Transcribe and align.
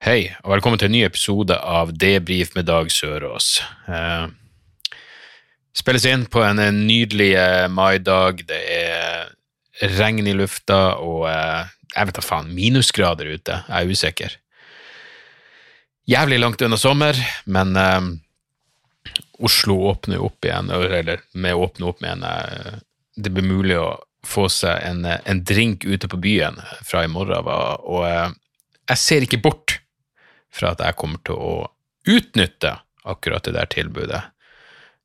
Hei, 0.00 0.30
og 0.46 0.54
velkommen 0.54 0.80
til 0.80 0.88
en 0.88 0.94
ny 0.96 1.00
episode 1.04 1.52
av 1.60 1.90
Debrif 1.92 2.54
med 2.56 2.64
Dag 2.70 2.88
Sørås. 2.88 3.58
Eh, 3.84 4.30
spilles 5.76 6.06
inn 6.08 6.22
på 6.24 6.40
en 6.40 6.56
nydelig 6.86 7.34
eh, 7.36 7.66
maidag. 7.68 8.40
Det 8.48 8.60
er 8.72 9.90
regn 9.98 10.24
i 10.24 10.32
lufta 10.32 10.78
og 11.04 11.26
eh, 11.28 11.68
jeg 11.92 12.08
vet 12.08 12.16
da 12.16 12.24
faen, 12.24 12.48
minusgrader 12.56 13.28
ute. 13.28 13.58
Jeg 13.66 13.76
er 13.76 13.92
usikker. 13.92 14.38
Jævlig 16.08 16.38
langt 16.40 16.64
unna 16.64 16.78
sommer, 16.80 17.20
men 17.44 17.76
eh, 17.76 18.08
Oslo 19.44 19.76
åpner 19.90 20.16
jo 20.16 20.30
opp 20.30 20.48
igjen, 20.48 20.72
eller 20.72 21.20
med 21.36 21.58
å 21.58 21.66
åpne 21.66 21.90
opp 21.92 22.00
med 22.00 22.14
en 22.14 22.24
eh, 22.30 22.80
Det 23.20 23.34
blir 23.36 23.44
mulig 23.44 23.76
å 23.76 23.98
få 24.24 24.48
seg 24.48 24.80
en, 24.80 25.04
eh, 25.04 25.20
en 25.28 25.44
drink 25.44 25.84
ute 25.84 26.08
på 26.08 26.24
byen 26.24 26.56
fra 26.88 27.04
i 27.04 27.12
morgen 27.12 27.36
av, 27.36 27.52
og 27.84 28.08
jeg 28.08 29.04
ser 29.04 29.28
ikke 29.28 29.44
bort 29.44 29.76
fra 30.54 30.74
at 30.74 30.82
jeg 30.84 30.98
kommer 30.98 31.22
til 31.26 31.38
å 31.38 31.54
utnytte 32.10 32.76
akkurat 33.08 33.46
det 33.46 33.54
der 33.56 33.70
tilbudet. 33.70 34.22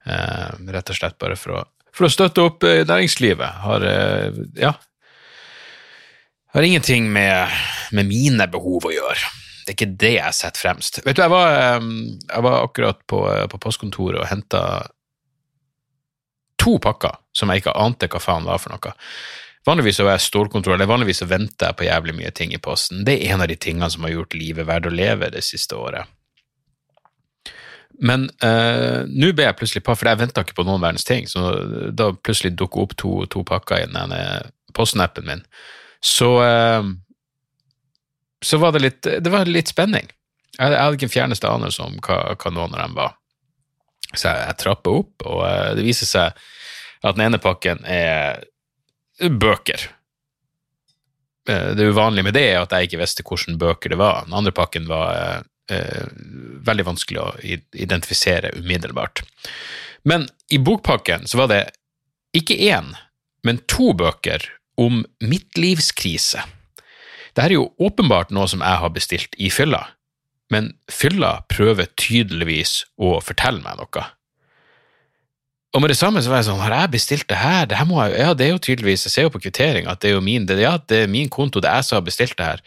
Eh, 0.06 0.52
rett 0.74 0.92
og 0.92 0.98
slett 0.98 1.18
bare 1.22 1.38
for 1.40 1.60
å, 1.60 1.64
for 1.96 2.08
å 2.08 2.12
støtte 2.12 2.44
opp 2.46 2.66
eh, 2.68 2.84
næringslivet. 2.88 3.62
Har, 3.66 3.86
eh, 3.90 4.42
ja, 4.60 4.74
har 6.56 6.68
ingenting 6.68 7.10
med, 7.14 7.52
med 7.96 8.10
mine 8.10 8.48
behov 8.52 8.88
å 8.88 8.94
gjøre. 8.94 9.32
Det 9.66 9.74
er 9.74 9.78
ikke 9.80 9.98
det 10.04 10.14
jeg 10.18 10.38
setter 10.38 10.62
fremst. 10.62 11.00
Vet 11.06 11.18
du, 11.18 11.24
Jeg 11.24 11.34
var, 11.34 11.56
eh, 11.56 11.88
jeg 12.30 12.46
var 12.48 12.59
akkurat 12.62 13.02
på, 13.09 13.24
på 13.52 13.62
postkontoret 13.64 14.22
og 14.22 14.30
henta 14.30 14.66
to 16.62 16.78
pakker 16.82 17.18
som 17.36 17.52
jeg 17.52 17.62
ikke 17.62 17.76
ante 17.78 18.09
hva 18.09 18.22
faen 18.24 18.48
var 18.48 18.62
for 18.62 18.74
noe. 18.74 18.94
Vanligvis 19.66 19.98
så 19.98 20.06
er 20.06 20.16
jeg 20.16 20.28
stålkontroll, 20.28 20.76
eller 20.78 20.90
vanligvis 20.90 21.24
så 21.24 21.30
venter 21.30 21.72
jeg 21.72 21.78
på 21.80 21.88
jævlig 21.88 22.14
mye 22.20 22.34
ting 22.38 22.54
i 22.54 22.62
posten. 22.62 23.06
Det 23.06 23.16
er 23.18 23.34
en 23.34 23.46
av 23.46 23.50
de 23.50 23.58
tingene 23.58 23.90
som 23.90 24.06
har 24.06 24.14
gjort 24.14 24.38
livet 24.38 24.68
verdt 24.70 24.92
å 24.92 24.94
leve 24.94 25.32
det 25.34 25.42
siste 25.46 25.78
året. 25.80 26.12
Men 28.06 28.28
eh, 28.44 29.08
nå 29.08 29.32
ble 29.34 29.48
jeg 29.48 29.58
plutselig 29.58 29.86
på, 29.88 29.96
for 29.96 30.12
jeg 30.12 30.20
venta 30.20 30.44
ikke 30.44 30.58
på 30.58 30.66
noen 30.68 30.84
verdens 30.84 31.08
ting, 31.08 31.26
så 31.32 31.56
da 31.96 32.12
plutselig 32.14 32.54
dukker 32.60 32.84
opp 32.84 32.94
to, 33.00 33.16
to 33.32 33.42
pakker 33.48 33.82
i 33.82 33.88
den 33.88 33.98
ene 34.04 34.20
postappen 34.76 35.26
min. 35.30 35.44
Så 36.04 36.30
eh, 36.44 36.92
så 38.46 38.58
var 38.62 38.76
det 38.76 38.84
litt, 38.84 39.02
det 39.02 39.32
var 39.34 39.48
litt 39.50 39.72
spenning. 39.72 40.10
Jeg, 40.58 40.70
jeg 40.70 40.80
hadde 40.80 40.98
ikke 41.00 41.08
en 41.10 41.16
fjerneste 41.16 41.50
anelse 41.50 41.86
om 41.86 41.96
hva, 42.06 42.20
hva 42.38 42.52
noen 42.54 42.76
av 42.76 42.84
dem 42.84 42.98
var. 42.98 43.16
Så 44.12 44.28
jeg, 44.30 44.42
jeg 44.44 44.60
trappa 44.62 44.94
opp, 45.00 45.26
og 45.26 45.42
eh, 45.48 45.72
det 45.80 45.88
viser 45.88 46.10
seg 46.10 46.44
at 47.06 47.18
den 47.18 47.26
ene 47.26 47.42
pakken 47.42 47.82
er 47.90 48.44
bøker. 49.20 49.90
Eh, 51.50 51.76
Det 51.76 51.90
uvanlige 51.90 52.24
med 52.24 52.34
det 52.34 52.46
er 52.52 52.62
at 52.62 52.72
jeg 52.72 52.90
ikke 52.90 53.02
visste 53.02 53.24
hvilke 53.24 53.58
bøker 53.58 53.90
det 53.94 54.00
var. 54.02 54.26
Den 54.26 54.34
andre 54.34 54.52
pakken 54.52 54.88
var 54.88 55.16
eh, 55.16 55.42
eh, 55.78 56.08
veldig 56.66 56.86
vanskelig 56.86 57.22
å 57.22 57.30
identifisere 57.42 58.54
umiddelbart. 58.58 59.24
Men 60.04 60.28
i 60.50 60.58
bokpakken 60.58 61.28
så 61.28 61.38
var 61.42 61.50
det 61.54 61.64
ikke 62.36 62.58
én, 62.58 62.94
men 63.44 63.62
to 63.72 63.94
bøker 63.94 64.44
om 64.78 65.06
midtlivskrise. 65.24 66.44
Dette 67.36 67.48
er 67.48 67.58
jo 67.58 67.72
åpenbart 67.80 68.31
noe 68.31 68.48
som 68.48 68.62
jeg 68.64 68.81
har 68.81 68.92
bestilt 68.96 69.36
i 69.38 69.50
fylla, 69.52 69.81
men 70.52 70.74
fylla 70.92 71.42
prøver 71.52 71.90
tydeligvis 72.00 72.84
å 73.02 73.18
fortelle 73.24 73.64
meg 73.64 73.80
noe. 73.80 74.04
Og 75.75 75.81
med 75.84 75.91
det 75.91 75.97
samme 76.00 76.22
så 76.24 76.31
var 76.31 76.40
jeg 76.40 76.47
sånn, 76.47 76.62
har 76.63 76.72
jeg 76.72 76.91
bestilt 76.94 77.28
det 77.28 77.38
her? 77.41 77.66
Det 77.68 77.75
her 77.75 77.88
må 77.90 78.00
jeg, 78.06 78.16
ja, 78.22 78.34
det 78.38 78.46
er 78.46 78.53
jo 78.53 78.59
tydeligvis, 78.63 79.03
jeg 79.09 79.12
ser 79.12 79.25
jo 79.25 79.31
på 79.34 79.41
kvittering 79.44 79.90
at 79.91 80.00
det 80.00 80.13
er 80.13 80.13
jo 80.16 80.24
min, 80.24 80.46
det, 80.47 80.56
ja, 80.63 80.78
det 80.80 81.02
er 81.03 81.09
min 81.12 81.28
konto, 81.31 81.59
det 81.59 81.68
er 81.68 81.81
jeg 81.81 81.88
som 81.90 81.97
har 82.00 82.06
bestilt 82.06 82.38
det 82.40 82.47
her. 82.47 82.62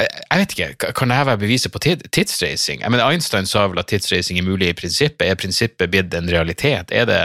Jeg, 0.00 0.08
jeg 0.24 0.40
vet 0.40 0.54
ikke, 0.56 0.90
kan 0.98 1.12
dette 1.12 1.28
være 1.28 1.42
beviset 1.44 1.74
på 1.74 1.82
tidsreising? 1.84 2.82
Jeg 2.82 2.90
mener, 2.90 3.04
Einstein 3.06 3.46
sa 3.46 3.68
vel 3.70 3.78
at 3.78 3.90
tidsreising 3.92 4.40
er 4.40 4.48
mulig 4.48 4.72
i 4.72 4.76
prinsippet. 4.80 5.28
Er 5.28 5.38
prinsippet 5.38 5.92
blitt 5.92 6.16
en 6.18 6.32
realitet? 6.32 6.90
Er 6.90 7.06
det, 7.06 7.20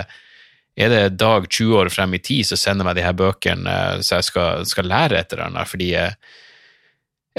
er 0.77 0.93
det 0.93 1.01
dag 1.17 1.49
20 1.49 1.79
år 1.79 1.89
frem 1.95 2.13
i 2.13 2.21
tid 2.21 2.45
så 2.45 2.59
sender 2.59 2.85
meg 2.85 2.99
de 2.99 3.07
her 3.07 3.15
bøkene 3.17 3.71
eh, 3.71 4.03
så 4.05 4.19
jeg 4.19 4.29
skal, 4.29 4.67
skal 4.69 4.91
lære 4.91 5.17
et 5.17 5.33
eller 5.33 5.47
annet, 5.47 5.71
fordi 5.71 5.89
jeg, 5.95 6.13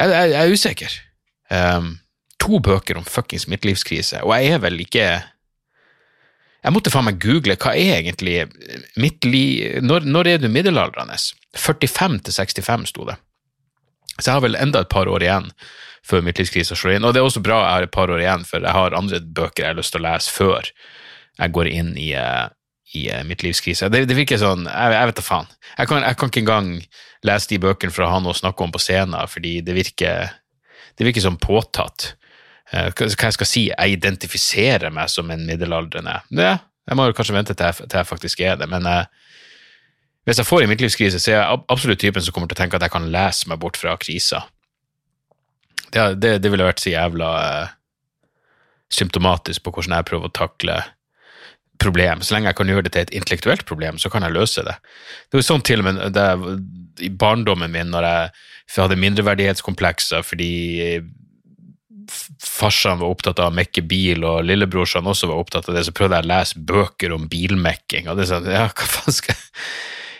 jeg, 0.00 0.10
jeg, 0.10 0.34
jeg 0.34 0.42
er 0.42 0.58
usikker. 0.58 0.98
Um, 1.46 1.90
to 2.42 2.58
bøker 2.58 2.98
om 2.98 3.06
fuckings 3.06 3.46
midtlivskrise, 3.46 4.24
og 4.26 4.34
jeg 4.34 4.56
er 4.56 4.66
vel 4.66 4.82
ikke 4.82 5.06
jeg 6.66 6.74
måtte 6.74 6.90
faen 6.90 7.06
meg 7.06 7.20
google 7.22 7.54
hva 7.62 7.76
er 7.78 8.00
egentlig 8.00 8.40
midtli... 8.98 9.44
Når, 9.86 10.08
når 10.10 10.30
er 10.32 10.40
du 10.42 10.48
middelaldrende? 10.50 11.14
45 11.54 12.18
til 12.26 12.34
65 12.34 12.90
sto 12.90 13.06
det. 13.06 13.14
Så 14.16 14.30
jeg 14.30 14.34
har 14.34 14.42
vel 14.42 14.58
enda 14.58 14.82
et 14.82 14.90
par 14.90 15.06
år 15.06 15.22
igjen 15.22 15.52
før 16.06 16.24
midtlivskrisa 16.26 16.74
slår 16.78 16.96
inn. 16.96 17.06
Og 17.06 17.14
det 17.14 17.22
er 17.22 17.28
også 17.28 17.42
bra 17.44 17.60
jeg 17.62 17.72
har 17.76 17.86
et 17.86 17.94
par 17.94 18.10
år 18.10 18.22
igjen, 18.22 18.46
for 18.48 18.66
jeg 18.66 18.74
har 18.74 18.98
andre 18.98 19.20
bøker 19.20 19.62
jeg 19.62 19.74
har 19.74 19.78
lyst 19.78 19.94
til 19.94 20.02
å 20.02 20.06
lese 20.08 20.34
før 20.34 20.70
jeg 21.36 21.54
går 21.54 21.70
inn 21.70 21.94
i, 22.00 22.10
i 22.96 23.06
eh, 23.12 23.24
midtlivskrise. 23.28 23.90
Det, 23.92 24.06
det 24.08 24.16
virker 24.16 24.40
sånn 24.40 24.64
Jeg, 24.66 24.94
jeg 24.96 25.10
vet 25.10 25.18
da 25.20 25.26
faen. 25.26 25.50
Jeg 25.76 25.90
kan, 25.90 26.02
jeg 26.06 26.18
kan 26.18 26.32
ikke 26.32 26.44
engang 26.44 26.70
lese 27.26 27.52
de 27.52 27.62
bøkene 27.62 27.94
for 27.94 28.06
å 28.06 28.12
ha 28.14 28.20
noe 28.22 28.34
å 28.34 28.38
snakke 28.42 28.66
om 28.66 28.74
på 28.74 28.82
scenen, 28.82 29.18
fordi 29.30 29.58
det 29.66 29.76
virker, 29.76 30.32
det 30.98 31.10
virker 31.10 31.26
som 31.26 31.38
påtatt. 31.38 32.14
Eh, 32.72 32.88
hva 32.90 33.06
jeg 33.06 33.36
skal 33.36 33.48
si, 33.48 33.68
jeg 33.70 33.98
identifiserer 33.98 34.90
meg 34.94 35.10
som 35.12 35.30
en 35.30 35.46
middelaldrende. 35.46 36.18
Ja, 36.34 36.56
jeg 36.86 36.98
må 36.98 37.06
jo 37.06 37.14
kanskje 37.18 37.36
vente 37.36 37.54
til 37.54 37.68
jeg, 37.68 37.86
til 37.86 37.98
jeg 38.00 38.08
faktisk 38.08 38.42
er 38.42 38.58
det, 38.58 38.68
men 38.70 38.88
eh, 38.90 39.06
hvis 40.26 40.40
jeg 40.42 40.48
får 40.48 40.64
en 40.64 40.72
midtlivskrise, 40.72 41.20
så 41.22 41.30
er 41.30 41.36
jeg 41.38 41.62
absolutt 41.70 42.02
typen 42.02 42.24
som 42.24 42.34
kommer 42.34 42.50
til 42.50 42.58
å 42.58 42.62
tenke 42.64 42.78
at 42.78 42.82
jeg 42.82 42.94
kan 42.96 43.06
lese 43.14 43.46
meg 43.50 43.60
bort 43.62 43.78
fra 43.78 43.94
krisa. 44.02 44.42
Det, 45.94 46.16
det, 46.18 46.32
det 46.42 46.50
ville 46.50 46.66
vært 46.66 46.82
så 46.82 46.90
jævla 46.90 47.30
eh, 47.44 47.74
symptomatisk 48.90 49.62
på 49.62 49.74
hvordan 49.76 50.00
jeg 50.00 50.08
prøver 50.10 50.30
å 50.30 50.34
takle 50.34 50.80
problem. 51.78 52.24
Så 52.24 52.34
lenge 52.34 52.50
jeg 52.50 52.58
kan 52.58 52.72
gjøre 52.72 52.86
det 52.88 52.92
til 52.96 53.04
et 53.04 53.14
intellektuelt 53.14 53.62
problem, 53.68 54.00
så 54.02 54.10
kan 54.10 54.26
jeg 54.26 54.34
løse 54.34 54.64
det. 54.66 54.74
Det 55.28 55.38
var 55.38 55.46
sånn 55.46 55.64
til 55.66 55.84
og 55.84 55.86
med 55.86 56.18
i 57.04 57.10
barndommen 57.12 57.70
min, 57.70 57.92
når 57.92 58.08
jeg 58.08 58.74
hadde 58.80 58.98
mindreverdighetskomplekser 58.98 60.24
fordi 60.26 60.50
farsan 62.42 63.00
var 63.02 63.12
opptatt 63.12 63.40
av 63.42 63.50
å 63.50 63.56
mekke 63.56 63.82
bil, 63.86 64.24
og 64.26 64.44
lillebrorsan 64.46 65.06
også 65.06 65.30
var 65.30 65.42
opptatt 65.42 65.68
av 65.70 65.76
det, 65.76 65.84
så 65.86 65.94
prøvde 65.96 66.20
jeg 66.20 66.28
å 66.28 66.32
lese 66.32 66.64
bøker 66.68 67.14
om 67.16 67.28
bilmekking, 67.32 68.08
og 68.08 68.18
det 68.18 68.26
er 68.26 68.32
sånn, 68.32 68.50
ja, 68.52 68.66
hva 68.70 68.88
faen 68.96 69.16
skal 69.16 69.38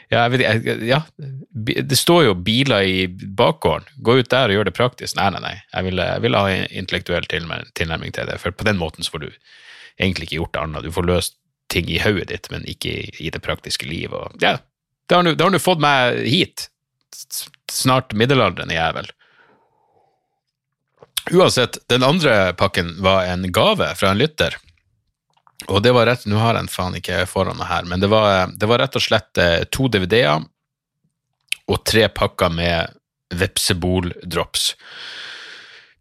ja, 0.06 0.20
jeg 0.28 0.36
vet 0.36 0.84
ja, 0.86 1.00
det 1.50 1.96
står 1.98 2.28
jo 2.28 2.34
biler 2.46 2.86
i 2.86 3.06
bakgården, 3.10 3.88
gå 4.06 4.20
ut 4.20 4.28
der 4.30 4.52
og 4.52 4.54
gjør 4.54 4.68
det 4.68 4.74
praktisk. 4.76 5.16
Nei, 5.18 5.32
nei, 5.34 5.40
nei, 5.42 5.54
jeg 5.72 5.88
ville, 5.88 6.04
jeg 6.12 6.22
ville 6.22 6.42
ha 6.42 6.52
intellektuell 6.78 7.26
tilnærming 7.26 8.14
til 8.14 8.30
det, 8.30 8.36
for 8.38 8.54
på 8.54 8.68
den 8.68 8.78
måten 8.78 9.02
så 9.02 9.16
får 9.16 9.24
du 9.24 9.28
egentlig 9.98 10.28
ikke 10.28 10.38
gjort 10.38 10.54
det 10.54 10.62
annet. 10.62 10.86
Du 10.86 10.94
får 10.94 11.08
løst 11.10 11.36
ting 11.74 11.90
i 11.90 11.98
hodet 11.98 12.28
ditt, 12.30 12.46
men 12.52 12.66
ikke 12.70 12.94
i, 13.18 13.32
det 13.34 13.42
praktiske 13.42 13.88
liv. 13.90 14.14
Og, 14.14 14.38
ja, 14.42 14.56
det 15.10 15.18
har 15.18 15.50
du, 15.50 15.58
fått 15.62 15.82
meg 15.82 16.22
hit. 16.26 16.68
Snart 17.72 18.14
middelaldrende 18.14 18.76
jævel. 18.76 19.10
Uansett, 21.30 21.78
den 21.88 22.02
andre 22.06 22.52
pakken 22.52 23.02
var 23.02 23.24
en 23.24 23.52
gave 23.52 23.94
fra 23.94 24.10
en 24.10 24.18
lytter. 24.18 24.56
Og 25.66 25.82
det 25.82 25.92
var 25.96 26.06
rett, 26.06 26.26
nå 26.28 26.38
har 26.38 26.54
jeg 26.54 26.62
den 26.62 26.70
faen 26.70 26.98
ikke 26.98 27.24
foran 27.26 27.58
meg 27.58 27.70
her, 27.70 27.88
men 27.88 28.02
det 28.02 28.10
var, 28.12 28.52
det 28.54 28.68
var 28.70 28.82
rett 28.82 28.98
og 28.98 29.02
slett 29.02 29.40
eh, 29.40 29.64
to 29.72 29.88
DVD-er 29.90 30.44
og 31.66 31.82
tre 31.88 32.06
pakker 32.14 32.52
med 32.54 32.94
Vepsebol-drops. 33.34 34.76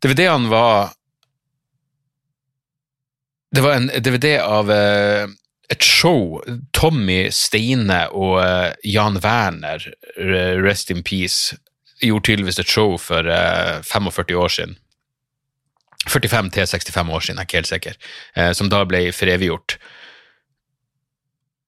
DVD-ene 0.03 0.51
var 0.51 0.93
Det 3.55 3.61
var 3.63 3.73
en 3.73 3.87
DVD 3.87 4.35
av 4.43 4.71
eh, 4.71 5.25
et 5.71 5.83
show. 5.83 6.41
Tommy 6.75 7.29
Steine 7.31 8.01
og 8.11 8.41
eh, 8.43 8.73
Jan 8.83 9.15
Werner, 9.23 9.85
rest 10.59 10.91
in 10.91 10.99
peace, 11.07 11.55
gjorde 12.03 12.27
tydeligvis 12.27 12.59
et 12.59 12.69
show 12.69 12.97
for 12.99 13.23
eh, 13.31 13.79
45 13.81 14.35
år 14.35 14.51
siden. 14.51 14.75
45 16.07 16.51
til 16.53 16.67
65 16.67 17.11
år 17.11 17.25
siden, 17.25 17.39
jeg 17.39 17.43
er 17.43 17.49
ikke 17.49 17.61
helt 17.61 17.71
sikker, 17.71 18.01
eh, 18.35 18.51
som 18.57 18.71
da 18.71 18.83
ble 18.85 19.07
foreviggjort. 19.15 19.77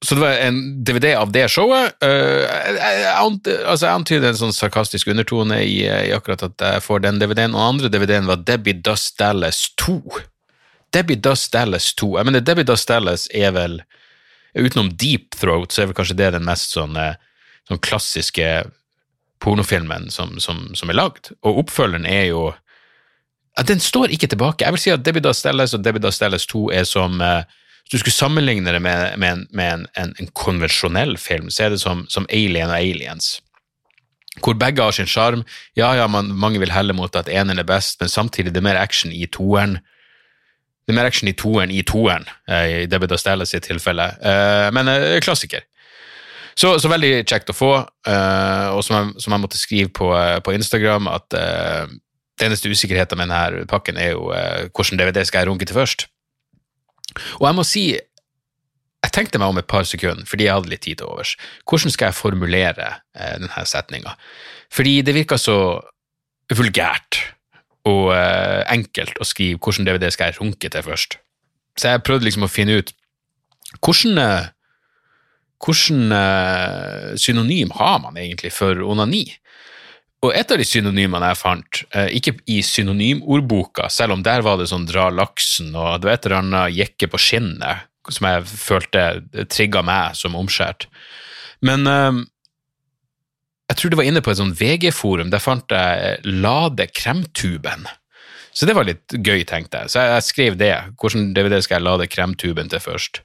så 0.05 0.15
det 0.15 0.21
var 0.21 0.39
en 0.45 0.59
DVD 0.85 1.15
av 1.17 1.31
det 1.33 1.47
showet. 1.49 1.95
Jeg, 2.01 3.15
altså 3.65 3.87
jeg 3.87 3.93
antyder 3.95 4.29
en 4.29 4.37
sånn 4.37 4.53
sarkastisk 4.53 5.09
undertone 5.09 5.57
i, 5.65 5.87
akkurat 6.13 6.43
at 6.45 6.61
jeg 6.61 6.83
får 6.85 7.01
den 7.01 7.17
DVD-en. 7.17 7.55
Og 7.55 7.57
den 7.57 7.69
andre 7.71 7.89
DVD-en 7.89 8.29
var 8.29 8.43
Debbie 8.45 8.77
Does 8.77 9.09
Dallas 9.17 9.63
2. 9.81 9.97
Debbie 10.93 11.17
Does 11.17 11.49
Dallas 11.49 11.95
2. 11.97 12.11
Jeg 12.19 12.29
mener, 12.29 12.45
Debbie 12.45 12.67
Does 12.67 12.85
Dallas 12.85 13.25
er 13.33 13.55
vel 13.57 13.81
Utenom 14.53 14.93
Deep 14.93 15.35
Throat, 15.37 15.73
så 15.73 15.81
er 15.81 15.89
vel 15.89 15.97
kanskje 15.97 16.17
det 16.17 16.31
den 16.37 16.45
mest 16.45 16.77
sånn, 16.77 16.97
sånn 17.67 17.81
klassiske 17.81 18.47
pornofilmen 19.43 20.09
som, 20.13 20.37
som, 20.41 20.63
som 20.77 20.89
er 20.89 20.97
lagd. 20.97 21.31
Og 21.45 21.63
oppfølgeren 21.63 22.07
er 22.09 22.29
jo 22.31 22.51
Den 23.65 23.79
står 23.79 24.11
ikke 24.13 24.27
tilbake. 24.27 24.65
Jeg 24.65 24.73
vil 24.75 24.81
si 24.81 24.91
at 24.93 25.05
Debbie 25.05 25.23
Does 25.23 25.45
og 25.45 25.83
Debbie 25.83 26.01
Does 26.01 26.19
2 26.19 26.69
er 26.69 26.83
som 26.83 27.21
uh, 27.21 27.41
hvis 27.87 28.01
du 28.01 28.03
skulle 28.03 28.13
sammenligne 28.13 28.71
det 28.73 28.81
med, 28.81 29.17
med, 29.17 29.31
en, 29.31 29.47
med 29.51 29.73
en, 29.73 29.87
en, 29.97 30.15
en, 30.19 30.27
konvensjonell 30.35 31.17
film, 31.17 31.49
så 31.49 31.63
er 31.63 31.69
det 31.69 31.79
som, 31.79 32.03
som 32.09 32.25
Alien 32.29 32.67
og 32.67 32.75
Aliens. 32.75 33.41
Hvor 34.43 34.53
begge 34.59 34.83
har 34.83 34.91
sin 34.91 35.07
sjarm. 35.07 35.45
Ja, 35.75 35.93
ja, 35.95 36.07
man, 36.07 36.33
mange 36.35 36.59
vil 36.59 36.71
helle 36.71 36.93
mot 36.93 37.15
at 37.15 37.29
eneren 37.31 37.59
er 37.59 37.63
best, 37.63 38.01
men 38.01 38.09
samtidig 38.09 38.51
det 38.51 38.59
er 38.59 38.67
mer 38.67 38.81
action 38.81 39.11
i 39.11 39.25
toeren. 39.25 39.77
Det 40.83 40.91
er 40.91 40.99
mer 40.99 41.07
action 41.07 41.31
i 41.31 41.33
toeren 41.33 41.71
i 41.71 41.81
toeren, 41.81 42.27
eh, 42.49 42.83
i 42.83 42.85
Debbie 42.91 43.07
Dostellas 43.07 43.55
sitt 43.55 43.63
tilfelle. 43.63 44.09
Uh, 44.19 44.67
men 44.75 44.91
klassiker. 45.23 45.63
Så, 46.57 46.75
så, 46.81 46.91
veldig 46.91 47.23
kjekt 47.23 47.53
å 47.53 47.55
få, 47.55 47.71
og 47.77 48.79
som 48.83 48.95
jeg, 48.95 49.21
som 49.21 49.33
jeg, 49.33 49.41
måtte 49.43 49.59
skrive 49.61 49.91
på, 49.93 50.07
på 50.41 50.55
Instagram, 50.57 51.05
at 51.11 51.35
det 52.37 52.45
eneste 52.45 52.69
usikkerheten 52.69 53.17
med 53.17 53.31
denne 53.31 53.65
pakken 53.69 53.97
er 53.97 54.13
jo 54.13 54.29
hvordan 54.29 54.99
DVD 54.99 55.23
skal 55.25 55.41
jeg 55.41 55.49
runke 55.49 55.65
til 55.65 55.77
først. 55.77 56.05
Og 57.39 57.47
jeg 57.47 57.57
må 57.57 57.65
si, 57.65 57.83
jeg 59.07 59.13
tenkte 59.13 59.39
meg 59.41 59.53
om 59.53 59.61
et 59.61 59.69
par 59.69 59.85
sekunder, 59.87 60.25
fordi 60.27 60.47
jeg 60.47 60.57
hadde 60.57 60.71
litt 60.71 60.83
tid 60.85 60.99
til 60.99 61.09
overs. 61.11 61.35
Hvordan 61.69 61.93
skal 61.93 62.09
jeg 62.09 62.17
formulere 62.17 62.89
eh, 63.15 63.37
denne 63.39 63.65
setninga? 63.69 64.15
Fordi 64.73 64.99
det 65.05 65.15
virker 65.15 65.39
så 65.41 65.57
vulgært 66.53 67.21
og 67.87 68.11
eh, 68.15 68.63
enkelt 68.73 69.19
å 69.21 69.27
skrive 69.27 69.61
hvordan 69.61 69.87
DVD 69.87 70.11
skal 70.13 70.31
jeg 70.31 70.41
runke 70.41 70.71
til 70.73 70.85
først. 70.85 71.19
Så 71.77 71.93
jeg 71.93 72.03
prøvde 72.05 72.27
liksom 72.27 72.47
å 72.47 72.51
finne 72.51 72.79
ut 72.81 72.93
hvordan, 73.83 74.19
eh, 74.23 74.49
hvordan 75.63 76.17
eh, 76.17 77.09
synonym 77.21 77.75
har 77.77 78.01
man 78.03 78.17
egentlig 78.19 78.51
for 78.55 78.81
onani? 78.83 79.27
Og 80.25 80.33
et 80.33 80.49
av 80.51 80.57
de 80.57 80.65
synonymene 80.65 81.29
jeg 81.29 81.37
fant, 81.37 81.83
eh, 81.93 82.09
ikke 82.17 82.39
i 82.49 82.61
synonymordboka, 82.65 83.89
selv 83.93 84.15
om 84.15 84.23
der 84.25 84.41
var 84.45 84.57
det 84.57 84.69
sånn 84.71 84.87
dra 84.89 85.11
laksen 85.13 85.75
og 85.75 86.01
det 86.01 86.09
var 86.09 86.17
et 86.17 86.25
eller 86.25 86.41
annet 86.41 86.77
jekke 86.77 87.11
på 87.13 87.21
skinnet 87.21 87.85
som 88.07 88.23
jeg 88.23 88.47
følte 88.47 89.01
trigga 89.51 89.81
meg 89.83 90.15
som 90.15 90.37
omskjært. 90.39 90.87
Men 91.65 91.85
eh, 91.91 92.23
jeg 93.67 93.79
tror 93.79 93.91
det 93.91 93.99
var 93.99 94.09
inne 94.09 94.23
på 94.23 94.31
et 94.31 94.39
sånn 94.39 94.55
VG-forum, 94.57 95.31
der 95.33 95.43
fant 95.43 95.73
jeg 95.75 96.21
Lade 96.25 96.87
kremtuben. 96.95 97.87
Så 98.55 98.65
det 98.65 98.73
var 98.73 98.87
litt 98.87 99.13
gøy, 99.13 99.43
tenkte 99.45 99.83
jeg. 99.83 99.93
Så 99.93 100.01
jeg, 100.01 100.25
skrev 100.25 100.55
det. 100.57 100.73
Hvordan 100.97 101.33
DVD 101.35 101.59
skal 101.61 101.77
jeg 101.77 101.85
lade 101.85 102.07
kremtuben 102.09 102.71
til 102.71 102.81
først? 102.81 103.21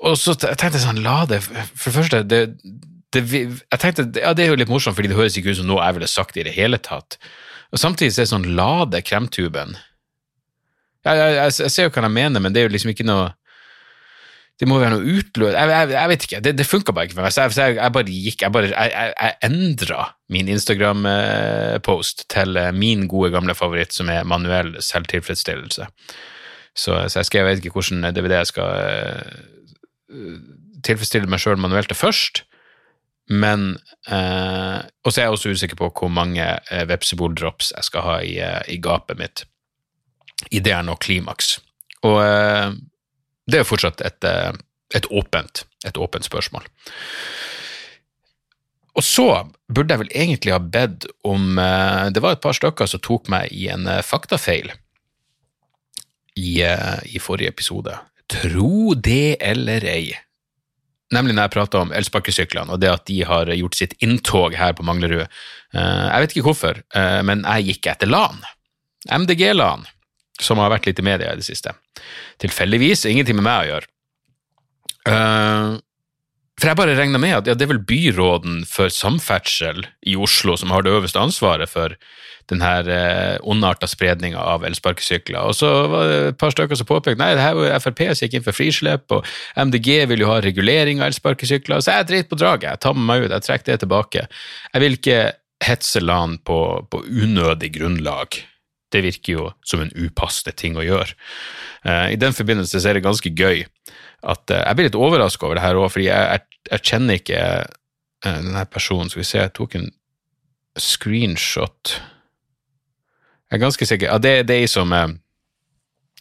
Og 0.00 0.14
så 0.16 0.32
tenkte 0.38 0.78
jeg 0.78 0.86
sånn, 0.86 1.02
lade 1.04 1.42
For 1.44 1.90
det 1.90 1.96
første, 1.98 2.22
det, 2.24 2.40
det, 3.14 3.22
jeg 3.32 3.80
tenkte, 3.82 4.06
ja, 4.22 4.32
det 4.36 4.44
er 4.44 4.52
jo 4.52 4.58
litt 4.60 4.70
morsomt, 4.70 4.96
fordi 4.98 5.10
det 5.10 5.18
høres 5.18 5.36
ikke 5.38 5.54
ut 5.54 5.60
som 5.60 5.68
noe 5.70 5.82
jeg 5.82 5.98
ville 5.98 6.10
sagt 6.10 6.38
i 6.38 6.46
det 6.46 6.54
hele 6.54 6.78
tatt. 6.78 7.18
Og 7.70 7.82
Samtidig 7.82 8.14
så 8.14 8.22
er 8.22 8.26
det 8.26 8.34
sånn 8.34 8.48
lade 8.58 9.02
kremtuben. 9.06 9.76
Jeg, 11.06 11.16
jeg, 11.16 11.34
jeg, 11.34 11.52
jeg, 11.64 11.72
ser 11.72 11.86
jo 11.86 11.92
hva 11.94 12.06
jeg 12.06 12.16
mener, 12.16 12.42
men 12.42 12.54
det 12.54 12.62
er 12.62 12.68
jo 12.68 12.74
liksom 12.74 12.92
ikke 12.92 13.06
noe 13.08 13.30
Det 14.60 14.66
må 14.68 14.76
være 14.76 14.92
noe 14.92 15.14
utløs 15.16 15.54
jeg, 15.56 16.08
vet 16.10 16.24
ikke, 16.26 16.40
det, 16.44 16.50
det 16.58 16.66
funka 16.68 16.92
bare 16.92 17.08
ikke 17.08 17.16
for 17.16 17.24
meg. 17.24 17.32
Så 17.32 17.62
jeg, 17.64 17.92
bare 17.94 18.12
gikk 18.12 18.44
Jeg, 18.44 18.52
bare, 18.52 18.68
jeg, 18.74 19.36
endra 19.48 20.10
min 20.28 20.50
Instagram-post 20.52 22.26
til 22.30 22.60
eh, 22.60 22.68
min 22.76 23.06
gode, 23.08 23.32
gamle 23.32 23.56
favoritt, 23.56 23.96
som 23.96 24.12
er 24.12 24.28
manuell 24.28 24.74
selvtilfredsstillelse. 24.84 25.88
Så, 26.76 26.98
så 27.08 27.22
jeg 27.22 27.30
skrev, 27.30 27.40
jeg 27.40 27.48
vet 27.48 27.64
ikke 27.64 27.80
hvordan 27.80 28.14
DVD 28.14 28.36
jeg 28.36 28.52
skal 28.52 28.68
tilfredsstille 30.86 31.30
meg 31.30 31.42
sjøl 31.42 31.58
manuelt 31.60 31.96
først. 31.96 32.44
Men 33.30 33.78
eh, 34.10 34.78
Og 35.06 35.12
så 35.12 35.20
er 35.20 35.28
jeg 35.28 35.36
også 35.36 35.54
usikker 35.54 35.78
på 35.78 35.90
hvor 35.94 36.10
mange 36.12 36.42
eh, 36.42 36.86
Vepsebol-drops 36.90 37.72
jeg 37.76 37.86
skal 37.86 38.06
ha 38.06 38.16
i, 38.26 38.34
eh, 38.42 38.62
i, 38.74 38.80
gapet 38.82 39.20
mitt 39.20 39.44
i 40.50 40.58
det 40.64 40.72
er 40.72 40.82
nå 40.82 40.94
klimaks. 40.96 41.58
Og 42.08 42.16
eh, 42.24 42.72
det 43.50 43.60
er 43.60 43.68
fortsatt 43.68 44.00
et, 44.02 44.24
eh, 44.24 44.56
et, 44.96 45.06
åpent, 45.12 45.66
et 45.86 46.00
åpent 46.00 46.26
spørsmål. 46.26 46.64
Og 48.96 49.04
så 49.06 49.26
burde 49.70 49.94
jeg 49.94 50.02
vel 50.02 50.14
egentlig 50.16 50.54
ha 50.56 50.58
bedt 50.58 51.06
om 51.28 51.60
eh, 51.60 52.08
Det 52.10 52.24
var 52.24 52.34
et 52.34 52.42
par 52.42 52.56
stykker 52.56 52.88
som 52.90 53.04
tok 53.04 53.28
meg 53.30 53.52
i 53.52 53.68
en 53.70 53.86
faktafeil 54.02 54.72
i, 56.40 56.56
i 56.64 57.20
forrige 57.20 57.52
episode. 57.52 57.94
Tro 58.32 58.96
det 58.96 59.36
eller 59.44 59.84
ei, 59.86 60.16
Nemlig 61.14 61.34
når 61.34 61.48
jeg 61.48 61.54
prater 61.56 61.82
om 61.82 61.94
elsparkesyklene 61.96 62.74
og 62.74 62.82
det 62.82 62.90
at 62.92 63.06
de 63.10 63.18
har 63.26 63.50
gjort 63.50 63.78
sitt 63.78 63.96
inntog 64.04 64.54
her 64.54 64.76
på 64.78 64.86
Manglerud. 64.86 65.26
Eh, 65.26 66.04
jeg 66.06 66.24
vet 66.24 66.34
ikke 66.34 66.46
hvorfor, 66.46 66.82
eh, 66.94 67.20
men 67.26 67.42
jeg 67.42 67.72
gikk 67.72 67.90
etter 67.94 68.10
LAN. 68.10 68.38
MDG-LAN, 69.10 69.86
som 70.40 70.60
har 70.62 70.70
vært 70.70 70.86
litt 70.86 71.00
i 71.02 71.06
media 71.06 71.32
i 71.32 71.40
det 71.40 71.46
siste. 71.48 71.74
Tilfeldigvis, 72.42 73.06
ingenting 73.10 73.40
med 73.40 73.48
meg 73.48 73.64
å 73.64 73.70
gjøre. 73.72 73.90
For 76.60 76.68
jeg 76.68 76.76
bare 76.76 76.96
regna 76.98 77.16
med 77.20 77.32
at 77.32 77.46
ja, 77.48 77.54
det 77.56 77.64
er 77.64 77.70
vel 77.72 77.84
byråden 77.88 78.64
for 78.68 78.92
samferdsel 78.92 79.86
i 80.04 80.16
Oslo 80.20 80.58
som 80.60 80.72
har 80.74 80.84
det 80.84 80.92
øverste 80.92 81.22
ansvaret 81.22 81.70
for 81.72 81.94
denne 82.50 82.72
eh, 82.90 83.38
ondarta 83.48 83.88
spredninga 83.88 84.42
av 84.42 84.66
elsparkesykler. 84.68 85.40
Og 85.40 85.56
så 85.56 85.70
var 85.88 86.10
det 86.10 86.18
et 86.32 86.40
par 86.40 86.52
stykker 86.52 86.76
som 86.76 86.88
påpekte 86.88 87.22
nei, 87.22 87.32
det 87.38 87.46
her 87.46 87.56
var 87.56 87.80
Frp 87.80 88.02
som 88.10 88.26
gikk 88.26 88.36
inn 88.36 88.44
for 88.44 88.56
frislipp, 88.56 89.06
og 89.14 89.24
MDG 89.56 89.90
vil 90.10 90.24
jo 90.24 90.28
ha 90.32 90.40
regulering 90.44 91.00
av 91.00 91.08
elsparkesykler. 91.08 91.80
Så 91.80 91.96
jeg 91.96 92.10
driter 92.10 92.32
på 92.32 92.40
draget, 92.42 92.74
jeg 92.74 92.84
tar 92.84 92.98
med 92.98 93.08
meg 93.08 93.24
ut, 93.24 93.34
jeg 93.38 93.46
trekker 93.46 93.72
det 93.72 93.80
tilbake. 93.86 94.26
Jeg 94.74 94.84
vil 94.84 94.98
ikke 94.98 95.20
hetse 95.64 96.04
land 96.04 96.42
på, 96.48 96.60
på 96.92 97.04
unødig 97.08 97.72
grunnlag. 97.78 98.42
Det 98.90 99.02
virker 99.06 99.32
jo 99.32 99.48
som 99.66 99.82
en 99.82 99.92
upassende 99.94 100.54
ting 100.58 100.78
å 100.78 100.86
gjøre. 100.86 101.16
Uh, 101.86 102.10
I 102.12 102.18
den 102.20 102.36
forbindelse 102.36 102.80
så 102.80 102.90
er 102.90 102.98
det 102.98 103.06
ganske 103.06 103.30
gøy 103.30 103.64
at 104.20 104.52
uh, 104.52 104.60
Jeg 104.60 104.76
blir 104.76 104.90
litt 104.90 104.98
overraska 104.98 105.46
over 105.46 105.56
det 105.56 105.64
her 105.64 105.78
òg, 105.80 105.92
fordi 105.94 106.10
jeg, 106.10 106.26
jeg, 106.34 106.62
jeg, 106.70 106.86
kjenner 106.90 107.20
ikke 107.20 107.44
uh, 107.64 108.38
denne 108.44 108.64
personen. 108.68 109.12
Skal 109.12 109.22
vi 109.22 109.28
se, 109.30 109.42
jeg 109.44 109.54
tok 109.56 109.78
en 109.78 109.90
screenshot 110.78 112.00
jeg 113.50 113.58
er 113.58 113.64
ganske 113.64 113.86
sikker. 113.86 114.06
Ja, 114.12 114.18
det, 114.22 114.34
det 114.46 114.56
er 114.56 114.64
ei 114.64 114.70
som, 114.70 114.92
eh, 114.94 115.08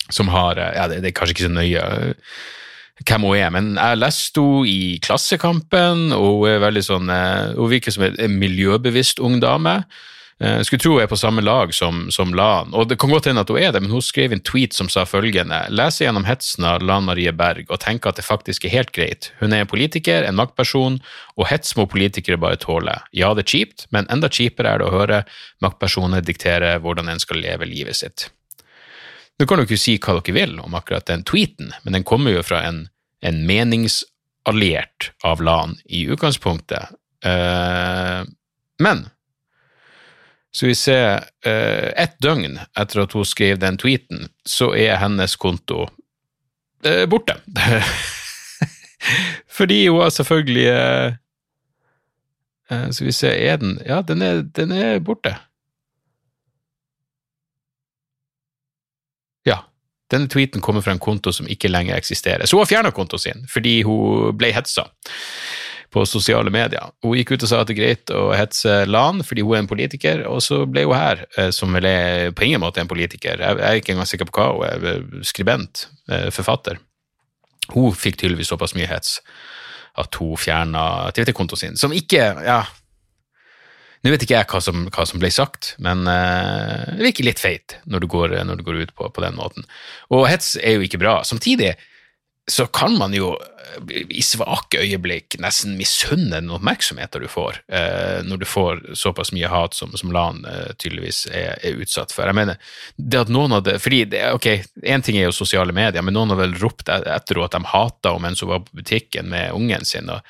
som 0.10 0.32
har 0.34 0.58
eh, 0.58 0.74
Ja, 0.74 0.88
det, 0.90 1.04
det, 1.04 1.12
er 1.12 1.18
kanskje 1.20 1.36
ikke 1.36 1.46
så 1.46 1.54
nøye 1.54 1.84
eh, 1.84 2.38
hvem 3.06 3.28
hun 3.30 3.38
er, 3.38 3.52
men 3.54 3.68
jeg 3.78 4.00
leste 4.02 4.42
henne 4.44 4.68
i 4.68 4.98
Klassekampen, 5.06 6.10
og 6.12 6.42
hun 6.42 6.50
er 6.50 6.64
veldig 6.66 6.82
sånn 6.84 7.12
Hun 7.56 7.70
virker 7.72 7.94
som 7.96 8.04
en 8.10 8.34
miljøbevisst 8.42 9.22
ung 9.24 9.38
dame. 9.40 9.78
Jeg 10.40 10.70
skulle 10.70 10.80
tro 10.80 10.94
hun 10.96 11.04
er 11.04 11.10
på 11.12 11.18
samme 11.20 11.42
lag 11.44 11.74
som, 11.76 12.06
som 12.16 12.32
Lan, 12.32 12.70
og 12.72 12.88
det 12.88 12.96
kan 13.02 13.12
godt 13.12 13.26
hende 13.28 13.42
at 13.44 13.50
hun 13.52 13.60
er 13.60 13.74
det, 13.76 13.82
men 13.84 13.92
hun 13.92 14.04
skrev 14.04 14.32
en 14.32 14.40
tweet 14.40 14.72
som 14.72 14.88
sa 14.88 15.04
følgende 15.04 15.66
Leser 15.68 16.06
gjennom 16.06 16.24
hetsen 16.24 16.64
av 16.64 16.86
Lan 16.88 17.10
Marie 17.10 17.34
Berg 17.36 17.68
og 17.68 17.82
tenker 17.84 18.14
at 18.14 18.22
det 18.22 18.24
faktisk 18.24 18.64
er 18.64 18.72
helt 18.78 18.94
greit. 18.96 19.34
Hun 19.42 19.52
er 19.52 19.66
en 19.66 19.72
politiker, 19.72 20.24
en 20.24 20.40
maktperson, 20.40 21.02
og 21.36 21.50
hets 21.52 21.76
må 21.76 21.90
politikere 21.92 22.40
bare 22.40 22.62
tåle. 22.64 22.96
Ja, 23.12 23.34
det 23.36 23.50
er 23.50 23.52
kjipt, 23.52 23.90
men 23.92 24.08
enda 24.08 24.32
kjipere 24.32 24.72
er 24.72 24.80
det 24.80 24.88
å 24.88 24.96
høre 24.96 25.20
maktpersoner 25.66 26.24
diktere 26.24 26.78
hvordan 26.80 27.12
en 27.12 27.20
skal 27.20 27.44
leve 27.44 27.68
livet 27.68 28.00
sitt. 28.00 28.30
Nå 29.40 29.48
kan 29.48 29.60
du 29.60 29.68
ikke 29.68 29.80
si 29.80 30.00
hva 30.00 30.22
dere 30.22 30.40
vil 30.40 30.56
om 30.64 30.80
akkurat 30.80 31.08
den 31.12 31.28
tweeten, 31.28 31.76
men 31.84 32.00
den 32.00 32.08
kommer 32.08 32.32
jo 32.38 32.48
fra 32.48 32.64
en, 32.68 32.86
en 33.20 33.44
meningsalliert 33.48 35.12
av 35.28 35.44
Lan 35.44 35.76
i 35.84 36.06
utgangspunktet. 36.08 36.96
Uh, 37.28 38.24
men 38.80 39.10
så 40.52 40.66
vi 40.66 40.76
ser 40.76 41.30
eh, 41.46 41.90
ett 41.94 42.18
døgn 42.22 42.58
etter 42.58 43.04
at 43.04 43.14
hun 43.14 43.28
skrev 43.28 43.60
den 43.62 43.78
tweeten, 43.78 44.30
så 44.46 44.72
er 44.74 44.98
hennes 45.02 45.36
konto 45.38 45.86
eh, 46.84 47.06
borte. 47.10 47.38
Fordi 49.60 49.88
hun 49.88 50.02
har 50.02 50.10
selvfølgelig 50.10 50.68
eh, 50.68 51.14
eh, 52.72 52.90
Så 52.92 53.06
vi 53.06 53.12
ser, 53.12 53.32
er 53.32 53.62
den 53.62 53.80
Ja, 53.86 54.02
den 54.02 54.22
er, 54.22 54.42
den 54.42 54.72
er 54.72 55.00
borte. 55.00 55.36
Ja. 59.46 59.62
Denne 60.12 60.28
tweeten 60.28 60.62
kommer 60.62 60.82
fra 60.82 60.92
en 60.92 61.00
konto 61.00 61.32
som 61.32 61.48
ikke 61.48 61.70
lenger 61.70 61.96
eksisterer. 61.96 62.46
Så 62.46 62.58
hun 62.58 62.66
har 62.66 62.74
fjerna 62.74 62.92
kontoen 62.92 63.22
sin 63.22 63.48
fordi 63.48 63.82
hun 63.86 64.34
ble 64.38 64.50
hetsa 64.56 64.90
på 65.94 66.06
sosiale 66.06 66.52
medier. 66.54 66.92
Hun 67.04 67.18
gikk 67.18 67.34
ut 67.34 67.46
og 67.46 67.52
sa 67.52 67.62
at 67.62 67.70
det 67.70 67.76
er 67.76 67.80
greit 67.82 68.14
å 68.14 68.30
hetse 68.38 68.84
LAN 68.90 69.24
fordi 69.26 69.46
hun 69.46 69.56
er 69.56 69.64
en 69.64 69.70
politiker, 69.72 70.24
og 70.30 70.42
så 70.46 70.62
ble 70.70 70.86
hun 70.86 70.98
her, 70.98 71.24
eh, 71.38 71.50
som 71.56 71.74
vel 71.74 71.88
er 71.90 72.34
på 72.36 72.46
ingen 72.46 72.62
måte 72.62 72.82
en 72.84 72.90
politiker. 72.90 73.42
Jeg 73.42 73.62
er 73.66 73.80
ikke 73.80 73.96
engang 73.96 74.10
sikker 74.10 74.30
på 74.30 74.38
hva 74.38 74.50
hun 74.54 74.68
er. 74.70 74.90
Eh, 74.94 75.24
skribent, 75.26 75.88
eh, 76.12 76.30
forfatter. 76.34 76.78
Hun 77.74 77.94
fikk 77.94 78.20
tydeligvis 78.20 78.52
såpass 78.54 78.76
mye 78.78 78.90
hets 78.90 79.20
at 80.00 80.16
hun 80.22 80.38
fjerna 80.38 81.12
Twitter-kontoen 81.14 81.60
sin, 81.60 81.78
som 81.78 81.94
ikke 81.94 82.30
Ja, 82.46 82.64
nå 84.00 84.14
vet 84.14 84.24
ikke 84.24 84.38
jeg 84.38 84.48
hva 84.48 84.62
som, 84.64 84.86
hva 84.88 85.04
som 85.08 85.20
ble 85.20 85.28
sagt, 85.34 85.74
men 85.84 86.06
uh, 86.08 86.88
det 86.96 87.04
virker 87.04 87.28
litt 87.28 87.42
feit 87.42 87.76
når 87.84 88.06
du 88.06 88.08
går, 88.08 88.36
når 88.48 88.62
du 88.62 88.64
går 88.64 88.78
ut 88.86 88.94
på, 88.96 89.10
på, 89.12 89.24
den 89.26 89.36
måten. 89.36 89.66
Og 90.08 90.24
hets 90.30 90.54
er 90.56 90.78
jo 90.78 90.86
ikke 90.86 91.02
bra. 91.02 91.18
Samtidig 91.28 91.74
så 92.50 92.66
kan 92.66 92.98
man 92.98 93.14
jo 93.14 93.32
eh, 93.38 94.06
i 94.10 94.22
svake 94.26 94.82
øyeblikk 94.82 95.38
nesten 95.42 95.78
misunne 95.78 96.34
den 96.34 96.52
oppmerksomheten 96.54 97.24
du 97.24 97.30
får, 97.32 97.62
eh, 97.68 98.20
når 98.26 98.42
du 98.42 98.46
får 98.50 98.84
såpass 98.98 99.34
mye 99.36 99.50
hat 99.52 99.78
som, 99.78 99.94
som 99.98 100.14
Lan 100.16 100.42
eh, 100.50 100.72
tydeligvis 100.82 101.26
er, 101.30 101.58
er, 101.62 101.80
utsatt 101.84 102.14
for. 102.16 102.30
Jeg 102.30 102.40
mener, 102.40 102.60
det 102.98 103.24
at 103.24 103.34
noen 103.34 103.58
hadde, 103.60 103.78
fordi 103.82 104.04
det, 104.14 104.24
ok, 104.36 104.50
Én 104.90 105.06
ting 105.06 105.20
er 105.20 105.28
jo 105.28 105.36
sosiale 105.36 105.76
medier, 105.76 106.04
men 106.06 106.18
noen 106.18 106.34
har 106.34 106.42
vel 106.42 106.58
ropt 106.62 106.90
etter 106.90 107.38
henne 107.38 107.50
at 107.50 107.58
de 107.58 107.74
hata 107.74 108.16
henne 108.16 108.26
mens 108.30 108.44
hun 108.44 108.54
var 108.54 108.66
på 108.66 108.82
butikken 108.82 109.30
med 109.32 109.54
ungen 109.56 109.86
sin. 109.86 110.10
og 110.10 110.26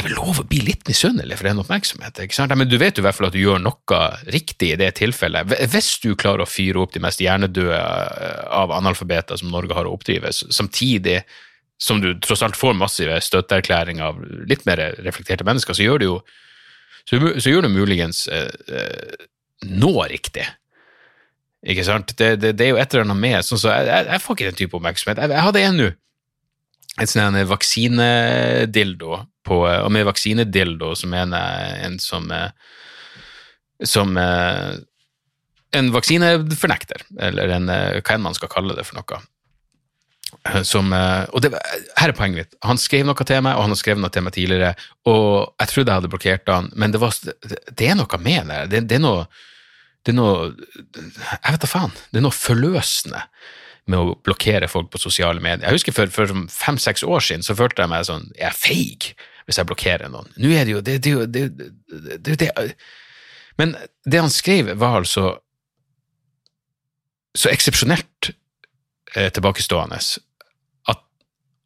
det 0.00 0.06
er 0.06 0.14
vel 0.14 0.16
lov 0.16 0.38
å 0.40 0.46
bli 0.48 0.62
litt 0.64 0.86
misunnelig 0.88 1.36
for 1.36 1.48
den 1.50 1.58
oppmerksomheten. 1.60 2.24
ikke 2.24 2.36
sant? 2.36 2.54
Men 2.56 2.68
du 2.70 2.78
vet 2.80 2.96
jo 2.96 3.02
i 3.02 3.04
hvert 3.04 3.18
fall 3.18 3.26
at 3.28 3.34
du 3.36 3.42
gjør 3.42 3.58
noe 3.60 3.98
riktig 4.32 4.70
i 4.72 4.78
det 4.80 4.94
tilfellet. 4.96 5.52
Hvis 5.68 5.90
du 6.00 6.14
klarer 6.16 6.46
å 6.46 6.48
fyre 6.48 6.80
opp 6.80 6.94
de 6.94 7.02
mest 7.04 7.20
hjernedøde 7.20 7.76
eh, 7.76 8.38
av 8.56 8.72
analfabeter 8.72 9.36
som 9.36 9.52
Norge 9.52 9.76
har 9.76 9.84
å 9.84 9.92
oppdrive, 9.92 10.32
samtidig 10.32 11.18
som 11.80 12.00
du 12.00 12.14
tross 12.24 12.40
alt 12.46 12.56
får 12.56 12.78
massive 12.80 13.20
støtteerklæringer 13.24 14.08
av 14.08 14.24
litt 14.48 14.64
mer 14.68 14.80
reflekterte 15.04 15.44
mennesker, 15.44 15.76
så 15.76 15.84
gjør 15.84 16.00
du 16.00 16.08
jo 16.08 16.16
så, 17.04 17.20
så 17.40 17.52
gjør 17.52 17.68
du 17.68 17.74
muligens 17.74 18.24
eh, 18.32 18.48
eh, 18.72 19.28
noe 19.68 20.08
riktig. 20.08 20.48
Ikke 21.60 21.84
sant? 21.84 22.16
Det, 22.16 22.38
det, 22.40 22.54
det, 22.56 22.66
er 22.70 22.72
jo 22.72 22.80
et 22.80 22.94
eller 22.94 23.10
annet 23.10 23.20
med 23.20 23.44
sånn 23.44 23.60
så 23.60 23.74
jeg, 23.74 23.88
jeg, 23.92 24.08
jeg 24.14 24.24
får 24.24 24.36
ikke 24.38 24.48
den 24.48 24.60
type 24.62 24.80
oppmerksomhet. 24.80 25.20
Jeg, 25.20 25.36
jeg 25.36 25.48
hadde 25.50 25.64
en 25.68 25.82
nå 25.84 25.90
en 26.98 27.08
sånn 27.08 27.38
vaksinedildo 27.48 29.20
på 29.46 29.58
Og 29.64 29.90
med 29.94 30.04
vaksinedildo 30.08 30.92
så 30.98 31.08
mener 31.10 31.40
jeg 31.40 31.84
en 31.86 31.98
som 32.02 32.26
som 33.80 34.18
en 34.18 35.86
vaksinefornekter, 35.94 37.06
eller 37.24 37.52
en, 37.54 37.70
hva 37.70 38.14
enn 38.14 38.24
man 38.26 38.36
skal 38.36 38.50
kalle 38.52 38.74
det 38.76 38.84
for 38.84 38.98
noe. 38.98 39.20
Som, 40.66 40.92
og 40.92 41.40
det, 41.42 41.54
her 41.96 42.12
er 42.12 42.16
poenget 42.18 42.42
mitt. 42.42 42.58
Han 42.66 42.78
skrev 42.78 43.06
noe 43.08 43.26
til 43.26 43.40
meg, 43.46 43.56
og 43.56 43.64
han 43.64 43.72
har 43.72 43.80
skrevet 43.80 44.02
noe 44.02 44.12
til 44.12 44.26
meg 44.26 44.36
tidligere, 44.36 44.74
og 45.08 45.54
jeg 45.62 45.72
trodde 45.72 45.88
jeg 45.88 46.02
hadde 46.02 46.12
blokkert 46.12 46.52
han, 46.52 46.68
men 46.76 46.92
det, 46.92 47.00
var, 47.02 47.16
det 47.16 47.88
er 47.88 47.96
noe 47.98 48.20
med 48.22 48.52
det. 48.52 48.60
Det, 48.74 48.82
det 48.90 48.98
er 49.00 49.06
noe 49.06 49.24
det 50.06 50.14
er 50.14 50.16
noe 50.16 50.52
Jeg 50.96 51.52
vet 51.52 51.64
da 51.64 51.68
faen. 51.68 51.92
Det 52.08 52.20
er 52.20 52.24
noe 52.24 52.36
forløsende 52.36 53.24
med 53.88 53.98
å 53.98 54.14
blokkere 54.26 54.68
folk 54.70 54.90
på 54.92 55.00
sosiale 55.00 55.40
medier. 55.42 55.66
Jeg 55.66 55.80
husker 55.80 55.96
For, 55.96 56.12
for 56.12 56.32
fem-seks 56.52 57.04
år 57.06 57.24
siden 57.24 57.44
så 57.46 57.56
følte 57.58 57.84
jeg 57.84 57.92
meg 57.92 58.08
sånn 58.08 58.28
Jeg 58.36 58.48
er 58.50 58.56
feig 58.56 59.12
hvis 59.48 59.58
jeg 59.58 59.66
blokkerer 59.66 60.10
noen. 60.12 60.28
Nå 60.38 60.50
er 60.54 60.66
det 60.68 60.74
jo 60.76 60.80
det, 60.84 60.98
det, 61.02 61.14
det, 61.34 62.18
det, 62.22 62.36
det, 62.38 62.50
Men 63.58 63.74
det 64.06 64.20
han 64.20 64.30
skrev, 64.30 64.74
var 64.78 65.00
altså 65.00 65.40
så 67.34 67.50
eksepsjonelt 67.50 68.30
eh, 69.14 69.30
tilbakestående 69.34 69.98
at, 70.90 71.02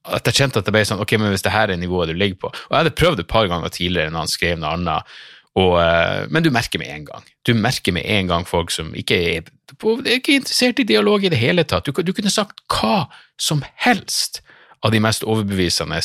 at 0.04 0.28
jeg 0.28 0.38
kjente 0.38 0.60
at 0.60 0.66
det 0.68 0.74
ble 0.74 0.82
sånn 0.84 1.00
Ok, 1.00 1.14
men 1.20 1.32
hvis 1.32 1.44
det 1.44 1.54
her 1.54 1.72
er 1.72 1.80
nivået 1.80 2.10
du 2.12 2.18
ligger 2.18 2.42
på 2.42 2.50
Og 2.52 2.74
jeg 2.74 2.82
hadde 2.82 2.96
prøvd 2.98 3.22
et 3.22 3.30
par 3.30 3.48
ganger 3.48 3.72
tidligere 3.72 4.12
når 4.12 4.26
han 4.26 4.32
skrev 4.32 4.58
noe 4.60 4.74
annet 4.76 5.14
og, 5.54 5.74
eh, 5.78 6.24
men 6.34 6.42
du 6.42 6.50
merker 6.50 6.82
med 6.82 6.90
en 6.90 7.04
gang. 7.06 7.26
Du 7.46 7.54
merker 7.54 7.94
med 7.94 8.06
en 8.10 8.30
gang 8.30 8.46
folk 8.46 8.72
som 8.74 8.90
ikke 8.98 9.18
er, 9.36 9.50
ikke 9.78 10.40
interessert 10.40 10.82
i 10.82 10.88
dialog 10.88 11.24
i 11.24 11.30
det 11.30 11.38
hele 11.38 11.62
tatt. 11.62 11.86
Du, 11.86 11.94
du, 12.02 12.12
kunne 12.12 12.32
sagt 12.32 12.64
hva 12.74 13.06
som 13.38 13.62
helst 13.86 14.42
av 14.84 14.90
de 14.92 15.00
mest 15.00 15.22
overbevisende. 15.22 16.00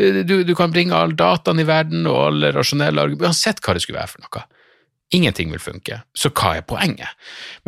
Eh, 0.00 0.22
du, 0.24 0.40
du 0.44 0.54
kan 0.56 0.72
bringe 0.72 0.96
all 0.96 1.12
dataen 1.16 1.60
i 1.60 1.68
verden 1.68 2.08
og 2.08 2.30
alle 2.30 2.54
rasjonelle 2.56 3.04
argumenter, 3.04 3.28
uansett 3.28 3.60
hva 3.60 3.76
det 3.76 3.84
skulle 3.84 4.00
være 4.00 4.14
for 4.14 4.24
noe. 4.24 4.46
Ingenting 5.12 5.52
vil 5.52 5.62
funke. 5.62 6.02
Så 6.16 6.32
hva 6.36 6.56
er 6.56 6.64
poenget? 6.68 7.12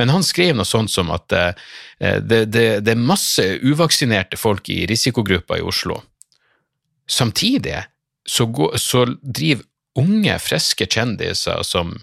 Men 0.00 0.12
han 0.12 0.24
skrev 0.24 0.56
noe 0.56 0.68
sånt 0.68 0.92
som 0.92 1.08
at 1.12 1.32
uh, 1.32 1.52
det, 1.96 2.42
det, 2.52 2.64
det, 2.84 2.92
er 2.92 3.00
masse 3.00 3.40
uvaksinerte 3.64 4.36
folk 4.36 4.68
i 4.68 4.82
risikogrupper 4.88 5.56
i 5.56 5.64
Oslo. 5.64 6.02
Samtidig 7.08 7.78
så, 8.28 8.44
går, 8.44 8.76
så 8.76 9.06
driver 9.22 9.64
unge, 9.98 10.38
friske 10.42 10.86
kjendiser 10.86 11.64
som 11.66 11.96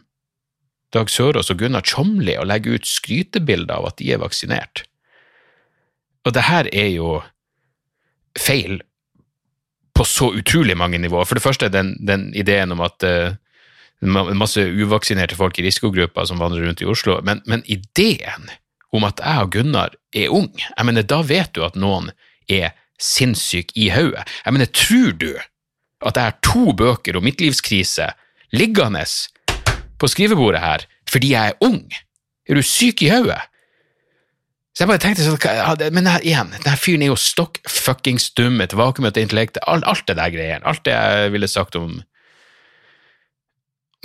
Dag 0.95 1.09
Sørås 1.11 1.51
og 1.51 1.59
Gunnar 1.59 1.83
Tjomli 1.83 2.37
og 2.39 2.47
legge 2.47 2.77
ut 2.77 2.87
skrytebilder 2.87 3.75
av 3.75 3.89
at 3.89 3.97
de 3.99 4.11
er 4.15 4.21
vaksinert. 4.21 4.85
Og 6.27 6.35
det 6.35 6.45
her 6.47 6.69
er 6.71 6.87
jo 6.93 7.17
feil 8.39 8.79
på 9.97 10.05
så 10.07 10.29
utrolig 10.37 10.77
mange 10.77 10.99
nivåer. 11.01 11.27
For 11.27 11.39
det 11.39 11.43
første 11.43 11.69
den, 11.73 11.95
den 12.07 12.29
ideen 12.37 12.71
om 12.75 12.83
at 12.85 13.03
uh, 13.03 13.35
masse 13.99 14.61
uvaksinerte 14.61 15.35
folk 15.35 15.57
i 15.59 15.65
risikogrupper 15.65 16.27
som 16.29 16.39
vandrer 16.39 16.67
rundt 16.67 16.83
i 16.83 16.89
Oslo, 16.89 17.17
men, 17.25 17.41
men, 17.49 17.65
ideen 17.65 18.51
om 18.93 19.07
at 19.07 19.19
jeg 19.23 19.43
og 19.43 19.51
Gunnar 19.55 19.95
er 20.15 20.33
ung, 20.33 20.51
jeg 20.55 20.85
mener, 20.87 21.03
da 21.03 21.19
vet 21.25 21.51
du 21.55 21.63
at 21.65 21.75
noen 21.75 22.11
er 22.47 22.71
sinnssyk 23.01 23.73
i 23.75 23.89
hodet. 23.91 24.23
Jeg 24.45 24.55
mener, 24.55 24.69
tror 24.71 25.17
du 25.19 25.31
at 26.05 26.17
jeg 26.17 26.29
har 26.29 26.39
to 26.45 26.73
bøker 26.77 27.17
om 27.17 27.25
midtlivskrise 27.25 28.11
liggende 28.53 29.03
på 29.97 30.09
skrivebordet 30.11 30.61
her 30.61 30.85
fordi 31.07 31.31
jeg 31.33 31.53
er 31.53 31.63
ung. 31.63 31.85
Er 32.47 32.59
du 32.59 32.63
syk 32.65 33.01
i 33.01 33.11
hodet? 33.11 33.39
Så 34.77 34.83
jeg 34.83 34.91
bare 34.91 35.01
tenkte 35.01 35.23
sånn, 35.25 35.93
Men 35.95 36.09
igjen, 36.21 36.51
denne 36.53 36.77
fyren 36.77 37.01
er 37.01 37.09
jo 37.09 37.17
stokk 37.17 37.57
fuckings 37.65 38.29
dum, 38.37 38.59
et 38.61 38.75
vakuumete 38.77 39.23
intellekt, 39.23 39.57
alt, 39.65 39.87
alt, 39.89 40.03
det 40.05 40.19
der 40.19 40.29
greiene. 40.29 40.65
Alt 40.69 40.83
det 40.85 40.93
jeg 40.93 41.31
ville 41.33 41.49
sagt 41.49 41.75
om 41.79 42.03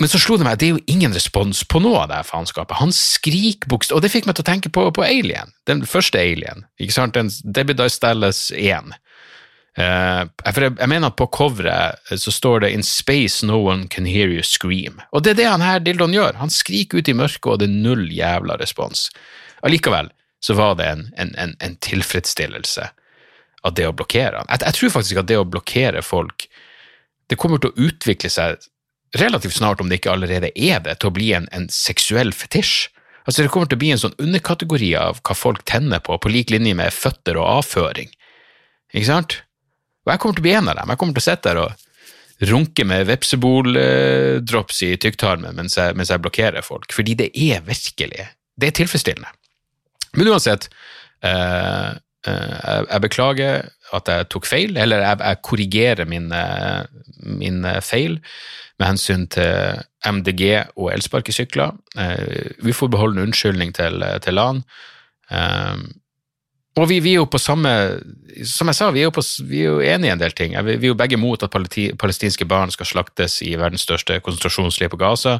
Men 0.01 0.09
så 0.09 0.17
slo 0.17 0.39
det 0.41 0.47
meg 0.47 0.57
det 0.57 0.65
er 0.65 0.73
jo 0.73 0.81
ingen 0.89 1.13
respons 1.13 1.61
på 1.69 1.77
noe 1.83 2.01
av 2.01 2.09
det 2.09 2.23
faenskapet. 2.25 2.79
Han 2.79 2.91
skriker 2.91 3.69
bokstav... 3.69 3.99
Og 3.99 4.01
det 4.01 4.09
fikk 4.09 4.25
meg 4.25 4.39
til 4.39 4.43
å 4.43 4.49
tenke 4.49 4.71
på, 4.73 4.87
på 4.89 5.05
Alien, 5.05 5.53
den 5.69 5.85
første 5.85 6.17
Alien. 6.17 6.65
ikke 6.81 6.95
sant, 6.95 7.19
Debbie 7.45 7.77
Dice 7.77 8.01
Dallas 8.01 8.47
1. 8.57 8.89
Uh, 9.73 10.29
for 10.53 10.67
jeg, 10.67 10.75
jeg, 10.77 10.89
mener 10.91 11.09
at 11.09 11.17
på 11.17 11.25
coveret 11.33 12.11
eh, 12.11 12.19
så 12.21 12.29
står 12.31 12.59
det 12.61 12.73
'In 12.75 12.83
space 12.85 13.45
no 13.45 13.57
one 13.65 13.87
can 13.87 14.05
hear 14.05 14.29
you 14.29 14.43
scream'. 14.45 15.01
Og 15.11 15.23
det 15.23 15.31
er 15.31 15.39
det 15.39 15.47
han 15.49 15.65
her 15.65 15.79
dildoen 15.79 16.13
gjør. 16.13 16.37
Han 16.37 16.49
skriker 16.49 17.01
ut 17.01 17.09
i 17.09 17.15
mørket, 17.17 17.47
og 17.49 17.59
det 17.59 17.69
er 17.69 17.81
null 17.81 18.05
jævla 18.11 18.59
respons. 18.61 19.09
Allikevel 19.63 20.11
så 20.43 20.53
var 20.53 20.75
det 20.75 20.85
en, 20.85 21.07
en, 21.17 21.33
en, 21.37 21.55
en 21.59 21.75
tilfredsstillelse 21.81 22.89
av 23.63 23.73
det 23.73 23.87
å 23.87 23.95
blokkere 23.95 24.43
han. 24.43 24.49
Jeg, 24.51 24.61
jeg, 24.65 24.77
tror 24.77 24.93
faktisk 24.97 25.21
at 25.21 25.29
det 25.31 25.39
å 25.39 25.47
blokkere 25.47 26.03
folk, 26.05 26.47
det 27.31 27.39
kommer 27.39 27.61
til 27.63 27.71
å 27.71 27.87
utvikle 27.87 28.29
seg 28.29 28.59
relativt 29.17 29.55
snart, 29.57 29.81
om 29.81 29.89
det 29.89 30.01
ikke 30.01 30.13
allerede 30.13 30.51
er 30.53 30.83
det, 30.83 30.99
til 30.99 31.09
å 31.09 31.15
bli 31.15 31.31
en, 31.37 31.47
en 31.55 31.69
seksuell 31.71 32.33
fetisj. 32.35 32.91
Altså 33.23 33.45
Det 33.45 33.53
kommer 33.53 33.71
til 33.71 33.79
å 33.79 33.83
bli 33.85 33.93
en 33.95 34.01
sånn 34.01 34.17
underkategori 34.19 34.91
av 34.99 35.21
hva 35.23 35.37
folk 35.37 35.63
tenner 35.69 36.03
på, 36.03 36.17
på 36.19 36.31
lik 36.31 36.51
linje 36.51 36.75
med 36.75 36.93
føtter 36.93 37.39
og 37.39 37.63
avføring. 37.63 38.11
Ikke 38.93 39.07
sant? 39.07 39.39
Og 40.03 40.11
jeg 40.11 40.21
kommer 40.21 40.37
til 40.37 40.43
å 40.43 40.47
bli 40.47 40.55
en 40.57 40.69
av 40.71 40.77
dem. 40.79 40.91
Jeg 40.91 41.01
kommer 41.01 41.17
til 41.17 41.23
å 41.23 41.29
sitte 41.29 41.49
der 41.49 41.61
og 41.63 42.49
runke 42.49 42.85
med 42.87 43.07
vepsebol-drops 43.07 44.81
i 44.87 44.95
tykktarmen 44.99 45.55
mens, 45.55 45.77
mens, 45.95 46.11
jeg 46.11 46.23
blokkerer 46.23 46.65
folk, 46.65 46.91
fordi 46.91 47.15
det 47.19 47.29
er 47.33 47.61
virkelig 47.65 48.27
Det 48.53 48.67
er 48.67 48.75
tilfredsstillende. 48.77 49.29
Men 50.13 50.27
uansett, 50.29 50.67
eh, 51.25 51.89
eh, 52.27 52.81
jeg 52.91 53.01
beklager 53.01 53.69
at 53.93 54.07
jeg 54.07 54.27
tok 54.29 54.45
feil, 54.45 54.77
eller 54.77 55.01
jeg, 55.01 55.17
jeg 55.19 55.41
korrigerer 55.41 56.05
min, 56.05 56.29
min, 57.17 57.65
feil 57.81 58.19
med 58.77 58.87
hensyn 58.87 59.25
til 59.27 59.81
MDG 60.05 60.43
og 60.75 60.91
elsparkesykler. 60.93 61.73
Eh, 61.97 62.53
en 62.61 63.23
unnskyldning 63.25 63.73
til, 63.73 64.05
til 64.21 64.33
LAN. 64.33 64.63
Eh, 66.75 66.81
og 66.81 66.89
vi, 66.89 66.99
vi, 66.99 67.13
er 67.13 67.21
jo 67.21 67.29
på 67.29 67.37
samme 67.41 67.69
Som 68.49 68.67
jeg 68.67 68.75
sa, 68.75 68.89
vi 68.91 69.03
er 69.03 69.09
jo, 69.09 69.13
på, 69.13 69.21
vi 69.45 69.61
er 69.61 69.69
jo 69.69 69.81
enige 69.81 70.09
i 70.09 70.13
en 70.13 70.21
del 70.21 70.31
ting. 70.31 70.55
Vi, 70.65 70.73
er 70.73 70.87
jo 70.89 70.97
begge 70.97 71.17
mot 71.17 71.43
at 71.43 71.53
palestinske 71.99 72.45
barn 72.45 72.71
skal 72.71 72.89
slaktes 72.89 73.41
i 73.45 73.53
verdens 73.55 73.85
største 73.85 74.19
konsentrasjonsleir 74.25 74.89
på 74.89 74.97
Gaza. 74.97 75.37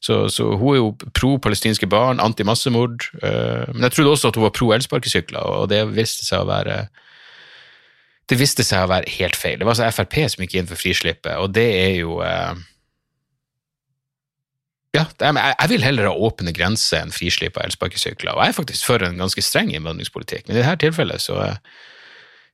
Så, 0.00 0.28
så, 0.28 0.52
hun 0.54 0.74
er 0.74 0.78
jo 0.78 0.92
pro-palestinske 1.12 1.88
barn, 1.90 2.20
anti-massemord. 2.22 3.08
Uh, 3.18 3.66
men 3.72 3.88
jeg 3.88 3.96
trodde 3.96 4.14
også 4.14 4.30
at 4.30 4.38
hun 4.38 4.46
var 4.46 4.54
pro-elsparkesykler, 4.54 5.42
og 5.42 5.68
det 5.74 5.82
viste 5.96 6.22
seg 6.28 6.44
å 6.44 6.50
være 6.52 6.86
det 8.30 8.38
viste 8.38 8.64
seg 8.66 8.86
å 8.86 8.90
være 8.90 9.10
helt 9.18 9.36
feil. 9.38 9.58
Det 9.58 9.66
var 9.66 9.74
altså 9.74 9.90
Frp 10.02 10.16
som 10.30 10.42
gikk 10.42 10.56
inn 10.58 10.70
for 10.70 10.78
frislippet, 10.78 11.34
og 11.38 11.52
det 11.54 11.66
er 11.66 11.92
jo 12.00 12.20
uh, 12.22 12.54
ja, 14.96 15.04
jeg 15.20 15.70
vil 15.72 15.84
heller 15.84 16.08
ha 16.10 16.14
åpne 16.28 16.54
grenser 16.56 17.04
enn 17.04 17.14
frislipp 17.14 17.58
av 17.60 17.68
elsparkesykler. 17.68 18.32
Og 18.34 18.42
jeg 18.42 18.54
er 18.54 18.56
faktisk 18.56 18.88
for 18.88 19.04
en 19.04 19.20
ganske 19.20 19.44
streng 19.44 19.74
innvandringspolitikk, 19.74 20.48
men 20.48 20.56
i 20.56 20.62
dette 20.62 20.80
tilfellet 20.86 21.22
så 21.22 21.36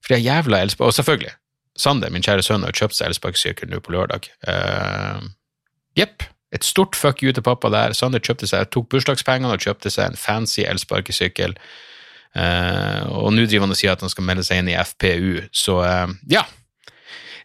For 0.03 0.17
de 0.17 0.25
jævla 0.25 0.59
elspark... 0.65 0.91
Og 0.91 0.97
selvfølgelig, 0.97 1.31
Sander, 1.79 2.11
min 2.11 2.25
kjære 2.25 2.45
sønn, 2.45 2.65
har 2.67 2.75
kjøpt 2.77 2.97
seg 2.99 3.13
elsparkesykkel 3.13 3.71
nå 3.71 3.81
på 3.81 3.95
lørdag. 3.95 4.29
Jepp. 5.99 6.25
Uh, 6.27 6.29
et 6.53 6.67
stort 6.69 6.99
fuck 6.99 7.23
you 7.25 7.33
til 7.33 7.45
pappa 7.47 7.71
der. 7.73 7.95
Sander 7.97 8.21
kjøpte 8.21 8.49
seg, 8.51 8.67
tok 8.75 8.91
bursdagspengene 8.93 9.55
og 9.55 9.63
kjøpte 9.65 9.89
seg 9.93 10.11
en 10.11 10.19
fancy 10.21 10.67
elsparkesykkel. 10.69 11.55
Uh, 12.37 13.09
og 13.09 13.31
nå 13.33 13.47
driver 13.47 13.67
han 13.67 13.77
og 13.77 13.81
sier 13.81 13.95
at 13.95 14.05
han 14.05 14.13
skal 14.13 14.27
melde 14.29 14.45
seg 14.45 14.61
inn 14.61 14.69
i 14.73 14.77
FPU, 14.81 15.47
så 15.53 15.79
uh, 15.85 16.13
ja. 16.33 16.45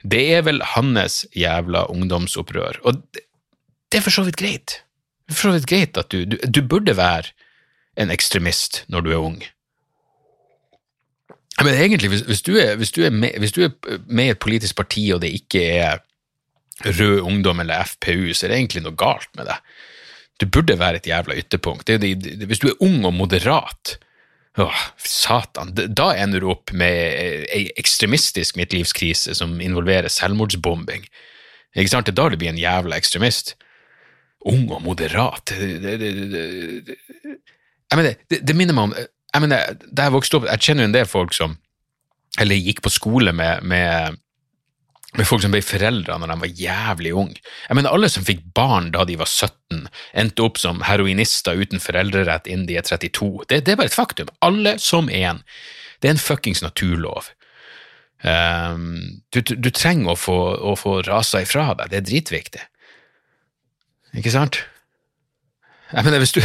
Det 0.08 0.22
er 0.38 0.44
vel 0.46 0.62
hans 0.76 1.24
jævla 1.36 1.88
ungdomsopprør. 1.92 2.82
Og 2.88 3.00
det, 3.16 3.24
det 3.92 4.00
er 4.00 4.06
for 4.06 4.14
så 4.14 4.24
vidt 4.28 4.40
greit. 4.40 4.82
For 5.32 5.50
så 5.50 5.58
vidt 5.58 5.70
greit 5.70 6.00
at 6.00 6.12
du, 6.12 6.24
du, 6.26 6.38
du 6.38 6.62
burde 6.64 6.96
være 6.98 7.34
en 8.00 8.12
ekstremist 8.14 8.84
når 8.92 9.06
du 9.06 9.12
er 9.12 9.24
ung. 9.24 9.40
Men 11.64 11.74
egentlig, 11.74 12.10
hvis, 12.10 12.22
hvis, 12.22 12.42
du 12.46 12.56
er, 12.58 12.76
hvis, 12.76 12.92
du 12.92 13.02
med, 13.10 13.40
hvis, 13.42 13.52
du 13.52 13.64
er, 13.66 13.70
med, 14.06 14.26
i 14.26 14.34
et 14.36 14.40
politisk 14.40 14.76
parti, 14.76 15.10
og 15.14 15.22
det 15.22 15.34
ikke 15.34 15.64
er 15.80 16.04
Rød 16.86 17.22
Ungdom 17.26 17.60
eller 17.60 17.84
FPU, 17.84 18.34
så 18.34 18.46
er 18.46 18.54
det 18.54 18.58
egentlig 18.60 18.84
noe 18.86 18.98
galt 18.98 19.32
med 19.38 19.50
det. 19.50 19.58
Du 20.38 20.46
burde 20.46 20.78
være 20.78 21.02
et 21.02 21.08
jævla 21.10 21.38
ytterpunkt. 21.38 21.88
Det, 21.88 22.02
det, 22.02 22.46
hvis 22.46 22.62
du 22.62 22.68
er 22.70 22.84
ung 22.86 23.06
og 23.10 23.16
moderat, 23.18 23.96
åh, 24.62 24.84
satan, 25.02 25.74
da 25.74 26.12
ender 26.14 26.44
du 26.44 26.52
opp 26.54 26.70
med 26.78 27.48
ei 27.50 27.72
ekstremistisk 27.82 28.60
midtlivskrise 28.62 29.34
som 29.38 29.58
involverer 29.62 30.14
selvmordsbombing. 30.14 31.08
Ikke 31.74 31.90
sant? 31.90 32.06
Det 32.06 32.14
er 32.14 32.22
da 32.22 32.30
du 32.30 32.38
blir 32.38 32.54
en 32.54 32.62
jævla 32.62 33.02
ekstremist. 33.02 33.56
Ung 34.48 34.66
og 34.72 34.82
moderat 34.86 35.52
jeg 37.88 38.00
mener, 38.00 38.14
det, 38.30 38.56
minner 38.56 38.76
meg 38.76 38.84
om 38.90 38.94
jeg 38.98 39.44
mener, 39.44 39.78
Da 39.88 40.08
jeg 40.08 40.16
vokste 40.16 40.40
opp, 40.40 40.48
jeg 40.50 40.64
kjenner 40.64 40.86
jo 40.86 40.90
en 40.92 40.96
del 40.96 41.10
folk 41.10 41.36
som 41.36 41.58
eller 42.38 42.60
gikk 42.60 42.84
på 42.86 42.92
skole 42.94 43.32
med, 43.34 43.64
med, 43.66 44.18
med 45.18 45.26
folk 45.28 45.42
som 45.42 45.54
ble 45.54 45.64
foreldre 45.66 46.18
når 46.20 46.30
de 46.30 46.36
var 46.44 46.60
jævlig 46.60 47.14
unge. 47.18 47.40
Jeg 47.66 47.78
mener, 47.80 47.94
alle 47.94 48.10
som 48.14 48.26
fikk 48.28 48.44
barn 48.58 48.92
da 48.94 49.06
de 49.10 49.16
var 49.18 49.30
17, 49.30 49.88
endte 50.22 50.46
opp 50.46 50.62
som 50.62 50.84
heroinister 50.86 51.58
uten 51.58 51.82
foreldrerett 51.82 52.46
innen 52.52 52.68
de 52.70 52.78
er 52.78 52.86
32. 52.86 53.48
Det, 53.50 53.64
det 53.66 53.74
er 53.74 53.80
bare 53.82 53.90
et 53.90 53.98
faktum. 53.98 54.30
Alle 54.46 54.76
som 54.84 55.10
én. 55.10 55.42
Det 55.98 56.12
er 56.12 56.18
en 56.18 56.22
fuckings 56.22 56.62
naturlov. 56.62 57.32
Um, 58.22 59.22
du, 59.34 59.42
du, 59.42 59.56
du, 59.58 59.70
trenger 59.74 60.14
å 60.14 60.18
få, 60.18 60.38
å 60.58 60.74
få 60.78 61.00
rasa 61.06 61.44
ifra 61.46 61.72
deg, 61.78 61.92
det 61.92 62.00
er 62.00 62.08
dritviktig. 62.12 62.64
Ikke 64.18 64.34
sant? 64.34 64.60
Jeg 65.94 66.04
mener, 66.04 66.20
hvis 66.20 66.36
du 66.36 66.42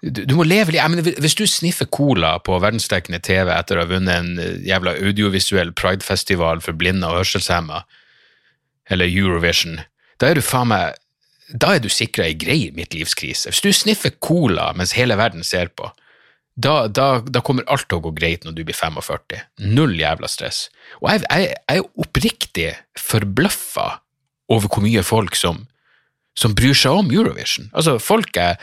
du, 0.00 0.24
du, 0.24 0.34
må 0.36 0.46
leve 0.48 0.72
litt 0.72 0.84
mener, 0.88 1.20
Hvis 1.20 1.36
du 1.36 1.44
sniffer 1.48 1.88
cola 1.92 2.36
på 2.44 2.58
verdensdekkende 2.62 3.20
TV 3.24 3.50
etter 3.52 3.76
å 3.76 3.84
ha 3.84 3.90
vunnet 3.90 4.14
en 4.16 4.40
eh, 4.40 4.58
jævla 4.68 4.96
audiovisuell 5.00 5.74
pridefestival 5.76 6.62
for 6.64 6.76
blinde 6.76 7.08
og 7.08 7.20
hørselshemma, 7.20 7.84
eller 8.90 9.10
Eurovision, 9.10 9.82
da 10.20 10.30
er 10.30 10.40
du 10.40 10.44
faen 10.44 10.72
meg 10.72 10.98
da 11.50 11.72
er 11.74 11.80
du 11.82 11.88
sikra 11.90 12.28
ei 12.28 12.36
grei 12.38 12.68
midtlivskrise. 12.74 13.50
Hvis 13.50 13.64
du 13.64 13.72
sniffer 13.74 14.12
cola 14.22 14.68
mens 14.78 14.94
hele 14.94 15.16
verden 15.18 15.42
ser 15.42 15.72
på, 15.74 15.88
da, 16.54 16.84
da, 16.86 17.22
da, 17.24 17.40
kommer 17.42 17.66
alt 17.72 17.88
til 17.88 17.98
å 17.98 18.04
gå 18.04 18.12
greit 18.14 18.44
når 18.44 18.54
du 18.54 18.62
blir 18.68 18.76
45. 18.76 19.40
Null 19.66 19.96
jævla 19.98 20.28
stress. 20.30 20.68
Og 21.00 21.08
jeg, 21.10 21.24
jeg, 21.26 21.48
jeg 21.56 21.82
er 21.82 22.04
oppriktig 22.04 22.68
forbløffa 23.00 23.88
over 24.50 24.68
hvor 24.68 24.84
mye 24.84 25.02
folk 25.06 25.38
som, 25.38 25.64
som 26.38 26.54
bryr 26.58 26.76
seg 26.76 27.02
om 27.02 27.12
Eurovision. 27.14 27.70
Altså, 27.72 27.98
folk 28.02 28.36
jeg 28.36 28.58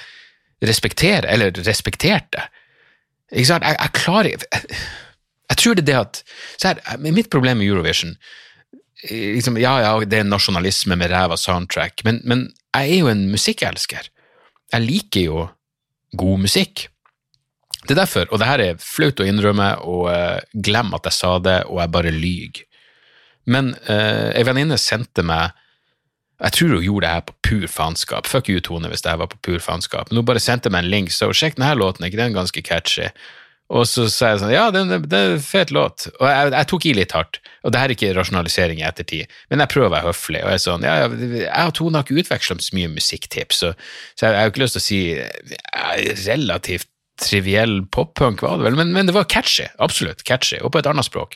respekterer, 0.65 1.27
eller 1.29 1.53
respekterte. 1.67 2.47
Ikke 3.31 3.49
sant? 3.51 3.65
Jeg, 3.67 3.77
jeg 3.79 3.93
klarer 3.95 4.33
jeg, 4.33 4.67
jeg, 5.51 5.57
tror 5.59 5.77
det 5.77 5.83
er 5.83 5.87
det 5.87 5.97
at 5.99 6.21
her, 6.63 6.99
Mitt 7.03 7.29
problem 7.31 7.59
med 7.59 7.67
Eurovision 7.67 8.15
liksom, 9.03 9.59
Ja, 9.61 9.77
ja, 9.83 9.91
det 10.05 10.21
er 10.21 10.27
nasjonalisme 10.27 10.95
med 10.97 11.11
ræva 11.11 11.37
soundtrack, 11.37 12.03
men, 12.07 12.21
men 12.23 12.47
jeg 12.73 12.93
er 12.93 13.01
jo 13.01 13.09
en 13.11 13.27
musikkelsker. 13.31 14.09
Jeg 14.73 14.85
liker 14.85 15.27
jo 15.27 15.47
god 16.17 16.39
musikk. 16.45 16.87
Det 17.83 17.93
er 17.93 18.01
derfor, 18.01 18.27
og 18.31 18.39
det 18.39 18.47
her 18.49 18.63
er 18.63 18.81
flaut 18.81 19.19
å 19.21 19.27
innrømme, 19.27 19.69
og 19.87 20.09
uh, 20.11 20.39
glem 20.53 20.91
at 20.97 21.07
jeg 21.07 21.15
sa 21.15 21.37
det, 21.43 21.59
og 21.69 21.79
jeg 21.81 21.93
bare 21.93 22.11
lyver. 22.15 22.63
Men 23.47 23.71
uh, 23.87 24.33
ei 24.35 24.43
venninne 24.47 24.79
sendte 24.81 25.23
meg 25.23 25.55
jeg 26.37 26.53
tror 26.53 26.75
hun 26.75 26.85
gjorde 26.85 27.07
det 27.07 27.15
her 27.15 27.25
på 27.25 27.35
pur 27.47 27.67
faenskap. 27.71 28.29
Fuck 28.29 28.49
you, 28.51 28.61
Tone, 28.61 28.91
hvis 28.91 29.01
det 29.05 29.15
var 29.17 29.29
på 29.31 29.39
pur 29.41 29.59
faenskap. 29.63 30.11
Men 30.11 30.21
hun 30.21 30.29
bare 30.29 30.43
sendte 30.43 30.69
meg 30.73 30.85
en 30.85 30.91
link, 30.93 31.11
så 31.13 31.31
sjekk 31.33 31.57
denne 31.57 31.73
låten, 31.79 32.05
ikke 32.05 32.19
den 32.19 32.37
ganske 32.37 32.61
catchy? 32.61 33.09
Og 33.73 33.83
så 33.89 34.05
sa 34.07 34.29
jeg 34.31 34.39
sånn, 34.39 34.53
ja, 34.53 34.67
det, 34.71 34.85
er 34.85 35.33
en 35.33 35.41
fet 35.43 35.73
låt. 35.75 36.05
Og 36.21 36.27
jeg, 36.29 36.51
jeg, 36.53 36.67
tok 36.71 36.85
i 36.87 36.93
litt 36.95 37.15
hardt. 37.17 37.39
Og 37.67 37.73
det 37.73 37.81
her 37.81 37.89
er 37.89 37.95
ikke 37.97 38.11
rasjonalisering 38.15 38.79
i 38.79 38.85
ettertid, 38.87 39.33
men 39.51 39.63
jeg 39.63 39.73
prøver 39.73 39.89
å 39.89 39.95
være 39.95 40.07
høflig. 40.07 40.43
Og 40.43 40.53
jeg 40.53 40.59
er 40.59 40.63
sånn, 40.63 40.85
ja, 40.87 40.93
jeg 41.09 41.65
og 41.65 41.73
Tone 41.75 41.99
har 41.99 42.05
ikke 42.07 42.21
utveksla 42.21 42.59
så 42.63 42.77
mye 42.77 42.93
musikktips, 42.93 43.63
så, 43.63 43.73
så 44.13 44.29
jeg, 44.29 44.37
jeg, 44.37 44.39
har 44.39 44.53
ikke 44.53 44.63
lyst 44.63 44.77
til 44.77 44.83
å 44.83 44.87
si 44.87 45.01
ja, 45.17 45.89
relativt 46.29 46.91
triviell 47.17 47.81
poppunk, 47.91 48.45
var 48.45 48.61
det 48.61 48.69
vel, 48.69 48.77
men, 48.77 48.93
men 48.95 49.09
det 49.09 49.17
var 49.17 49.27
catchy. 49.27 49.65
Absolutt 49.83 50.23
catchy, 50.27 50.61
og 50.61 50.71
på 50.71 50.79
et 50.79 50.87
annet 50.87 51.09
språk. 51.09 51.35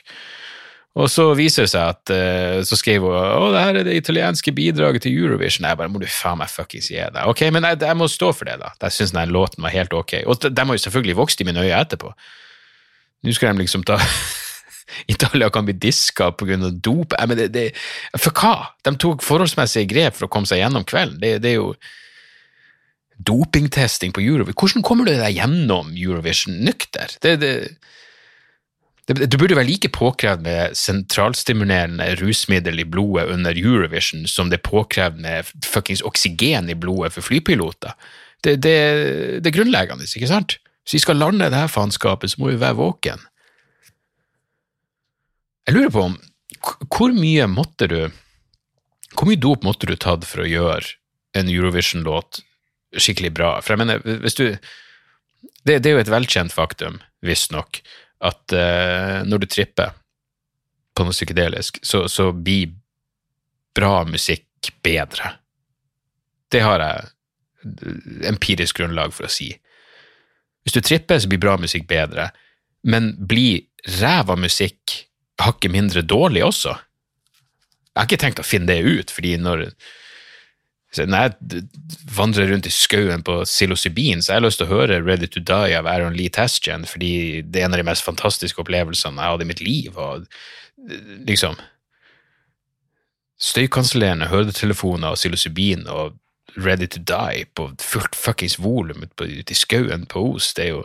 Og 0.92 1.08
så 1.08 1.24
viser 1.32 1.64
det 1.64 1.72
seg 1.72 1.88
at 1.94 2.12
uh, 2.12 2.58
så 2.68 2.76
skrev 2.76 3.06
hun 3.06 3.14
å, 3.16 3.48
det 3.54 3.62
her 3.64 3.78
er 3.80 3.86
det 3.88 3.96
italienske 3.96 4.52
bidraget 4.52 5.06
til 5.06 5.16
Eurovision. 5.22 5.64
Jeg 5.64 5.78
bare 5.80 5.88
må 5.88 6.02
du 6.02 6.08
faen 6.10 6.40
meg 6.42 6.52
fuckings 6.52 6.90
gi 6.92 7.00
deg. 7.00 7.22
Ok, 7.30 7.46
men 7.54 7.64
jeg, 7.64 7.80
jeg, 7.80 7.96
må 7.96 8.10
stå 8.12 8.28
for 8.36 8.48
det, 8.48 8.58
da. 8.60 8.74
Jeg 8.84 8.98
syns 8.98 9.14
den 9.16 9.32
låten 9.32 9.64
var 9.64 9.72
helt 9.72 9.96
ok. 9.96 10.18
Og 10.28 10.44
de 10.44 10.52
har 10.52 10.76
jo 10.76 10.84
selvfølgelig 10.84 11.18
vokst 11.22 11.40
i 11.40 11.48
mine 11.48 11.64
øyne 11.64 11.80
etterpå. 11.80 12.12
Nå 13.22 13.34
skal 13.36 13.54
de 13.54 13.64
liksom 13.64 13.86
ta 13.88 13.96
Italia 15.14 15.48
kan 15.54 15.64
bli 15.64 15.78
diska 15.80 16.28
pga. 16.36 16.60
dop. 16.68 17.16
Men 17.24 17.40
det, 17.40 17.48
det, 17.56 17.66
for 18.18 18.36
hva? 18.36 18.54
De 18.84 18.92
tok 19.00 19.24
forholdsmessige 19.24 19.88
grep 19.88 20.18
for 20.18 20.28
å 20.28 20.32
komme 20.32 20.50
seg 20.50 20.60
gjennom 20.60 20.84
kvelden. 20.84 21.22
Det, 21.22 21.38
det 21.40 21.54
er 21.54 21.60
jo 21.60 21.72
dopingtesting 23.22 24.12
på 24.12 24.20
Eurovision. 24.24 24.60
Hvordan 24.60 24.84
kommer 24.84 25.08
du 25.08 25.14
deg 25.14 25.40
gjennom 25.40 25.92
Eurovision 25.96 26.60
nykter? 26.66 27.16
Det, 27.22 27.38
det 27.40 27.52
det, 29.18 29.38
burde 29.38 29.56
være 29.58 29.68
like 29.68 29.88
påkrevd 29.92 30.44
med 30.44 30.76
sentralstimulerende 30.78 32.06
rusmiddel 32.20 32.82
i 32.82 32.88
blodet 32.88 33.28
under 33.34 33.56
Eurovision 33.58 34.26
som 34.30 34.50
det 34.50 34.60
er 34.60 34.68
påkrevd 34.68 35.20
med 35.22 35.48
fuckings 35.66 36.04
oksygen 36.06 36.70
i 36.70 36.78
blodet 36.78 37.12
for 37.16 37.26
flypiloter. 37.26 37.96
Det, 38.42 38.56
det, 38.62 38.76
det, 39.42 39.50
er 39.50 39.56
grunnleggende, 39.56 40.06
ikke 40.06 40.30
sant? 40.30 40.56
Hvis 40.82 40.98
vi 40.98 41.02
skal 41.04 41.20
lande 41.22 41.50
det 41.50 41.58
her 41.58 41.70
faenskapet, 41.70 42.32
så 42.32 42.42
må 42.42 42.50
vi 42.50 42.60
være 42.60 42.78
våken. 42.78 43.22
Jeg 45.66 45.76
lurer 45.76 45.94
på 45.94 46.06
om 46.10 46.18
hvor 46.92 47.14
mye 47.14 47.46
måtte 47.50 47.88
du 47.90 48.00
Hvor 49.12 49.26
mye 49.28 49.40
dop 49.40 49.64
måtte 49.66 49.86
du 49.86 49.96
tatt 49.96 50.24
for 50.24 50.44
å 50.44 50.48
gjøre 50.48 50.94
en 51.36 51.48
Eurovision-låt 51.50 52.40
skikkelig 52.96 53.32
bra? 53.36 53.50
For 53.60 53.74
jeg 53.74 53.82
mener, 53.82 54.00
hvis 54.22 54.38
du 54.38 54.46
det, 55.66 55.82
det 55.82 55.90
er 55.90 55.96
jo 55.96 56.02
et 56.02 56.10
velkjent 56.10 56.54
faktum, 56.54 57.00
visstnok, 57.22 57.82
at 58.22 58.54
uh, 58.54 59.22
når 59.26 59.42
du 59.42 59.48
tripper 59.50 59.94
på 60.92 61.06
noe 61.06 61.16
psykedelisk, 61.16 61.80
så, 61.82 62.04
så, 62.08 62.30
blir 62.32 62.74
bra 63.74 64.02
musikk 64.04 64.70
bedre. 64.84 65.32
Det 66.52 66.60
har 66.60 66.84
jeg 66.84 68.26
empirisk 68.28 68.82
grunnlag 68.82 69.14
for 69.16 69.26
å 69.26 69.32
si. 69.32 69.48
Hvis 70.62 70.76
du 70.76 70.82
tripper, 70.84 71.18
så 71.18 71.30
blir 71.30 71.40
bra 71.42 71.56
musikk 71.58 71.88
bedre, 71.90 72.28
men 72.84 73.12
blir 73.16 73.64
ræva 74.00 74.36
musikk 74.38 74.98
hakket 75.42 75.72
mindre 75.72 76.04
dårlig 76.06 76.44
også? 76.44 76.76
Jeg 77.92 77.98
har 77.98 78.08
ikke 78.08 78.20
tenkt 78.20 78.42
å 78.42 78.46
finne 78.46 78.70
det 78.70 78.84
ut, 78.84 79.10
fordi 79.12 79.34
når 79.40 79.66
når 80.98 81.22
jeg 81.22 81.62
vandrer 82.16 82.50
rundt 82.52 82.66
i 82.68 82.72
skauen 82.74 83.22
på 83.24 83.38
psilocybin, 83.48 84.20
så 84.20 84.32
jeg 84.32 84.36
har 84.36 84.42
jeg 84.42 84.48
lyst 84.50 84.60
til 84.60 84.66
å 84.68 84.74
høre 84.74 85.00
Ready 85.00 85.28
to 85.32 85.40
Die 85.40 85.76
av 85.78 85.88
Aaron 85.88 86.16
Lee 86.18 86.28
Tasjan, 86.28 86.84
fordi 86.84 87.40
det 87.48 87.62
er 87.62 87.68
en 87.68 87.76
av 87.76 87.80
de 87.80 87.86
mest 87.88 88.04
fantastiske 88.04 88.60
opplevelsene 88.60 89.16
jeg 89.16 89.34
hadde 89.34 89.46
i 89.46 89.48
mitt 89.48 89.62
liv. 89.64 89.96
og 89.96 90.26
liksom 91.28 91.56
Støykansellerende 93.42 94.28
høretelefoner 94.30 95.14
og 95.14 95.18
psilocybin 95.18 95.88
og 95.90 96.18
Ready 96.56 96.86
to 96.86 97.00
Die 97.00 97.46
på 97.56 97.70
fullt 97.80 98.14
fuckings 98.14 98.58
volum 98.60 99.02
ute 99.02 99.24
i 99.50 99.56
skauen 99.56 100.04
på 100.06 100.34
Os, 100.34 100.52
det 100.54 100.64
er 100.64 100.68
jo 100.74 100.82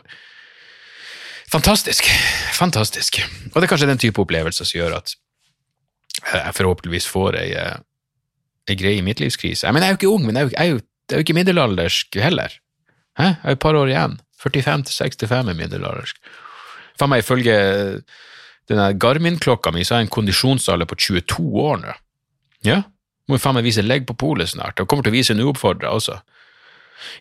fantastisk. 1.52 2.08
Fantastisk. 2.56 3.20
Og 3.52 3.60
det 3.60 3.68
er 3.68 3.72
kanskje 3.74 3.90
den 3.92 4.00
type 4.02 4.22
opplevelser 4.22 4.66
som 4.66 4.80
gjør 4.80 4.98
at 5.02 5.18
jeg 6.34 6.56
forhåpentligvis 6.56 7.08
får 7.12 7.38
ei 7.38 7.52
eh, 7.60 7.76
greie 8.76 9.04
midtlivskrise. 9.06 9.72
Men 9.72 9.84
jeg 9.84 9.88
er 9.88 9.96
jo 9.96 10.00
ikke 10.02 10.14
ung, 10.14 10.26
men 10.28 10.36
jeg 10.36 10.44
er 10.44 10.48
jo, 10.48 10.54
jeg 10.56 10.66
er 10.66 10.72
jo, 10.74 10.82
jeg 11.12 11.24
ikke 11.24 11.38
middelaldersk 11.38 12.18
heller. 12.20 12.58
Hæ? 13.18 13.24
Jeg 13.24 13.38
er 13.44 13.56
et 13.56 13.64
par 13.64 13.78
år 13.80 13.92
igjen. 13.92 14.18
45 14.44 14.84
til 14.90 15.30
65 15.30 15.50
er 15.50 15.56
middelaldersk. 15.58 16.20
Faen 17.00 17.12
meg, 17.14 17.24
ifølge 17.24 17.56
denne 18.68 18.92
Garmin-klokka 19.00 19.72
mi, 19.72 19.86
så 19.88 19.96
har 19.96 20.04
jeg 20.04 20.10
en 20.10 20.16
kondisjonsalder 20.18 20.90
på 20.90 20.98
22 21.00 21.48
år 21.64 21.82
nå. 21.86 21.96
Ja, 22.66 22.82
må 23.28 23.38
jo 23.38 23.44
faen 23.44 23.58
meg 23.58 23.68
vise 23.68 23.84
legg 23.86 24.08
på 24.08 24.16
polet 24.18 24.50
snart, 24.52 24.80
og 24.80 24.88
kommer 24.90 25.06
til 25.06 25.14
å 25.14 25.18
vise 25.18 25.34
en 25.36 25.44
uoppfordra 25.44 25.94
også. 25.96 26.20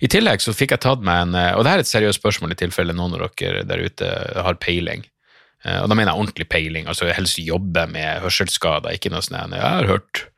I 0.01 0.09
tillegg 0.11 0.41
så 0.41 0.55
fikk 0.57 0.73
jeg 0.73 0.83
tatt 0.83 1.03
meg 1.05 1.27
en 1.27 1.35
Og 1.37 1.63
det 1.63 1.71
her 1.71 1.83
er 1.83 1.85
et 1.85 1.91
seriøst 1.91 2.19
spørsmål 2.23 2.55
i 2.55 2.57
tilfelle 2.57 2.95
noen 2.97 3.19
av 3.19 3.27
dere 3.37 3.61
der 3.69 3.83
ute 3.85 4.09
har 4.47 4.57
peiling. 4.57 5.05
Og 5.67 5.91
da 5.91 5.99
mener 5.99 6.13
jeg 6.15 6.23
ordentlig 6.23 6.47
peiling, 6.49 6.87
altså 6.89 7.11
helst 7.13 7.39
jobbe 7.43 7.85
med 7.91 8.23
hørselsskader, 8.25 8.97
ikke 8.97 9.13
noe 9.13 9.21
sånt. 9.25 9.53
Jeg 9.53 9.61
har 9.61 9.91
hørt 9.91 10.25
Eh, 10.25 10.36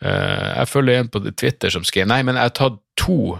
jeg 0.00 0.68
følger 0.70 1.00
en 1.00 1.08
på 1.12 1.20
Twitter 1.28 1.72
som 1.72 1.84
skrev 1.84 2.06
Nei, 2.08 2.22
men 2.24 2.38
jeg 2.38 2.48
har 2.48 2.54
tatt 2.56 2.78
to 2.96 3.36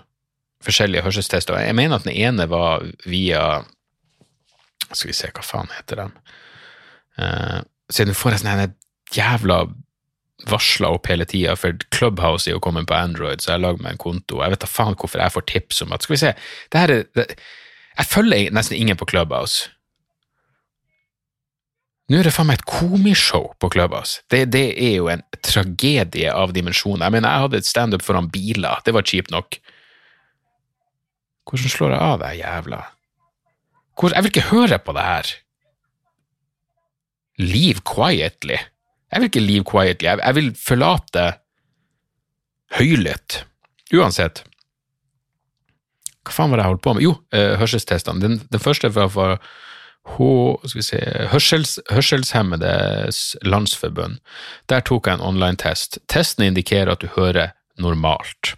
forskjellige 0.64 1.04
hørselstester. 1.06 1.56
Jeg 1.56 1.76
mener 1.76 1.96
at 1.96 2.04
den 2.04 2.16
ene 2.16 2.44
var 2.50 2.84
via 3.08 3.62
Skal 4.90 5.12
vi 5.12 5.16
se, 5.16 5.30
hva 5.32 5.44
faen 5.46 5.70
heter 5.76 6.02
den? 6.02 6.16
Uh, 7.20 7.60
så 7.90 8.04
nå 8.06 8.14
får 8.16 8.34
jeg 8.34 8.42
sånn 8.42 8.74
jævla 9.14 9.62
varsler 10.48 10.96
opp 10.96 11.08
hele 11.10 11.26
tida, 11.28 11.56
for 11.58 11.76
Clubhouse 11.92 12.48
er 12.48 12.54
jo 12.54 12.62
kommet 12.64 12.88
på 12.88 12.96
Android, 12.96 13.42
så 13.42 13.54
jeg 13.54 13.62
lager 13.64 13.82
meg 13.84 13.96
en 13.96 14.00
konto. 14.00 14.38
Jeg 14.40 14.54
vet 14.54 14.62
da 14.62 14.70
faen 14.70 14.96
hvorfor 14.96 15.20
jeg 15.20 15.34
får 15.34 15.46
tips 15.50 15.82
om 15.84 15.92
at 15.92 16.06
Skal 16.06 16.14
vi 16.14 16.20
se, 16.22 16.32
det 16.72 16.80
her 16.80 16.94
er 16.94 17.04
det, 17.18 17.26
Jeg 17.98 18.06
følger 18.06 18.54
nesten 18.56 18.78
ingen 18.78 18.96
på 18.96 19.08
Clubhouse. 19.10 19.68
Nå 22.10 22.18
er 22.18 22.26
det 22.26 22.32
faen 22.34 22.48
meg 22.48 22.58
et 22.58 22.66
komishow 22.66 23.52
på 23.62 23.68
Clubhouse. 23.70 24.24
Det, 24.32 24.48
det 24.50 24.64
er 24.82 24.96
jo 24.96 25.10
en 25.12 25.22
tragedie 25.46 26.32
av 26.34 26.50
dimensjoner. 26.56 27.04
Jeg 27.06 27.14
mener, 27.14 27.30
jeg 27.30 27.44
hadde 27.44 27.60
et 27.62 27.68
standup 27.68 28.02
foran 28.02 28.30
biler, 28.34 28.82
det 28.86 28.94
var 28.96 29.06
kjipt 29.06 29.30
nok. 29.30 29.60
Hvordan 31.46 31.72
slår 31.72 31.94
jeg 31.94 32.02
av 32.06 32.18
deg, 32.20 32.40
jævla 32.40 32.80
Hvor, 33.98 34.12
Jeg 34.14 34.22
vil 34.22 34.30
ikke 34.30 34.50
høre 34.50 34.78
på 34.82 34.94
det 34.96 35.06
her. 35.06 35.30
Leave 37.40 37.82
quietly. 37.86 38.58
Jeg 39.10 39.22
vil 39.22 39.30
ikke 39.30 39.46
leave 39.46 39.66
quietly, 39.66 40.08
jeg, 40.10 40.20
jeg 40.22 40.38
vil 40.38 40.52
forlate 40.58 41.24
høylytt. 42.78 43.42
Uansett. 43.94 44.44
Hva 46.26 46.34
faen 46.34 46.52
var 46.52 46.60
det 46.60 46.66
jeg 46.66 46.72
holdt 46.74 46.84
på 46.84 46.94
med? 46.94 47.04
Jo, 47.06 47.16
uh, 47.34 47.54
hørselstestene. 47.58 48.22
Den, 48.22 48.38
den, 48.50 48.62
første 48.62 48.90
var 48.94 49.10
fra 49.10 49.28
Se, 50.08 50.98
Hørsels, 51.30 51.78
Hørselshemmedes 51.90 53.36
Landsforbund. 53.44 54.18
Der 54.68 54.80
tok 54.80 55.06
jeg 55.06 55.18
en 55.18 55.24
online-test. 55.24 56.00
Testen 56.08 56.44
indikerer 56.44 56.92
at 56.92 57.00
du 57.00 57.08
hører 57.16 57.52
normalt. 57.78 58.54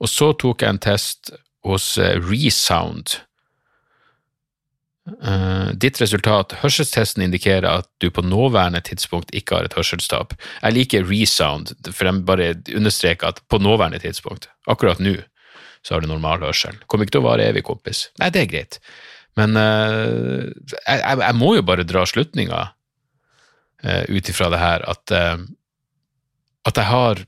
Og 0.00 0.08
så 0.08 0.32
tok 0.32 0.62
jeg 0.62 0.70
en 0.70 0.82
test 0.82 1.30
hos 1.64 1.96
uh, 1.98 2.16
Resound 2.24 3.20
Uh, 5.08 5.72
ditt 5.80 5.98
resultat, 5.98 6.52
hørselstesten 6.60 7.24
indikerer 7.24 7.66
at 7.66 7.88
du 8.04 8.10
på 8.14 8.22
nåværende 8.22 8.82
tidspunkt 8.84 9.32
ikke 9.34 9.56
har 9.56 9.66
et 9.66 9.74
hørselstap. 9.74 10.34
Jeg 10.62 10.76
liker 10.76 11.08
resound, 11.08 11.72
for 11.88 12.06
de 12.06 12.22
bare 12.26 12.50
understreker 12.76 13.32
at 13.32 13.40
på 13.48 13.58
nåværende 13.58 13.98
tidspunkt, 13.98 14.48
akkurat 14.68 15.00
nå, 15.00 15.16
så 15.82 15.94
har 15.94 16.04
du 16.04 16.06
normal 16.10 16.44
hørsel. 16.44 16.76
Kommer 16.86 17.08
ikke 17.08 17.16
til 17.16 17.24
å 17.24 17.30
vare 17.30 17.48
evig, 17.48 17.64
kompis. 17.66 18.10
Nei, 18.20 18.28
det 18.30 18.44
er 18.44 18.52
greit. 18.52 18.78
Men 19.38 19.56
uh, 19.56 20.50
jeg, 20.86 21.00
jeg, 21.22 21.36
må 21.38 21.54
jo 21.56 21.66
bare 21.66 21.86
dra 21.86 22.02
slutninga 22.08 22.62
uh, 22.70 24.04
ut 24.10 24.32
ifra 24.32 24.50
det 24.52 24.60
her 24.60 24.84
at, 24.90 25.14
at 26.66 26.80
jeg 26.80 26.88
har 26.90 27.22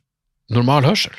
normal 0.53 0.88
hørsel. 0.88 1.15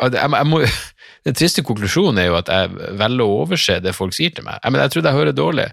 Jeg, 0.00 0.18
jeg 0.18 0.48
må 0.50 0.62
den 1.28 1.36
triste 1.38 1.64
konklusjonen 1.64 2.20
er 2.20 2.30
jo 2.30 2.38
at 2.40 2.50
jeg 2.52 2.94
velger 3.00 3.24
å 3.24 3.42
overse 3.44 3.78
det 3.80 3.94
folk 3.96 4.16
sier 4.16 4.34
til 4.34 4.46
meg. 4.46 4.58
Jeg, 4.60 4.74
men 4.74 4.82
jeg 4.84 4.94
trodde 4.94 5.12
jeg 5.12 5.20
hører 5.20 5.36
dårlig. 5.36 5.68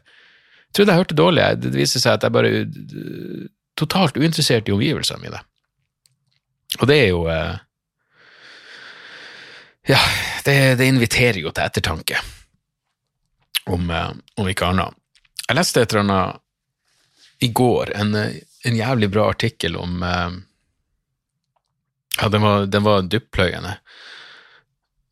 Jeg 0.69 0.77
trodde 0.77 0.93
jeg 0.93 1.03
hørte 1.03 1.17
dårlig. 1.19 1.47
Det 1.59 1.73
viser 1.75 2.03
seg 2.03 2.15
at 2.15 2.27
jeg 2.27 2.35
bare 2.37 2.53
er 2.61 3.49
totalt 3.79 4.19
uinteressert 4.19 4.69
i 4.69 4.75
omgivelsene 4.75 5.23
mine. 5.25 5.41
Og 6.79 6.87
det 6.87 6.97
er 7.01 7.09
jo 7.11 7.25
eh, 7.31 7.59
Ja, 9.89 9.99
det, 10.45 10.55
det, 10.79 10.87
inviterer 10.87 11.41
jo 11.41 11.51
til 11.51 11.65
ettertanke, 11.65 12.21
om, 13.65 13.89
eh, 13.89 14.11
om 14.37 14.47
ikke 14.47 14.71
annet. 14.71 14.97
Jeg 15.47 15.57
leste 15.57 15.81
et 15.81 15.93
eller 15.93 16.05
annet 16.05 16.41
i 17.41 17.49
går, 17.57 17.91
en, 17.97 18.15
en 18.65 18.75
jævlig 18.77 19.09
bra 19.11 19.29
artikkel 19.29 19.77
om 19.77 20.03
eh, 20.03 20.31
Ja, 22.21 22.27
den 22.29 22.41
var, 22.43 22.65
den 22.65 22.83
var 22.83 23.01
dyppløyende. 23.01 23.77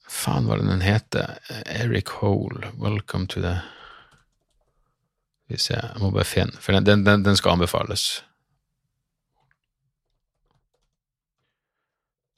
faen 0.09 0.47
det 0.47 0.67
den 0.67 0.81
heter? 0.81 1.39
Eric 1.65 2.09
Hole, 2.19 2.71
Welcome 2.77 3.27
to 3.27 3.41
the 3.41 3.62
vi 5.49 5.57
se, 5.57 5.73
jeg 5.73 5.97
må 6.01 6.12
bare 6.13 6.27
finne 6.29 6.62
For 6.62 6.77
den, 6.77 7.05
den, 7.05 7.23
den 7.25 7.38
skal 7.38 7.51
anbefales. 7.57 8.23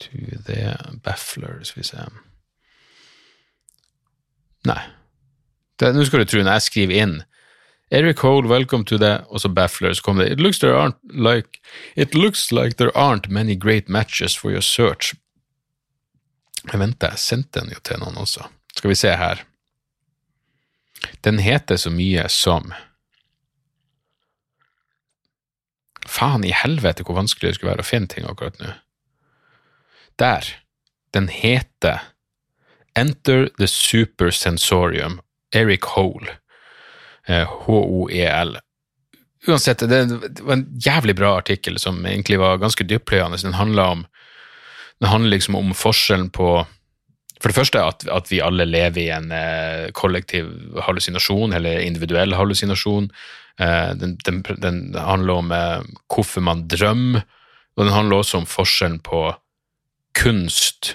To 0.00 0.38
the 0.46 0.76
Baffler, 1.04 1.60
skal 1.64 1.82
vi 1.82 1.86
se 1.86 2.06
Nei. 4.64 4.80
Nå 5.80 6.04
skal 6.04 6.22
du 6.22 6.28
tro, 6.28 6.42
når 6.42 6.58
jeg 6.58 6.68
skriver 6.68 6.98
inn 7.02 7.14
Eric 7.92 8.22
Hole, 8.24 8.48
welcome 8.48 8.84
to 8.84 8.96
the 8.98 9.24
Og 9.28 9.40
så 9.40 9.48
Baffler, 9.48 9.92
så 9.92 10.02
kommer 10.02 10.24
det 10.24 10.32
It 10.32 10.40
looks, 10.40 10.58
there 10.58 10.76
aren't 10.76 11.00
like, 11.12 11.60
it 11.96 12.14
looks 12.14 12.52
like 12.52 12.76
there 12.76 12.92
aren't 12.96 13.28
many 13.28 13.56
great 13.56 13.88
matches 13.88 14.36
for 14.36 14.50
your 14.50 14.62
search, 14.62 15.14
jeg 16.70 16.78
venter, 16.78 17.10
jeg 17.10 17.18
sendte 17.18 17.60
den 17.60 17.72
jo 17.74 17.80
til 17.82 17.98
noen 18.02 18.20
også. 18.22 18.46
Skal 18.76 18.92
vi 18.92 18.98
se 18.98 19.10
her. 19.18 19.42
Den 21.26 21.40
heter 21.42 21.76
så 21.76 21.90
mye 21.90 22.28
som 22.30 22.72
Faen 26.12 26.44
i 26.44 26.52
helvete 26.54 27.06
hvor 27.06 27.16
vanskelig 27.16 27.48
det 27.48 27.56
skulle 27.56 27.72
være 27.72 27.84
å 27.84 27.88
finne 27.88 28.10
ting 28.10 28.26
akkurat 28.28 28.58
nå. 28.60 28.72
Der. 30.20 30.46
Den 31.14 31.28
heter 31.32 32.02
Enter 32.98 33.48
the 33.58 33.68
Super 33.70 34.30
Sensorium, 34.34 35.20
Eric 35.54 35.84
Hole. 35.94 36.38
H-O-E-L. 37.26 38.56
Uansett, 39.46 39.82
det 39.90 40.00
var 40.40 40.56
en 40.56 40.64
jævlig 40.78 41.14
bra 41.18 41.36
artikkel 41.38 41.78
som 41.78 42.00
egentlig 42.06 42.40
var 42.42 42.58
ganske 42.62 42.86
dyptpløyende. 42.86 43.38
Den 43.42 43.58
handla 43.58 43.86
om 43.94 44.04
den 45.02 45.10
handler 45.10 45.30
liksom 45.30 45.54
om 45.58 45.74
forskjellen 45.74 46.30
på 46.30 46.66
For 47.42 47.50
det 47.50 47.56
første 47.56 47.80
at, 47.82 48.04
at 48.06 48.28
vi 48.30 48.38
alle 48.38 48.62
lever 48.70 49.00
i 49.02 49.08
en 49.10 49.32
eh, 49.34 49.88
kollektiv 49.98 50.46
hallusinasjon, 50.86 51.56
eller 51.58 51.80
individuell 51.82 52.36
hallusinasjon. 52.38 53.08
Eh, 53.58 53.88
den, 53.98 54.12
den, 54.22 54.44
den, 54.62 54.76
handler 54.94 55.40
om 55.40 55.50
eh, 55.50 55.80
hvorfor 56.06 56.44
man 56.46 56.68
drømmer, 56.70 57.24
og 57.74 57.82
den 57.82 57.92
handler 57.96 58.22
også 58.22 58.38
om 58.38 58.46
forskjellen 58.46 59.00
på 59.02 59.24
kunst 60.14 60.92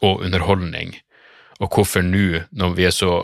og 0.00 0.24
underholdning, 0.24 0.96
og 1.60 1.72
hvorfor 1.72 2.04
nå, 2.04 2.44
når 2.52 2.76
vi 2.76 2.86
er 2.88 2.94
så 2.94 3.16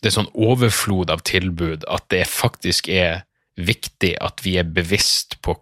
det 0.00 0.08
er 0.08 0.16
sånn 0.16 0.30
overflod 0.32 1.10
av 1.12 1.20
tilbud 1.28 1.84
at 1.92 2.06
det 2.12 2.22
faktisk 2.28 2.88
er 2.88 3.26
viktig 3.60 4.14
at 4.24 4.40
vi 4.44 4.56
er 4.60 4.68
bevisst 4.68 5.36
på 5.44 5.58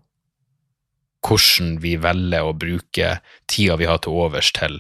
hvordan 1.27 1.81
vi 1.83 1.97
velger 1.99 2.47
å 2.47 2.55
bruke 2.55 3.17
tida 3.51 3.77
vi 3.81 3.89
har 3.91 3.99
til 4.05 4.15
overs 4.15 4.53
til 4.55 4.79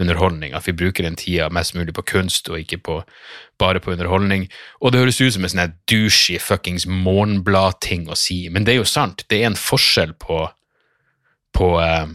underholdning. 0.00 0.52
At 0.52 0.66
vi 0.68 0.74
bruker 0.76 1.06
den 1.06 1.16
tida 1.18 1.48
mest 1.54 1.74
mulig 1.76 1.94
på 1.96 2.04
kunst 2.14 2.50
og 2.50 2.58
ikke 2.60 2.80
på, 2.84 2.98
bare 3.58 3.80
på 3.80 3.94
underholdning. 3.94 4.48
Og 4.82 4.92
det 4.92 5.00
høres 5.00 5.22
ut 5.22 5.36
som 5.36 5.46
en 5.46 5.54
sånn 5.54 5.76
douchey 5.90 6.40
fuckings 6.42 6.86
morgenblad-ting 6.90 8.08
å 8.10 8.18
si, 8.18 8.44
men 8.52 8.66
det 8.66 8.74
er 8.74 8.82
jo 8.82 8.90
sant. 8.90 9.24
Det 9.30 9.40
er 9.40 9.52
en 9.52 9.58
forskjell 9.58 10.16
på, 10.20 10.42
på, 11.56 11.70
eh, 11.80 12.12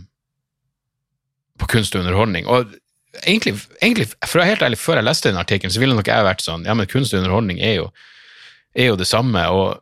på 1.59 1.71
kunst 1.73 1.95
og 1.95 2.05
underholdning. 2.05 2.49
Og 2.51 2.75
egentlig, 3.23 3.55
egentlig, 3.81 4.09
for 4.25 4.39
å 4.39 4.43
være 4.43 4.53
helt 4.53 4.65
ærlig, 4.67 4.79
før 4.81 4.99
jeg 4.99 5.07
leste 5.07 5.31
den 5.31 5.41
artikkelen, 5.41 5.73
så 5.73 5.81
ville 5.81 5.97
nok 5.97 6.09
jeg 6.11 6.27
vært 6.27 6.45
sånn 6.45 6.65
ja, 6.67 6.75
men 6.77 6.89
kunst 6.89 7.13
og 7.13 7.21
underholdning 7.21 7.61
er 7.63 7.79
jo, 7.79 7.87
er 8.77 8.91
jo 8.91 8.99
det 8.99 9.07
samme. 9.09 9.45
og 9.49 9.79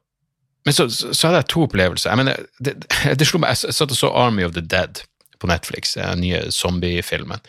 men 0.67 0.75
så, 0.75 0.89
så, 0.91 1.13
så, 1.15 1.29
hadde 1.29 1.39
jeg 1.39 1.47
to 1.53 1.61
opplevelser. 1.63 2.09
Jeg 2.11 2.19
mener, 2.19 2.47
det, 2.59 2.73
det 3.15 3.27
slo 3.27 3.39
meg, 3.39 3.53
Jeg 3.55 3.71
satt 3.71 3.93
og 3.93 3.95
så 3.95 4.09
Army 4.11 4.43
of 4.43 4.51
the 4.51 4.59
Dead 4.59 4.99
på 5.39 5.47
Netflix, 5.47 5.93
den 5.95 6.25
nye 6.25 6.41
zombiefilmen. 6.51 7.39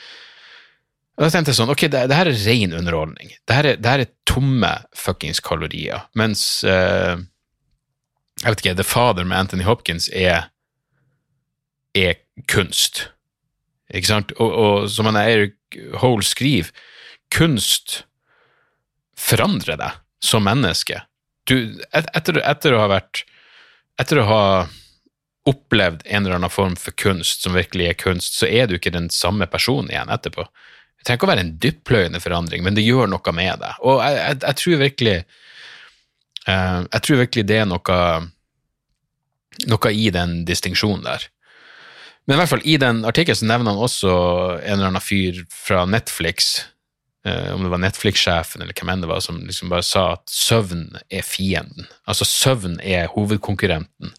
Og 1.19 1.25
Da 1.25 1.33
tenkte 1.35 1.51
jeg 1.51 1.59
sånn, 1.59 1.73
ok, 1.73 1.89
det, 1.91 2.05
det 2.13 2.15
her 2.15 2.31
er 2.31 2.39
ren 2.45 2.77
underholdning. 2.79 3.33
Det 3.43 3.57
her 3.57 3.67
er, 3.73 3.81
det 3.83 3.91
her 3.91 4.05
er 4.05 4.13
tomme 4.29 4.71
fuckings 4.95 5.43
kalorier. 5.43 6.07
Mens 6.15 6.45
uh, 6.63 7.19
jeg 8.45 8.53
vet 8.53 8.63
ikke, 8.63 8.77
The 8.79 8.87
Father 8.87 9.27
med 9.27 9.41
Anthony 9.41 9.67
Hopkins 9.67 10.07
er, 10.15 10.47
er 11.99 12.21
kunst. 12.47 13.09
Ikke 13.91 14.13
sant? 14.13 14.35
Og, 14.39 14.55
og 14.55 14.91
som 14.95 15.11
han 15.11 15.19
Eric 15.19 15.58
Hole 16.03 16.25
skriver, 16.25 16.71
kunst 17.35 18.03
forandrer 19.19 19.77
deg 19.81 19.99
som 20.25 20.47
menneske 20.47 21.03
du, 21.49 21.81
etter, 21.97 22.41
etter, 22.45 22.77
å 22.77 22.83
ha 22.83 22.89
vært 22.93 23.25
Etter 23.99 24.21
å 24.23 24.29
ha 24.29 24.43
opplevd 25.49 26.03
en 26.05 26.27
eller 26.27 26.37
annen 26.37 26.53
form 26.53 26.75
for 26.77 26.93
kunst 27.01 27.47
som 27.47 27.55
virkelig 27.57 27.87
er 27.89 27.97
kunst, 27.97 28.35
så 28.37 28.47
er 28.47 28.69
du 28.69 28.75
ikke 28.77 28.93
den 28.93 29.09
samme 29.11 29.47
personen 29.49 29.89
igjen 29.89 30.11
etterpå. 30.13 30.45
Det 30.45 31.07
trenger 31.07 31.19
ikke 31.19 31.27
å 31.27 31.31
være 31.31 31.45
en 31.47 31.55
dyppløyende 31.63 32.21
forandring, 32.21 32.63
men 32.67 32.77
det 32.77 32.85
gjør 32.85 33.09
noe 33.09 33.33
med 33.33 33.63
deg. 33.63 33.81
Og 33.81 34.03
jeg, 34.03 34.19
jeg, 34.19 34.39
jeg 34.45 34.59
tror 34.61 34.83
virkelig 34.83 35.15
uh, 36.45 36.81
Jeg 36.85 37.03
tror 37.07 37.21
virkelig 37.23 37.47
det 37.49 37.59
er 37.63 37.71
noe, 37.71 37.99
noe 39.73 39.95
i 39.95 40.05
den 40.15 40.37
distinksjonen 40.47 41.09
der. 41.09 41.27
Men 42.29 42.37
i 42.37 42.41
hvert 42.43 42.53
fall 42.53 42.67
i 42.69 42.77
den 42.81 43.07
artikkelen 43.09 43.49
nevner 43.49 43.73
han 43.73 43.87
også 43.89 44.11
en 44.61 44.75
eller 44.77 44.91
annen 44.91 45.05
fyr 45.05 45.41
fra 45.49 45.87
Netflix 45.89 46.59
Eh, 47.29 47.55
om 47.55 47.63
det 47.63 47.73
var 47.73 47.83
Netflix-sjefen 47.83 48.63
eller 48.63 48.77
hvem 48.79 48.93
enn 48.93 49.03
det 49.03 49.11
var, 49.11 49.21
som 49.25 49.41
liksom 49.43 49.73
bare 49.73 49.87
sa 49.87 50.05
at 50.15 50.25
søvn 50.31 50.87
er 51.11 51.27
fienden. 51.27 51.89
Altså 52.09 52.27
søvn 52.29 52.79
er 52.81 53.11
hovedkonkurrenten 53.15 54.15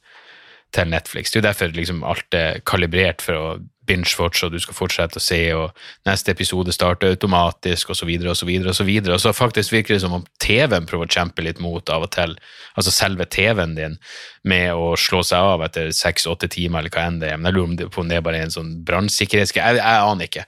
til 0.76 0.92
Netflix. 0.92 1.32
Det 1.32 1.40
er 1.40 1.44
jo 1.44 1.48
derfor 1.48 1.76
liksom 1.78 2.04
alt 2.06 2.38
er 2.38 2.60
kalibrert 2.68 3.24
for 3.26 3.40
å 3.40 3.46
binge-watch, 3.90 4.44
og 4.46 4.54
du 4.54 4.60
skal 4.62 4.78
fortsette 4.78 5.20
å 5.20 5.24
se, 5.24 5.40
og 5.58 5.76
neste 6.08 6.34
episode 6.34 6.74
starter 6.76 7.14
automatisk, 7.16 7.92
og 7.92 7.98
så 7.98 8.08
videre, 8.08 8.34
og 8.34 8.40
så 8.40 8.48
videre, 8.48 8.72
og 8.72 8.78
så 8.78 8.86
videre. 8.88 9.16
Og 9.16 9.24
så 9.24 9.34
faktisk 9.36 9.74
virker 9.74 9.96
det 9.96 10.04
som 10.04 10.16
om 10.20 10.26
TV-en 10.44 10.88
prøver 10.90 11.10
å 11.10 11.16
kjempe 11.18 11.46
litt 11.46 11.62
mot 11.64 11.92
av 11.94 12.06
og 12.06 12.14
til, 12.16 12.36
altså 12.80 12.94
selve 12.94 13.28
TV-en 13.30 13.76
din, 13.78 14.00
med 14.48 14.72
å 14.78 14.94
slå 15.00 15.24
seg 15.26 15.52
av 15.54 15.66
etter 15.68 15.92
seks-åtte 15.96 16.52
timer, 16.54 16.84
eller 16.84 16.96
hva 16.96 17.08
enn 17.10 17.22
det 17.22 17.34
er. 17.34 17.40
Men 17.40 17.52
jeg 17.52 17.60
lurer 17.60 17.94
på 17.94 18.04
om 18.04 18.12
det 18.12 18.20
er 18.20 18.26
bare 18.26 18.44
en 18.46 18.56
sånn 18.56 18.74
brannsikkerhetsgreie. 18.88 19.76
Jeg, 19.76 19.84
jeg 19.84 20.10
aner 20.14 20.30
ikke. 20.30 20.48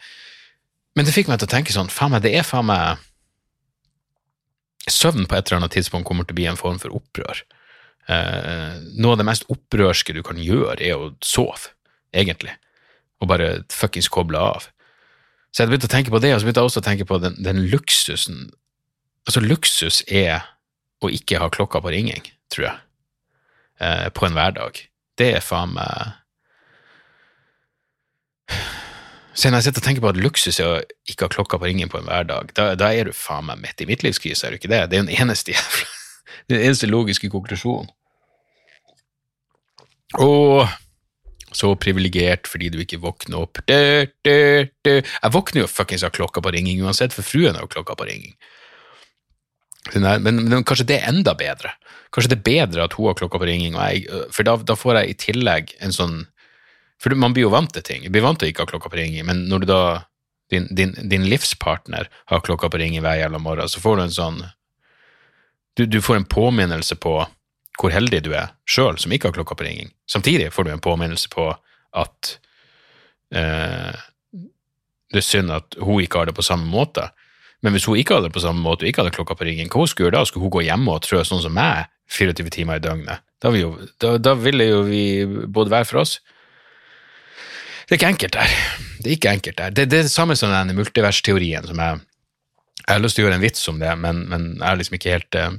Men 0.95 1.08
det 1.08 1.15
fikk 1.15 1.32
meg 1.32 1.41
til 1.41 1.49
å 1.49 1.56
tenke 1.56 1.75
sånn, 1.75 1.91
faen 1.91 2.15
meg, 2.15 2.25
det 2.25 2.36
er 2.38 2.47
faen 2.47 2.69
meg 2.69 3.08
Søvn 4.89 5.27
på 5.30 5.36
et 5.38 5.45
eller 5.45 5.60
annet 5.60 5.75
tidspunkt 5.75 6.08
kommer 6.10 6.25
til 6.25 6.34
å 6.34 6.38
bli 6.39 6.47
en 6.49 6.58
form 6.58 6.80
for 6.82 6.89
opprør. 6.97 7.43
Eh, 8.10 8.80
noe 8.97 9.13
av 9.13 9.19
det 9.19 9.27
mest 9.27 9.45
opprørske 9.54 10.15
du 10.17 10.23
kan 10.25 10.39
gjøre, 10.41 10.80
er 10.82 10.97
å 10.97 11.12
sove, 11.21 11.69
egentlig 12.10 12.56
og 13.22 13.30
bare 13.30 13.50
fuckings 13.72 14.10
koble 14.12 14.40
av. 14.42 14.68
Så 15.52 15.64
jeg 15.64 15.72
begynte 15.72 15.90
å 15.90 15.94
tenke 15.94 16.14
på 16.14 16.22
det, 16.24 16.32
og 16.34 16.42
så 16.42 16.48
begynte 16.48 16.64
jeg 16.64 16.72
også 16.72 16.82
å 16.82 16.88
tenke 16.88 17.08
på 17.08 17.20
den, 17.22 17.38
den 17.44 17.64
luksusen 17.72 18.50
Altså, 19.22 19.38
luksus 19.46 20.00
er 20.10 20.48
å 21.06 21.10
ikke 21.14 21.38
ha 21.38 21.50
klokka 21.54 21.78
på 21.84 21.92
ringing, 21.94 22.24
tror 22.50 22.66
jeg, 22.66 22.80
eh, 23.78 24.08
på 24.10 24.26
en 24.26 24.34
hverdag. 24.34 24.80
Det 25.14 25.28
er 25.36 25.46
faen 25.46 25.76
meg 25.76 26.18
Så 29.38 29.48
når 29.48 29.62
jeg 29.62 29.68
sitter 29.70 29.80
og 29.80 29.86
tenker 29.86 30.04
på 30.04 30.10
at 30.10 30.20
luksus 30.20 30.60
er 30.60 30.68
å 30.68 30.82
ikke 31.08 31.28
ha 31.28 31.32
klokka 31.32 31.60
på 31.62 31.70
ringen 31.70 31.90
på 31.90 32.02
en 32.02 32.10
hverdag, 32.10 32.52
da, 32.58 32.74
da 32.76 32.90
er 32.92 33.08
du 33.08 33.14
faen 33.16 33.46
meg 33.48 33.62
midt 33.62 33.86
i 33.86 33.88
midtlivskrise, 33.88 34.48
er 34.48 34.52
du 34.52 34.58
ikke 34.58 34.74
det? 34.74 34.82
Det 34.90 34.98
er 34.98 35.06
den 35.06 35.14
eneste 35.22 35.54
jævla 35.54 35.88
Den 36.50 36.66
eneste 36.66 36.90
logiske 36.90 37.30
konklusjonen. 37.30 37.88
Og 40.20 40.66
så 41.56 41.74
privilegert 41.76 42.48
fordi 42.50 42.70
du 42.72 42.80
ikke 42.82 43.02
våkner 43.04 43.44
opp. 43.44 43.62
Du, 43.68 44.08
du, 44.26 44.36
du. 44.86 44.92
Jeg 45.02 45.34
våkner 45.36 45.64
jo 45.64 45.72
fuckings 45.72 46.06
av 46.08 46.14
klokka 46.16 46.44
på 46.44 46.54
ringing 46.56 46.82
uansett, 46.86 47.16
for 47.16 47.28
fruen 47.28 47.58
har 47.58 47.66
jo 47.66 47.72
klokka 47.72 47.98
på 48.00 48.08
ringing. 48.08 48.36
Men, 49.94 50.24
men, 50.24 50.44
men, 50.46 50.64
kanskje 50.68 50.88
det 50.92 51.00
er 51.00 51.10
enda 51.10 51.34
bedre. 51.38 51.74
Kanskje 52.14 52.36
det 52.36 52.40
er 52.40 52.48
bedre 52.48 52.86
at 52.86 52.96
hun 52.98 53.10
har 53.10 53.18
klokka 53.18 53.42
på 53.42 53.50
ringing, 53.50 53.76
jeg, 53.76 54.06
for 54.34 54.48
da, 54.48 54.56
da, 54.68 54.78
får 54.78 55.02
jeg 55.02 55.12
i 55.12 55.20
tillegg 55.26 55.76
en 55.82 55.96
sånn 55.96 56.22
For 57.02 57.16
man 57.18 57.34
blir 57.34 57.48
jo 57.48 57.54
vant 57.54 57.72
til 57.74 57.82
ting. 57.82 58.04
Jeg 58.06 58.14
blir 58.14 58.22
vant 58.22 58.38
til 58.38 58.46
å 58.46 58.52
ikke 58.52 58.68
ha 58.68 58.70
klokka 58.70 58.92
på 58.94 59.00
ringing, 59.00 59.26
men 59.26 59.48
når 59.50 59.64
du 59.64 59.70
da 59.72 59.84
din, 60.54 60.68
din, 60.70 60.92
din 61.10 61.24
livspartner 61.32 62.10
har 62.30 62.44
klokka 62.46 62.70
på 62.70 62.78
ringing 62.78 63.02
hver 63.02 63.18
jævla 63.18 63.40
morgen, 63.42 63.72
så 63.72 63.82
får 63.82 63.98
du 63.98 64.04
en 64.04 64.14
sånn 64.14 64.42
du, 65.80 65.86
du 65.88 66.02
får 66.04 66.20
en 66.20 66.28
påminnelse 66.28 66.98
på 67.02 67.16
hvor 67.80 67.94
heldig 67.94 68.22
du 68.26 68.32
er 68.36 68.52
sjøl 68.70 69.00
som 69.00 69.14
ikke 69.14 69.30
har 69.30 69.36
klokka 69.36 69.58
på 69.58 69.66
ringing. 69.68 69.92
Samtidig 70.10 70.52
får 70.54 70.68
du 70.68 70.74
en 70.74 70.84
påminnelse 70.84 71.32
på 71.32 71.48
at 71.98 72.36
eh, 73.36 73.96
det 75.12 75.20
er 75.20 75.28
synd 75.28 75.52
at 75.54 75.78
hun 75.80 76.02
ikke 76.04 76.22
har 76.22 76.30
det 76.30 76.38
på 76.38 76.46
samme 76.46 76.68
måte. 76.72 77.10
Men 77.62 77.76
hvis 77.76 77.86
hun 77.86 78.00
ikke 78.00 78.18
hadde 78.18 78.30
det 78.30 78.36
på 78.36 78.44
samme 78.44 78.64
måte 78.64 78.86
og 78.86 78.90
ikke 78.90 79.04
hadde 79.04 79.16
klokka 79.16 79.38
på 79.38 79.48
ringing, 79.48 79.70
hva 79.70 79.84
hun 79.84 79.90
skulle 79.90 80.10
gjøre 80.10 80.18
da? 80.18 80.28
Skulle 80.28 80.48
hun 80.48 80.56
gå 80.56 80.64
hjemme 80.66 80.94
og 80.96 81.04
trø 81.06 81.22
sånn 81.28 81.44
som 81.44 81.54
meg 81.56 81.92
24 82.12 82.54
timer 82.54 82.80
i 82.80 82.84
døgnet? 82.84 83.24
Da, 83.42 83.52
vi 83.54 83.64
jo, 83.64 83.74
da, 84.02 84.16
da 84.22 84.36
ville 84.38 84.68
jo 84.70 84.84
vi 84.86 85.04
både 85.50 85.74
være 85.74 85.88
for 85.90 86.04
oss 86.04 86.20
Det 87.88 87.96
er 87.96 87.98
ikke 87.98 88.12
enkelt 88.14 88.36
der. 88.36 88.56
Det 89.00 89.08
er 89.08 89.16
ikke 89.16 89.34
enkelt 89.34 89.58
der. 89.58 89.74
Det, 89.74 89.88
det 89.90 90.00
er 90.00 90.08
det 90.08 90.14
samme 90.14 90.38
som 90.38 90.54
den 90.54 90.76
multiversteorien 90.78 91.66
som 91.68 91.82
jeg 91.82 92.02
Jeg 92.82 92.96
har 92.96 93.02
lyst 93.04 93.18
til 93.18 93.24
å 93.24 93.28
gjøre 93.28 93.38
en 93.38 93.44
vits 93.44 93.68
om 93.70 93.80
det, 93.80 93.92
men, 94.00 94.24
men 94.30 94.46
jeg 94.58 94.68
er 94.68 94.78
liksom 94.80 94.96
ikke 94.98 95.12
helt 95.14 95.36
eh, 95.38 95.52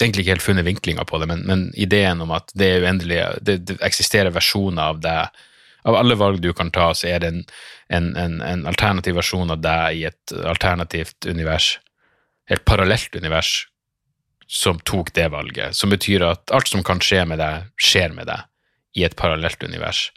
egentlig 0.00 0.24
ikke 0.24 0.34
helt 0.36 0.44
funnet 0.44 0.66
vinklinga 0.66 1.04
på 1.08 1.18
det, 1.20 1.28
men, 1.30 1.42
men, 1.48 1.64
ideen 1.74 2.22
om 2.24 2.32
at 2.34 2.52
det 2.58 2.68
er 2.68 2.86
uendelig, 2.86 3.20
det, 3.40 3.58
det, 3.68 3.78
eksisterer 3.84 4.34
versjoner 4.34 4.94
av 4.94 5.02
deg. 5.04 5.42
Av 5.82 5.96
alle 5.98 6.14
valg 6.14 6.38
du 6.38 6.52
kan 6.54 6.70
ta, 6.70 6.92
så 6.94 7.08
er 7.10 7.22
det 7.22 7.32
en, 7.32 7.42
en, 7.90 8.12
en, 8.16 8.38
en 8.46 8.64
alternativ 8.70 9.16
versjon 9.18 9.50
av 9.50 9.58
deg 9.64 9.98
i 9.98 10.04
et 10.06 10.34
alternativt 10.46 11.26
univers, 11.26 11.74
et 12.50 12.62
parallelt 12.64 13.16
univers, 13.18 13.66
som 14.46 14.78
tok 14.86 15.10
det 15.16 15.26
valget. 15.32 15.74
Som 15.74 15.90
betyr 15.90 16.22
at 16.28 16.52
alt 16.54 16.70
som 16.70 16.84
kan 16.86 17.00
skje 17.02 17.24
med 17.26 17.40
deg, 17.42 17.70
skjer 17.80 18.14
med 18.14 18.28
deg 18.30 18.46
i 18.94 19.06
et 19.06 19.16
parallelt 19.18 19.62
univers. 19.64 20.10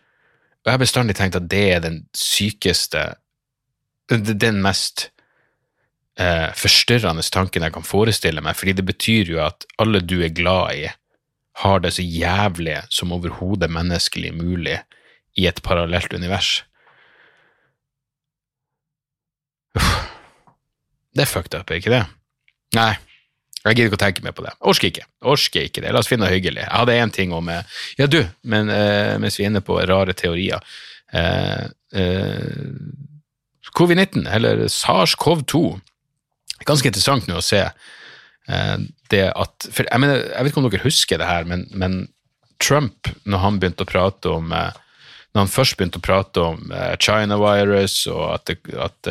Og 0.61 0.69
jeg 0.69 0.77
har 0.77 0.81
bestandig 0.81 1.15
tenkt 1.17 1.37
at 1.39 1.49
det 1.49 1.65
er 1.75 1.83
den 1.83 2.01
sykeste 2.17 3.13
Den 4.09 4.59
mest 4.61 5.07
eh, 6.19 6.51
forstyrrende 6.57 7.23
tanken 7.31 7.65
jeg 7.65 7.75
kan 7.75 7.87
forestille 7.87 8.43
meg, 8.43 8.57
fordi 8.59 8.75
det 8.77 8.85
betyr 8.87 9.33
jo 9.35 9.41
at 9.45 9.67
alle 9.81 10.01
du 10.03 10.19
er 10.21 10.35
glad 10.35 10.75
i, 10.75 10.85
har 11.63 11.79
det 11.83 11.93
så 11.95 12.03
jævlig 12.03 12.81
som 12.91 13.13
overhodet 13.15 13.71
menneskelig 13.71 14.33
mulig 14.35 14.79
i 15.39 15.47
et 15.47 15.61
parallelt 15.63 16.13
univers. 16.13 16.63
Uff. 19.75 19.95
Det 21.15 21.23
er 21.23 21.31
fucked 21.31 21.55
up, 21.55 21.71
er 21.71 21.79
ikke 21.79 21.93
det? 21.93 22.03
Nei, 22.75 22.91
jeg 23.65 23.77
gidder 23.77 23.87
ikke 23.89 23.97
å 23.97 24.03
tenke 24.03 24.25
mer 24.25 24.33
på 24.35 24.43
det. 24.45 24.51
Orsker 24.67 24.91
ikke. 24.91 25.05
Orsker 25.31 25.69
ikke 25.69 25.81
det. 25.81 25.93
La 25.95 26.01
oss 26.03 26.09
finne 26.11 26.27
det 26.27 26.35
hyggelig. 26.35 26.65
Jeg 26.65 26.75
hadde 26.75 26.97
én 27.01 27.13
ting 27.15 27.31
om 27.33 27.47
eh, 27.49 27.79
Ja, 27.97 28.05
du, 28.11 28.19
men 28.43 28.69
eh, 28.69 29.15
mens 29.21 29.39
vi 29.39 29.45
er 29.45 29.53
inne 29.53 29.63
på 29.65 29.79
rare 29.79 30.13
teorier 30.17 30.59
eh, 31.15 31.65
eh, 31.95 32.51
Covid-19, 33.75 34.27
eller 34.29 34.67
SARS-CoV-2 34.69 35.63
ganske 36.63 36.87
interessant 36.89 37.27
nå 37.27 37.39
å 37.39 37.43
se 37.43 37.61
eh, 37.65 38.77
det 39.11 39.25
at 39.31 39.67
for 39.67 39.87
jeg, 39.87 40.01
mener, 40.01 40.23
jeg, 40.23 40.39
vet 40.39 40.51
ikke 40.51 40.61
om 40.61 40.69
dere 40.69 40.85
husker 40.85 41.21
det 41.21 41.29
her, 41.29 41.47
men, 41.49 41.65
men 41.75 42.01
Trump, 42.63 43.09
når 43.27 43.43
han 43.43 43.59
begynte 43.59 43.83
å 43.83 43.89
prate 43.89 44.31
om 44.31 44.53
eh, 44.55 44.81
Når 45.35 45.43
han 45.43 45.51
først 45.51 45.75
begynte 45.75 45.99
å 45.99 46.05
prate 46.05 46.43
om 46.53 46.71
eh, 46.71 46.93
China 46.95 47.35
virus, 47.41 48.05
og 48.07 48.23
at 48.37 48.45
det, 48.47 48.55
at 48.79 49.09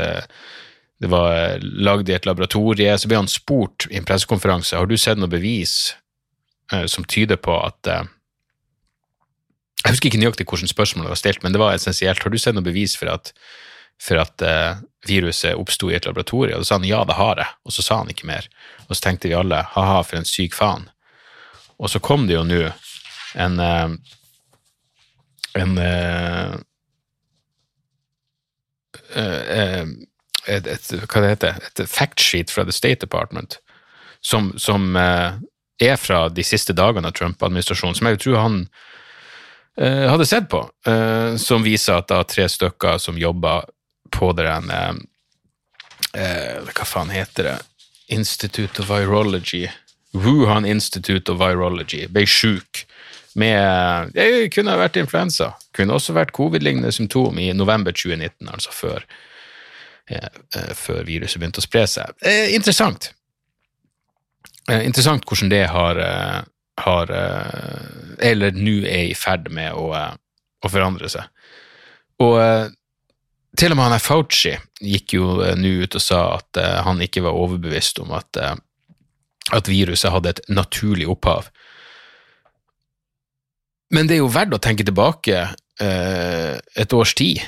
det 1.03 1.11
var 1.13 1.61
lagd 1.61 2.09
i 2.09 2.15
et 2.17 2.25
laboratorie, 2.25 2.95
så 2.97 3.11
ble 3.11 3.19
han 3.21 3.29
spurt 3.29 3.85
i 3.91 3.99
en 3.99 4.07
pressekonferanse 4.09 4.79
har 4.79 4.89
du 4.89 4.97
sett 4.97 5.21
noe 5.21 5.29
bevis 5.29 5.93
som 6.89 7.05
tyder 7.05 7.37
på 7.37 7.53
at 7.61 7.91
Jeg 9.85 9.91
husker 9.91 10.09
ikke 10.09 10.21
nøyaktig 10.23 10.47
hvordan 10.49 10.71
spørsmålet 10.71 11.13
var 11.13 11.21
stilt, 11.21 11.43
men 11.45 11.53
det 11.53 11.61
var 11.61 11.75
essensielt. 11.77 12.23
Har 12.25 12.33
du 12.33 12.39
sett 12.41 12.57
noe 12.57 12.65
bevis 12.65 12.97
for 12.97 13.13
at 13.13 13.35
for 14.01 14.21
at 14.21 14.43
eh, 14.45 14.81
viruset 15.09 15.59
oppsto 15.59 15.91
i 15.91 15.97
et 15.99 16.07
laboratorium. 16.09 16.59
Og 16.59 16.65
da 16.65 16.69
sa 16.69 16.79
han 16.79 16.89
ja, 16.89 17.03
det 17.09 17.19
har 17.19 17.41
jeg, 17.43 17.51
og 17.65 17.77
så 17.77 17.85
sa 17.85 18.01
han 18.03 18.11
ikke 18.13 18.29
mer. 18.31 18.49
Og 18.89 18.97
så 18.97 19.09
tenkte 19.09 19.31
vi 19.31 19.39
alle 19.39 19.63
ha-ha, 19.75 20.03
for 20.07 20.21
en 20.21 20.29
syk 20.29 20.57
faen. 20.57 20.89
Og 21.79 21.91
så 21.91 22.01
kom 22.03 22.29
det 22.29 22.37
jo 22.37 22.45
nå 22.47 22.63
en 23.35 23.61
eh, 23.61 23.95
en 25.55 25.79
eh, 25.79 26.55
eh, 29.15 29.85
et, 30.47 30.67
et, 30.67 30.89
hva 31.09 31.23
det 31.23 31.29
heter, 31.31 31.61
et 31.71 31.85
factsheet 31.89 32.51
fra 32.53 32.67
The 32.67 32.75
State 32.75 33.01
Department 33.07 33.59
som, 34.21 34.51
som 34.61 34.97
er 34.97 35.97
fra 36.01 36.27
de 36.29 36.45
siste 36.45 36.75
dagene 36.77 37.09
av 37.09 37.15
Trump-administrasjonen, 37.17 37.97
som 37.97 38.09
jeg 38.11 38.21
tror 38.21 38.37
han 38.41 38.59
hadde 39.81 40.27
sett 40.29 40.51
på, 40.53 40.61
som 41.41 41.65
viser 41.65 41.97
at 41.97 42.13
er 42.13 42.29
tre 42.29 42.45
stykker 42.49 43.01
som 43.01 43.17
jobber 43.21 43.65
på 44.15 44.31
det 44.39 44.47
der 44.47 45.01
eh, 46.15 46.61
Hva 46.71 46.87
faen 46.87 47.13
heter 47.15 47.51
det? 47.51 47.57
Institute 48.15 48.83
of 48.83 48.91
Virology. 48.91 49.67
Wuhan 50.15 50.67
Institute 50.67 51.33
of 51.33 51.41
Virology 51.41 52.07
ble 52.07 52.27
sjuk 52.27 52.85
Det 53.35 54.51
kunne 54.55 54.71
ha 54.71 54.79
vært 54.79 55.01
influensa. 55.01 55.55
Kunne 55.75 55.97
også 55.97 56.15
vært 56.15 56.35
covid-lignende 56.37 56.93
symptom 56.95 57.39
i 57.43 57.49
november 57.57 57.91
2019, 57.91 58.47
altså 58.47 58.71
før, 58.71 59.07
eh, 60.07 60.29
eh, 60.55 60.75
før 60.79 61.03
viruset 61.09 61.41
begynte 61.43 61.59
å 61.59 61.67
spre 61.67 61.83
seg. 61.91 62.15
Eh, 62.23 62.55
interessant. 62.55 63.11
Eh, 64.71 64.85
interessant 64.87 65.27
hvordan 65.27 65.51
det 65.51 65.67
har, 65.67 65.99
eh, 65.99 66.43
har 66.79 67.07
Eller 68.21 68.53
nå 68.53 68.85
er 68.87 69.11
i 69.11 69.15
ferd 69.15 69.51
med 69.51 69.73
å, 69.73 69.91
å 70.63 70.69
forandre 70.71 71.09
seg. 71.11 71.25
Og 72.21 72.71
til 73.59 73.73
og 73.73 73.79
med 73.79 73.87
han 73.87 74.03
Fauci 74.03 74.55
gikk 74.83 75.17
jo 75.17 75.35
uh, 75.41 75.53
nå 75.59 75.77
ut 75.85 75.99
og 75.99 76.03
sa 76.03 76.23
at 76.39 76.61
uh, 76.61 76.81
han 76.87 77.03
ikke 77.05 77.25
var 77.25 77.39
overbevist 77.39 78.01
om 78.03 78.15
at, 78.17 78.41
uh, 78.41 78.55
at, 79.55 79.71
viruset 79.71 80.13
hadde 80.13 80.35
et 80.35 80.43
naturlig 80.49 81.09
opphav. 81.11 81.51
Men 83.95 84.09
det 84.09 84.17
er 84.19 84.25
jo 84.25 84.33
verdt 84.33 84.57
å 84.57 84.63
tenke 84.63 84.87
tilbake 84.87 85.47
et 85.75 86.93
års 86.95 87.13
tid, 87.19 87.41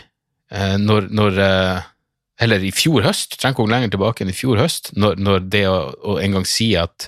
når, 0.50 1.04
når 1.14 1.36
Eller 2.42 2.64
i 2.66 2.72
fjor 2.74 3.04
høst, 3.06 3.36
trenger 3.38 3.54
ikke 3.54 3.62
gå 3.62 3.70
lenger 3.70 3.92
tilbake 3.94 4.24
enn 4.24 4.32
i 4.32 4.34
fjor 4.34 4.58
høst, 4.58 4.90
når, 4.98 5.14
når 5.22 5.46
det 5.46 5.62
å, 5.70 5.76
å, 6.02 6.16
en 6.18 6.34
gang 6.34 6.46
si 6.46 6.72
at, 6.76 7.06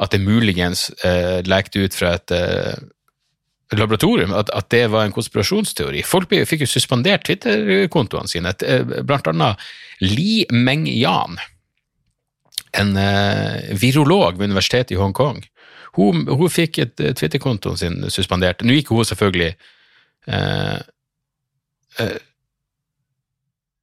at 0.00 0.12
det 0.12 0.22
muligens 0.24 0.86
lekte 1.44 1.84
ut 1.84 1.94
fra 1.94 2.14
et 2.16 2.32
laboratorium 3.78 4.34
at, 4.36 4.50
at, 4.54 4.68
det 4.74 4.86
var 4.92 5.06
en 5.06 5.14
konspirasjonsteori. 5.14 6.02
Folk 6.06 6.32
fikk 6.48 6.64
jo 6.64 6.70
suspendert 6.70 7.24
Twitter-kontoene 7.28 8.30
sine. 8.30 8.54
Eh, 8.66 8.82
blant 9.06 9.30
annet 9.30 9.62
Li 10.02 10.42
Meng-Yan, 10.52 11.38
en 12.72 12.96
uh, 12.96 13.58
virolog 13.76 14.38
ved 14.38 14.48
universitetet 14.48 14.94
i 14.94 15.00
Hongkong. 15.00 15.42
Hun, 15.98 16.24
hun 16.24 16.48
fikk 16.48 16.78
et 16.80 17.02
uh, 17.04 17.12
Twitter-kontoen 17.12 17.76
sin 17.76 17.98
suspendert. 18.08 18.64
Nå 18.64 18.78
gikk 18.78 18.94
hun 18.94 19.04
selvfølgelig 19.04 19.50
uh, 20.32 20.78
uh, 22.00 22.20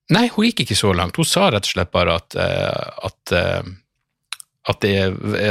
Nei, 0.09 0.25
hun 0.33 0.47
gikk 0.47 0.63
ikke 0.63 0.77
så 0.77 0.91
langt. 0.97 1.17
Hun 1.19 1.27
sa 1.27 1.51
rett 1.53 1.67
og 1.67 1.73
slett 1.75 1.91
bare 1.93 2.15
at, 2.17 2.33
eh, 2.33 2.85
at, 3.05 3.33
eh, 3.37 3.67
at 4.71 4.79
det 4.81 4.95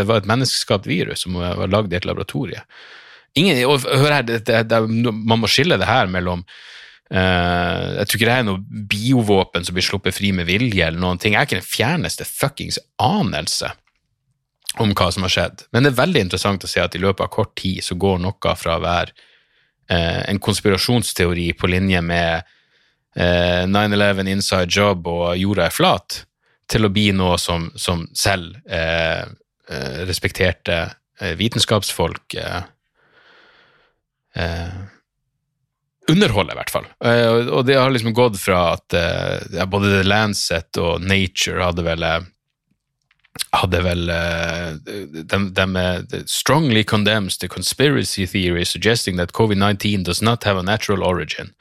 var 0.09 0.18
et 0.18 0.31
menneskeskapt 0.31 0.88
virus 0.90 1.22
som 1.22 1.38
var 1.38 1.70
lagd 1.70 1.94
i 1.94 1.98
et 2.01 2.09
laboratorie. 2.09 2.64
Ingen, 3.37 3.61
og 3.69 3.85
hør 3.85 4.12
her, 4.12 4.25
det, 4.27 4.41
det, 4.49 4.64
det, 4.71 4.81
Man 4.88 5.43
må 5.43 5.51
skille 5.51 5.77
det 5.79 5.88
her 5.88 6.09
mellom 6.11 6.47
Uh, 7.09 7.97
jeg 7.97 8.05
tror 8.05 8.19
ikke 8.19 8.29
det 8.29 8.35
er 8.35 8.45
noe 8.45 8.85
biovåpen 8.91 9.64
som 9.64 9.77
blir 9.77 9.87
sluppet 9.87 10.17
fri 10.17 10.29
med 10.37 10.49
vilje, 10.49 10.85
eller 10.85 11.01
noen 11.01 11.21
ting. 11.21 11.33
Jeg 11.33 11.41
har 11.41 11.49
ikke 11.49 11.61
den 11.62 11.71
fjerneste 11.71 12.27
fuckings 12.29 12.77
anelse 13.01 13.71
om 14.79 14.93
hva 14.93 15.09
som 15.14 15.25
har 15.25 15.33
skjedd. 15.33 15.64
Men 15.73 15.87
det 15.87 15.95
er 15.95 16.03
veldig 16.03 16.27
interessant 16.27 16.67
å 16.67 16.71
se 16.71 16.83
at 16.85 16.95
i 16.95 17.01
løpet 17.01 17.25
av 17.25 17.33
kort 17.33 17.55
tid 17.59 17.81
så 17.85 17.97
går 17.99 18.21
noe 18.21 18.55
fra 18.61 18.77
å 18.77 18.85
være 18.85 19.17
uh, 19.17 20.23
en 20.29 20.41
konspirasjonsteori 20.45 21.49
på 21.57 21.73
linje 21.73 22.05
med 22.05 22.45
uh, 22.45 23.64
9-11 23.64 24.33
inside 24.37 24.69
job 24.69 25.09
og 25.09 25.33
jorda 25.41 25.71
er 25.71 25.75
flat, 25.75 26.23
til 26.69 26.85
å 26.85 26.93
bli 26.93 27.09
noe 27.17 27.38
som, 27.41 27.71
som 27.81 28.03
selv 28.12 28.59
respekterte 30.05 30.75
vitenskapsfolk 31.41 32.37
underholder, 36.09 36.55
i 36.55 36.59
hvert 36.59 36.72
fall. 36.72 36.88
Uh, 37.05 37.48
og 37.53 37.66
det 37.68 37.77
har 37.79 37.92
liksom 37.92 38.14
gått 38.16 38.38
fra 38.40 38.74
at 38.77 38.96
uh, 38.96 39.64
både 39.70 39.92
The 39.92 40.09
Lancet 40.09 40.81
og 40.81 41.05
Nature 41.05 41.62
hadde 41.62 41.85
vel 41.87 42.05
uh, 42.07 42.20
hadde 43.55 43.81
vel 43.85 44.09
de, 44.83 45.38
de, 45.55 46.22
strongly 46.27 46.83
condemns 46.83 47.38
the 47.38 47.48
conspiracy 47.48 48.27
theory 48.27 48.64
suggesting 48.64 49.16
that 49.16 49.33
COVID-19 49.33 50.03
does 50.05 50.20
not 50.20 50.44
have 50.44 50.59
a 50.59 50.62
natural 50.62 51.05
origin. 51.05 51.53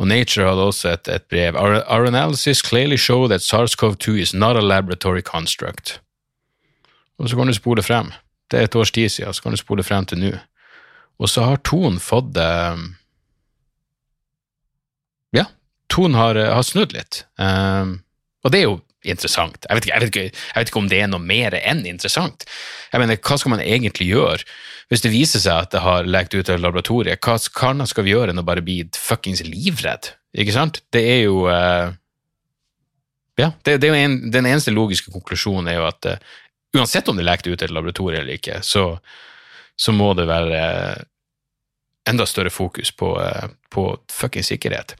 Og 0.00 0.08
Nature 0.08 0.48
hadde 0.48 0.62
også 0.62 0.88
et, 0.88 1.08
et 1.08 1.22
brev. 1.30 1.54
Our, 1.54 1.82
our, 1.86 2.06
analysis 2.06 2.62
clearly 2.62 2.96
show 2.96 3.28
that 3.28 3.40
SARS-CoV-2 3.40 4.10
is 4.18 4.34
not 4.34 4.56
a 4.56 4.60
laboratory 4.60 5.22
construct. 5.22 6.00
Og 7.18 7.28
så 7.28 7.36
kan 7.36 7.46
du 7.46 7.52
spole 7.52 7.82
frem. 7.82 8.12
Det 8.50 8.58
er 8.58 8.64
et 8.64 8.76
års 8.76 8.90
tid 8.90 9.08
siden, 9.08 9.34
så 9.34 9.42
kan 9.42 9.52
du 9.52 9.56
spole 9.56 9.82
frem 9.82 10.06
til 10.06 10.18
nå. 10.18 10.32
Og 11.20 11.28
så 11.28 11.44
har 11.44 11.60
Ton 11.68 12.00
fått 12.00 12.38
Ja, 15.36 15.44
tonen 15.90 16.14
har, 16.14 16.36
eh, 16.36 16.54
har 16.54 16.62
snudd 16.62 16.94
litt. 16.96 17.24
Um, 17.36 18.00
og 18.44 18.54
det 18.54 18.62
er 18.62 18.68
jo 18.68 18.78
interessant. 19.04 19.64
Jeg 19.64 19.76
vet, 19.76 19.86
ikke, 19.86 19.92
jeg, 19.92 20.00
vet 20.00 20.10
ikke, 20.10 20.24
jeg 20.24 20.58
vet, 20.58 20.70
ikke, 20.70 20.80
om 20.80 20.90
det 20.90 20.98
er 21.00 21.08
noe 21.08 21.24
mer 21.24 21.56
enn 21.56 21.86
interessant. 21.88 22.44
Jeg 22.92 23.00
mener, 23.00 23.16
Hva 23.16 23.38
skal 23.40 23.54
man 23.54 23.64
egentlig 23.64 24.10
gjøre 24.12 24.44
hvis 24.90 25.04
det 25.04 25.12
viser 25.12 25.40
seg 25.40 25.54
at 25.54 25.72
det 25.72 25.84
har 25.84 26.08
lekt 26.08 26.34
ut 26.34 26.50
av 26.50 26.60
laboratoriet? 26.60 27.20
Hva 27.24 27.38
Karna 27.54 27.86
skal 27.88 28.04
vi 28.04 28.12
gjøre 28.12 28.34
enn 28.34 28.42
å 28.42 28.46
bare 28.46 28.64
bli 28.64 28.82
fuckings 28.96 29.42
livredd? 29.46 30.12
Ikke 30.36 30.54
sant? 30.54 30.82
Det 30.92 31.02
er 31.14 31.24
jo 31.24 31.46
uh, 31.48 31.94
Ja, 33.40 33.52
det, 33.64 33.78
det 33.80 33.88
er 33.88 33.94
jo 33.94 34.04
en, 34.04 34.18
den 34.34 34.46
eneste 34.50 34.74
logiske 34.74 35.12
konklusjonen 35.14 35.70
er 35.72 35.80
jo 35.80 35.88
at 35.88 36.10
uh, 36.10 36.36
uansett 36.76 37.08
om 37.08 37.16
det 37.16 37.24
lekte 37.26 37.50
ut 37.50 37.62
et 37.64 37.72
laboratorium 37.72 38.20
eller 38.20 38.36
ikke, 38.36 38.60
så, 38.62 38.92
så 39.80 39.94
må 39.96 40.12
det 40.18 40.28
være 40.28 40.60
enda 42.10 42.26
større 42.26 42.50
fokus 42.50 42.90
på, 42.96 43.14
på 43.70 43.84
fuckings 44.12 44.50
sikkerhet. 44.52 44.96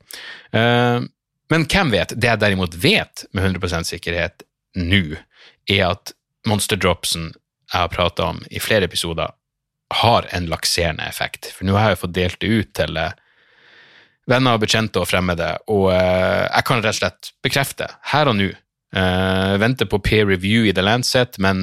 Eh, 0.52 1.00
men 1.50 1.66
hvem 1.66 1.90
vet? 1.90 2.14
Det 2.14 2.30
jeg 2.30 2.40
derimot 2.40 2.76
vet 2.78 3.24
med 3.34 3.44
100 3.44 3.84
sikkerhet 3.88 4.44
nå, 4.78 5.18
er 5.70 5.84
at 5.90 6.12
monsterdropsen 6.46 7.32
jeg 7.70 7.78
har 7.78 7.90
prata 7.90 8.30
om 8.32 8.40
i 8.50 8.62
flere 8.62 8.86
episoder, 8.86 9.34
har 9.94 10.26
en 10.30 10.46
lakserende 10.50 11.06
effekt. 11.06 11.50
For 11.54 11.66
nå 11.66 11.74
har 11.74 11.92
jeg 11.92 12.00
fått 12.04 12.14
delt 12.14 12.40
det 12.42 12.50
ut 12.50 12.70
til 12.78 12.98
eh, 12.98 13.16
venner 14.30 14.54
og 14.54 14.62
bekjente 14.62 15.02
og 15.02 15.10
fremmede, 15.10 15.52
og 15.70 15.90
eh, 15.94 16.46
jeg 16.46 16.66
kan 16.68 16.82
rett 16.82 16.94
og 16.94 17.00
slett 17.00 17.32
bekrefte, 17.42 17.90
her 18.12 18.30
og 18.30 18.38
nå 18.38 18.50
uh, 18.50 19.58
Venter 19.62 19.86
på 19.90 20.00
peer 20.02 20.26
review 20.26 20.66
i 20.66 20.74
The 20.74 20.82
Lancet, 20.82 21.38
men 21.42 21.62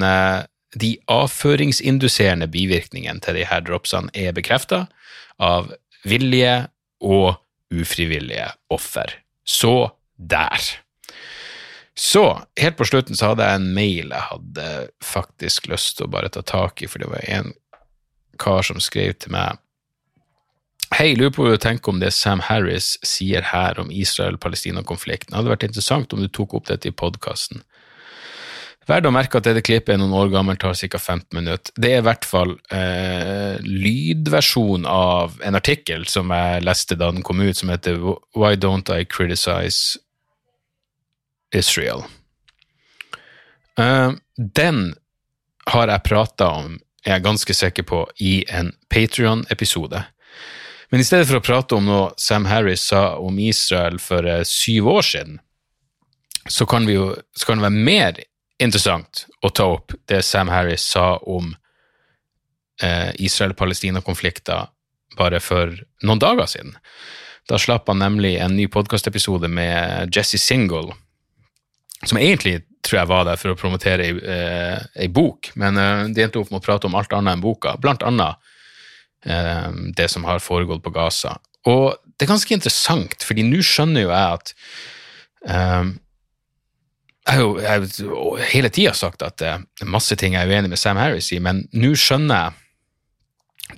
de 0.80 0.94
avføringsinduserende 1.12 2.48
bivirkningene 2.52 3.20
til 3.24 3.36
de 3.36 3.44
her 3.48 3.64
dropsene 3.64 4.12
er 4.16 4.36
bekrefta 4.36 4.86
av 5.38 5.72
villige 6.08 6.68
og 7.04 7.38
ufrivillige 7.74 8.48
offer. 8.74 9.12
Så 9.44 9.90
der. 10.16 10.60
Så, 11.98 12.42
helt 12.60 12.76
på 12.78 12.86
slutten 12.86 13.18
så 13.18 13.32
hadde 13.32 13.46
jeg 13.46 13.58
en 13.58 13.72
mail 13.74 14.12
jeg 14.12 14.26
hadde 14.30 14.66
faktisk 15.02 15.66
lyst 15.70 15.96
til 15.98 16.06
å 16.06 16.12
bare 16.12 16.30
ta 16.30 16.44
tak 16.46 16.82
i, 16.82 16.90
for 16.90 17.02
det 17.02 17.10
var 17.10 17.24
en 17.26 17.50
kar 18.38 18.62
som 18.62 18.78
skrev 18.82 19.16
til 19.18 19.34
meg 19.34 19.58
Hei, 20.94 21.10
lurer 21.18 21.32
på 21.34 21.44
hva 21.44 21.50
du 21.52 21.60
tenker 21.60 21.92
om 21.92 21.98
det 22.00 22.14
Sam 22.16 22.40
Harris 22.40 22.94
sier 23.04 23.44
her 23.50 23.76
om 23.76 23.90
Israel-Palestina-konflikten. 23.92 25.34
Det 25.34 25.36
hadde 25.36 25.50
vært 25.52 25.66
interessant 25.66 26.14
om 26.16 26.22
du 26.22 26.30
tok 26.32 26.54
opp 26.56 26.70
dette 26.70 26.88
i 26.88 26.94
podkasten. 26.96 27.60
Verdt 28.88 29.04
å 29.04 29.12
merke 29.12 29.36
at 29.36 29.44
dette 29.44 29.60
klippet 29.60 29.92
er 29.92 29.98
noen 30.00 30.16
år 30.16 30.30
gammelt, 30.32 30.62
tar 30.62 30.72
ca. 30.72 30.98
15 30.98 31.36
minutter. 31.36 31.72
Det 31.76 31.90
er 31.92 32.00
i 32.00 32.06
hvert 32.06 32.24
fall 32.24 32.54
eh, 32.72 33.58
lydversjon 33.60 34.86
av 34.88 35.36
en 35.44 35.58
artikkel 35.58 36.06
som 36.08 36.32
jeg 36.32 36.62
leste 36.64 36.96
da 36.96 37.10
den 37.12 37.24
kom 37.26 37.42
ut, 37.44 37.58
som 37.58 37.68
heter 37.68 38.00
Why 38.32 38.56
Don't 38.56 38.88
I 38.88 39.04
Criticize 39.04 40.00
Israel? 41.52 42.06
Eh, 43.76 44.16
den 44.36 44.80
har 45.68 45.92
jeg 45.92 46.06
prata 46.08 46.48
om, 46.62 46.78
er 47.04 47.18
jeg 47.18 47.26
ganske 47.26 47.56
sikker 47.58 47.84
på, 47.84 48.00
i 48.24 48.40
en 48.48 48.72
Patrion-episode. 48.88 50.00
Men 50.88 51.04
i 51.04 51.04
stedet 51.04 51.28
for 51.28 51.42
å 51.42 51.44
prate 51.44 51.76
om 51.76 51.84
noe 51.84 52.08
Sam 52.16 52.48
Harris 52.48 52.86
sa 52.88 53.18
om 53.20 53.36
Israel 53.36 54.00
for 54.00 54.24
eh, 54.24 54.46
syv 54.48 54.88
år 54.96 55.04
siden, 55.10 55.36
så 56.48 56.64
kan, 56.64 56.88
vi 56.88 56.96
jo, 56.96 57.12
så 57.36 57.44
kan 57.44 57.60
det 57.60 57.68
være 57.68 57.84
mer 57.84 58.24
interessant 58.58 59.26
å 59.42 59.50
ta 59.54 59.68
opp 59.76 59.94
det 60.10 60.22
Sam 60.26 60.50
Harris 60.52 60.84
sa 60.86 61.16
om 61.18 61.52
eh, 62.82 63.10
Israel-Palestina-konflikter 63.14 64.68
bare 65.18 65.40
for 65.42 65.74
noen 66.06 66.22
dager 66.22 66.48
siden. 66.50 66.74
Da 67.48 67.58
slapp 67.58 67.88
han 67.88 68.02
nemlig 68.02 68.36
en 68.42 68.56
ny 68.58 68.66
podkastepisode 68.70 69.48
med 69.48 70.14
Jesse 70.14 70.40
Single, 70.40 70.92
som 72.04 72.18
egentlig 72.20 72.60
tror 72.84 73.00
jeg 73.00 73.10
var 73.10 73.24
der 73.26 73.38
for 73.40 73.52
å 73.52 73.58
promotere 73.58 74.06
ei, 74.06 74.16
eh, 74.18 74.82
ei 75.04 75.08
bok, 75.12 75.52
men 75.58 75.80
eh, 75.80 76.04
de 76.14 76.24
endte 76.24 76.40
opp 76.40 76.52
med 76.52 76.60
å 76.60 76.66
prate 76.66 76.88
om 76.88 76.98
alt 76.98 77.14
annet 77.16 77.36
enn 77.36 77.44
boka, 77.44 77.74
blant 77.80 78.04
annet 78.06 78.36
eh, 79.26 79.70
det 79.96 80.10
som 80.12 80.26
har 80.28 80.42
foregått 80.44 80.84
på 80.84 80.94
Gaza. 80.94 81.36
Og 81.68 81.96
det 82.18 82.26
er 82.26 82.32
ganske 82.34 82.54
interessant, 82.54 83.24
fordi 83.26 83.46
nå 83.46 83.62
skjønner 83.64 84.06
jo 84.06 84.12
jeg 84.12 84.38
at 84.38 84.54
eh, 85.48 85.90
jeg 87.28 87.68
har 87.68 87.82
jo 88.00 88.36
hele 88.50 88.70
tida 88.72 88.94
sagt 88.96 89.22
at 89.26 89.36
det 89.40 89.50
er 89.52 89.90
masse 89.90 90.16
ting 90.16 90.32
jeg 90.32 90.46
er 90.46 90.52
uenig 90.54 90.72
med 90.72 90.80
Sam 90.80 91.00
Harris 91.00 91.28
i, 91.34 91.40
men 91.44 91.66
nå 91.76 91.92
skjønner 91.98 92.48
jeg 92.48 92.64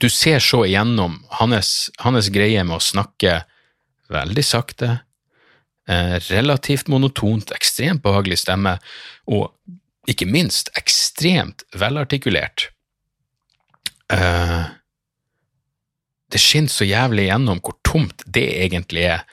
Du 0.00 0.06
ser 0.06 0.38
så 0.38 0.60
igjennom 0.68 1.16
hans, 1.40 1.90
hans 1.98 2.28
greie 2.30 2.62
med 2.62 2.76
å 2.76 2.84
snakke 2.84 3.40
veldig 4.10 4.44
sakte, 4.46 5.00
eh, 5.90 6.14
relativt 6.30 6.86
monotont, 6.86 7.50
ekstremt 7.50 8.02
behagelig 8.04 8.38
stemme, 8.44 8.76
og 9.26 9.50
ikke 10.06 10.28
minst 10.30 10.70
ekstremt 10.78 11.64
velartikulert. 11.74 12.68
Eh, 14.14 14.70
det 16.30 16.38
skinner 16.38 16.70
så 16.70 16.86
jævlig 16.86 17.26
igjennom 17.26 17.58
hvor 17.58 17.74
tomt 17.82 18.22
det 18.26 18.46
egentlig 18.62 19.08
er, 19.10 19.26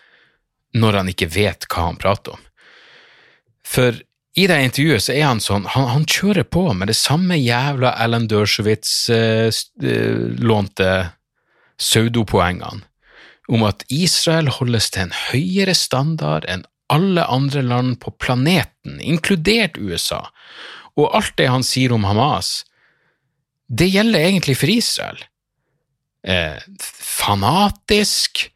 når 0.73 1.01
han 1.01 1.13
ikke 1.13 1.29
vet 1.37 1.69
hva 1.69 1.89
han 1.91 2.01
prater 2.01 2.33
om. 2.33 2.43
For 3.61 4.01
i 4.37 4.45
det 4.49 4.57
intervjuet 4.61 5.03
så 5.07 5.13
er 5.15 5.25
han 5.25 5.39
sånn, 5.41 5.65
han, 5.73 5.85
han 5.95 6.05
kjører 6.05 6.45
på 6.45 6.73
med 6.77 6.87
det 6.91 6.99
samme 6.99 7.35
jævla 7.39 7.89
Alan 7.97 8.27
Dershowitz-lånte 8.29 10.91
eh, 10.93 11.07
pseudopoengene 11.77 12.83
om 13.47 13.63
at 13.63 13.85
Israel 13.93 14.49
holdes 14.51 14.89
til 14.91 15.01
en 15.07 15.13
høyere 15.31 15.75
standard 15.77 16.45
enn 16.51 16.65
alle 16.91 17.23
andre 17.27 17.61
land 17.63 17.99
på 18.03 18.11
planeten, 18.19 18.99
inkludert 19.03 19.77
USA, 19.79 20.27
og 20.99 21.15
alt 21.15 21.37
det 21.39 21.47
han 21.51 21.63
sier 21.65 21.91
om 21.95 22.03
Hamas, 22.07 22.65
det 23.67 23.89
gjelder 23.91 24.23
egentlig 24.23 24.57
for 24.59 24.71
Israel. 24.71 25.19
Eh, 26.27 26.59
fanatisk, 26.83 28.51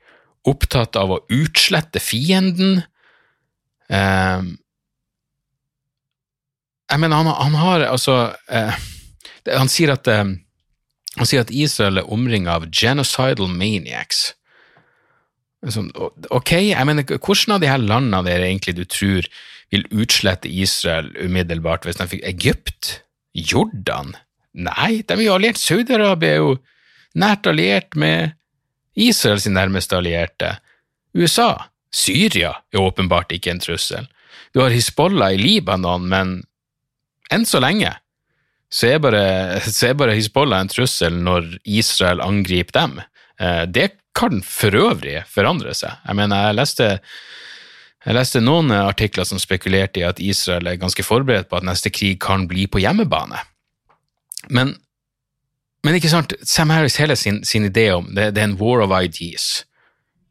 opptatt 0.47 0.97
av 0.99 1.11
å 1.13 1.21
utslette 1.31 1.99
fienden. 2.03 2.81
Eh, 3.91 4.41
jeg 6.91 6.99
mener, 6.99 7.21
han, 7.21 7.31
han 7.31 7.55
har 7.55 7.85
altså 7.87 8.15
eh, 8.51 8.79
Han 9.47 9.71
sier 9.71 9.93
at 9.95 10.07
eh, 10.11 10.25
han 11.19 11.27
sier 11.27 11.43
at 11.43 11.51
Israel 11.51 11.99
er 11.99 12.11
omringet 12.11 12.51
av 12.53 12.67
genocidal 12.71 13.49
maniacs. 13.51 14.29
Ok, 16.31 16.53
jeg 16.71 16.87
mener, 16.87 17.03
hvordan 17.17 17.57
av 17.57 17.61
de 17.61 17.69
her 17.69 17.81
landene 17.83 18.21
dere 18.25 18.47
egentlig 18.47 18.77
du 18.77 18.85
tror 18.87 19.27
vil 19.71 19.83
utslette 19.91 20.49
Israel 20.49 21.11
umiddelbart 21.19 21.83
hvis 21.85 21.99
de 21.99 22.07
fikk 22.13 22.23
Egypt? 22.29 22.93
Jordan? 23.35 24.15
Nei, 24.55 25.01
de 25.03 25.15
er 25.15 25.25
jo 25.25 25.35
alliert. 25.35 25.59
Saudi-Arabia 25.59 26.37
er 26.37 26.41
jo 26.41 26.55
nært 27.19 27.47
alliert 27.47 27.95
med 27.99 28.33
Israels 28.95 29.47
nærmeste 29.47 29.99
allierte, 29.99 30.57
USA. 31.15 31.67
Syria 31.91 32.55
er 32.71 32.83
åpenbart 32.83 33.31
ikke 33.35 33.51
en 33.51 33.61
trussel. 33.63 34.07
Du 34.55 34.61
har 34.63 34.71
Hizbollah 34.71 35.35
i 35.35 35.39
Libanon, 35.39 36.07
men 36.07 36.41
enn 37.31 37.45
så 37.47 37.61
lenge 37.63 37.93
så 38.71 38.87
er 38.87 39.01
bare, 39.03 39.23
så 39.67 39.89
er 39.89 39.97
bare 39.99 40.15
Hizbollah 40.15 40.63
en 40.63 40.71
trussel 40.71 41.17
når 41.25 41.49
Israel 41.67 42.23
angriper 42.23 42.77
dem. 42.77 43.01
Eh, 43.39 43.63
det 43.67 43.89
kan 44.15 44.39
for 44.45 44.75
øvrig 44.75 45.21
forandre 45.31 45.73
seg. 45.75 45.99
Jeg 46.07 46.19
mener, 46.19 46.47
jeg 46.47 46.57
leste, 46.57 46.87
jeg 48.05 48.15
leste 48.15 48.43
noen 48.43 48.71
artikler 48.75 49.27
som 49.27 49.41
spekulerte 49.43 50.01
i 50.01 50.07
at 50.07 50.21
Israel 50.23 50.71
er 50.71 50.79
ganske 50.79 51.03
forberedt 51.03 51.49
på 51.51 51.59
at 51.59 51.67
neste 51.67 51.91
krig 51.91 52.19
kan 52.23 52.47
bli 52.47 52.67
på 52.71 52.79
hjemmebane. 52.83 53.43
Men, 54.49 54.73
men 55.83 55.99
ikke 55.99 56.13
sant, 56.13 56.35
Sam 56.47 56.71
Harris 56.71 56.99
hele 57.01 57.19
sin, 57.19 57.43
sin 57.43 57.67
idé 57.67 57.89
om 57.97 58.07
det, 58.15 58.31
det 58.37 58.43
er 58.43 58.53
en 58.53 58.59
war 58.61 58.85
of 58.85 58.95
ideas. 58.95 59.65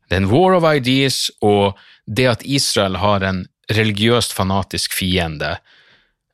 Det 0.09 0.17
er 0.17 0.25
en 0.25 0.33
war 0.33 0.57
of 0.57 0.65
ideas, 0.65 1.29
og 1.45 1.77
det 2.09 2.27
at 2.27 2.43
Israel 2.43 2.97
har 3.05 3.23
en 3.23 3.45
religiøst 3.71 4.33
fanatisk 4.35 4.97
fiende 4.97 5.59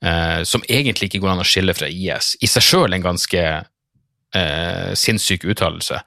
eh, 0.04 0.42
som 0.44 0.64
egentlig 0.68 1.10
ikke 1.10 1.22
går 1.24 1.34
an 1.34 1.42
å 1.44 1.48
skille 1.48 1.74
fra 1.76 1.88
IS, 1.88 2.34
i 2.42 2.50
seg 2.50 2.64
sjøl 2.64 2.96
en 2.96 3.04
ganske 3.04 3.42
eh, 4.36 4.92
sinnssyk 4.98 5.46
uttalelse. 5.48 6.00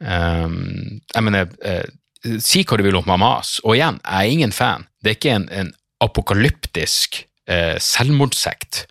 Um, 0.00 1.00
jeg 1.12 1.24
mener, 1.26 1.50
eh, 1.66 1.84
si 2.40 2.62
hva 2.64 2.78
du 2.78 2.84
vil 2.86 2.96
om 2.96 3.08
Hamas, 3.10 3.58
og 3.64 3.76
igjen, 3.76 4.00
jeg 4.04 4.30
er 4.30 4.36
ingen 4.36 4.54
fan. 4.54 4.86
Det 5.00 5.12
er 5.12 5.18
ikke 5.18 5.36
en, 5.36 5.48
en 5.52 5.72
apokalyptisk 6.00 7.22
eh, 7.48 7.76
selvmordssekt. 7.80 8.86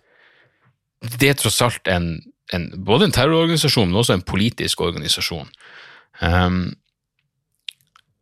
Det 1.18 1.32
er 1.32 1.38
tross 1.38 1.60
alt 1.64 1.90
en, 1.90 2.12
en, 2.54 2.68
både 2.86 3.08
en 3.08 3.16
terrororganisasjon, 3.16 3.90
men 3.90 4.02
også 4.02 4.18
en 4.18 4.26
politisk 4.26 4.82
organisasjon. 4.84 5.50
Um, 6.20 6.62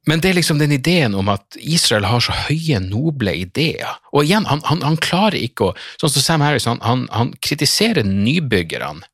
men 0.09 0.23
det 0.25 0.31
er 0.31 0.39
liksom 0.39 0.61
den 0.61 0.73
ideen 0.73 1.13
om 1.19 1.29
at 1.29 1.59
Israel 1.61 2.07
har 2.09 2.23
så 2.25 2.33
høye, 2.47 2.79
noble 2.81 3.35
ideer. 3.37 3.99
Og 4.15 4.25
igjen, 4.25 4.47
han, 4.49 4.63
han, 4.65 4.81
han 4.87 4.97
klarer 5.05 5.37
ikke 5.37 5.67
å 5.67 5.75
Sånn 6.01 6.15
som 6.15 6.25
Sam 6.25 6.45
Harris, 6.47 6.69
han, 6.71 7.05
han 7.13 7.35
kritiserer 7.45 8.07
nybyggerne, 8.09 9.05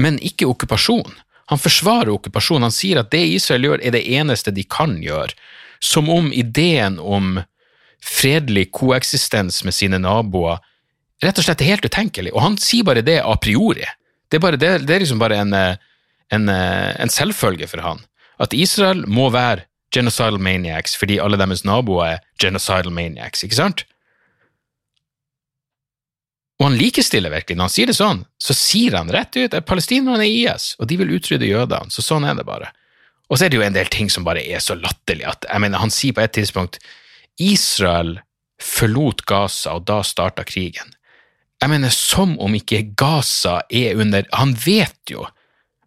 men 0.00 0.18
ikke 0.24 0.48
okkupasjon. 0.50 1.14
Han 1.52 1.60
forsvarer 1.60 2.12
okkupasjon. 2.12 2.64
Han 2.64 2.74
sier 2.74 3.00
at 3.00 3.10
det 3.12 3.22
Israel 3.38 3.66
gjør, 3.66 3.80
er 3.82 3.94
det 3.96 4.04
eneste 4.04 4.52
de 4.54 4.66
kan 4.68 4.98
gjøre. 5.02 5.32
Som 5.80 6.12
om 6.12 6.28
ideen 6.32 6.98
om 7.00 7.40
fredelig 8.04 8.68
koeksistens 8.76 9.62
med 9.64 9.76
sine 9.76 10.00
naboer 10.00 10.60
rett 11.24 11.40
og 11.40 11.44
slett 11.44 11.64
er 11.64 11.72
helt 11.72 11.88
utenkelig. 11.88 12.34
Og 12.34 12.44
han 12.44 12.60
sier 12.60 12.86
bare 12.86 13.04
det 13.04 13.18
a 13.24 13.34
priori. 13.40 13.88
Det 14.28 14.38
er, 14.38 14.44
bare, 14.44 14.60
det, 14.60 14.70
det 14.88 14.94
er 14.94 15.02
liksom 15.04 15.20
bare 15.20 15.40
en, 15.40 15.56
en, 15.56 16.48
en 16.52 17.12
selvfølge 17.12 17.68
for 17.68 17.84
han. 17.84 18.04
At 18.40 18.54
Israel 18.56 19.02
må 19.08 19.28
være 19.34 19.66
genocidal 19.94 20.38
maniacs 20.42 20.96
fordi 20.98 21.18
alle 21.22 21.38
deres 21.40 21.64
naboer 21.66 22.16
er 22.16 22.20
genocidal 22.42 22.92
maniacs, 22.94 23.44
ikke 23.46 23.58
sant? 23.58 23.84
Og 26.60 26.66
han 26.68 26.76
likestiller 26.76 27.32
virkelig. 27.32 27.56
Når 27.56 27.68
han 27.70 27.72
sier 27.72 27.88
det 27.88 27.96
sånn, 27.96 28.18
så 28.36 28.54
sier 28.56 28.98
han 28.98 29.10
rett 29.12 29.32
ut 29.38 29.54
at 29.56 29.66
palestinerne 29.68 30.26
er 30.26 30.54
IS, 30.54 30.74
og 30.76 30.90
de 30.90 30.98
vil 31.00 31.14
utrydde 31.16 31.48
jødene. 31.48 31.88
Så 31.88 32.04
sånn 32.04 32.26
er 32.28 32.36
det 32.36 32.44
bare. 32.44 32.68
Og 33.30 33.38
så 33.38 33.46
er 33.46 33.52
det 33.52 33.56
jo 33.56 33.64
en 33.64 33.76
del 33.76 33.88
ting 33.88 34.10
som 34.12 34.26
bare 34.26 34.42
er 34.44 34.60
så 34.60 34.76
latterlig 34.76 35.24
at 35.30 35.46
jeg 35.48 35.62
mener, 35.64 35.80
han 35.80 35.92
sier 35.94 36.12
på 36.12 36.20
et 36.20 36.34
tidspunkt 36.36 36.76
Israel 37.40 38.18
forlot 38.60 39.24
Gaza, 39.24 39.78
og 39.78 39.86
da 39.88 40.02
starta 40.04 40.44
krigen. 40.44 40.92
Jeg 41.60 41.72
mener, 41.72 41.92
som 41.92 42.36
om 42.40 42.52
ikke 42.56 42.82
Gaza 42.98 43.60
er 43.68 43.96
under 44.00 44.24
Han 44.36 44.52
vet 44.56 45.12
jo 45.12 45.24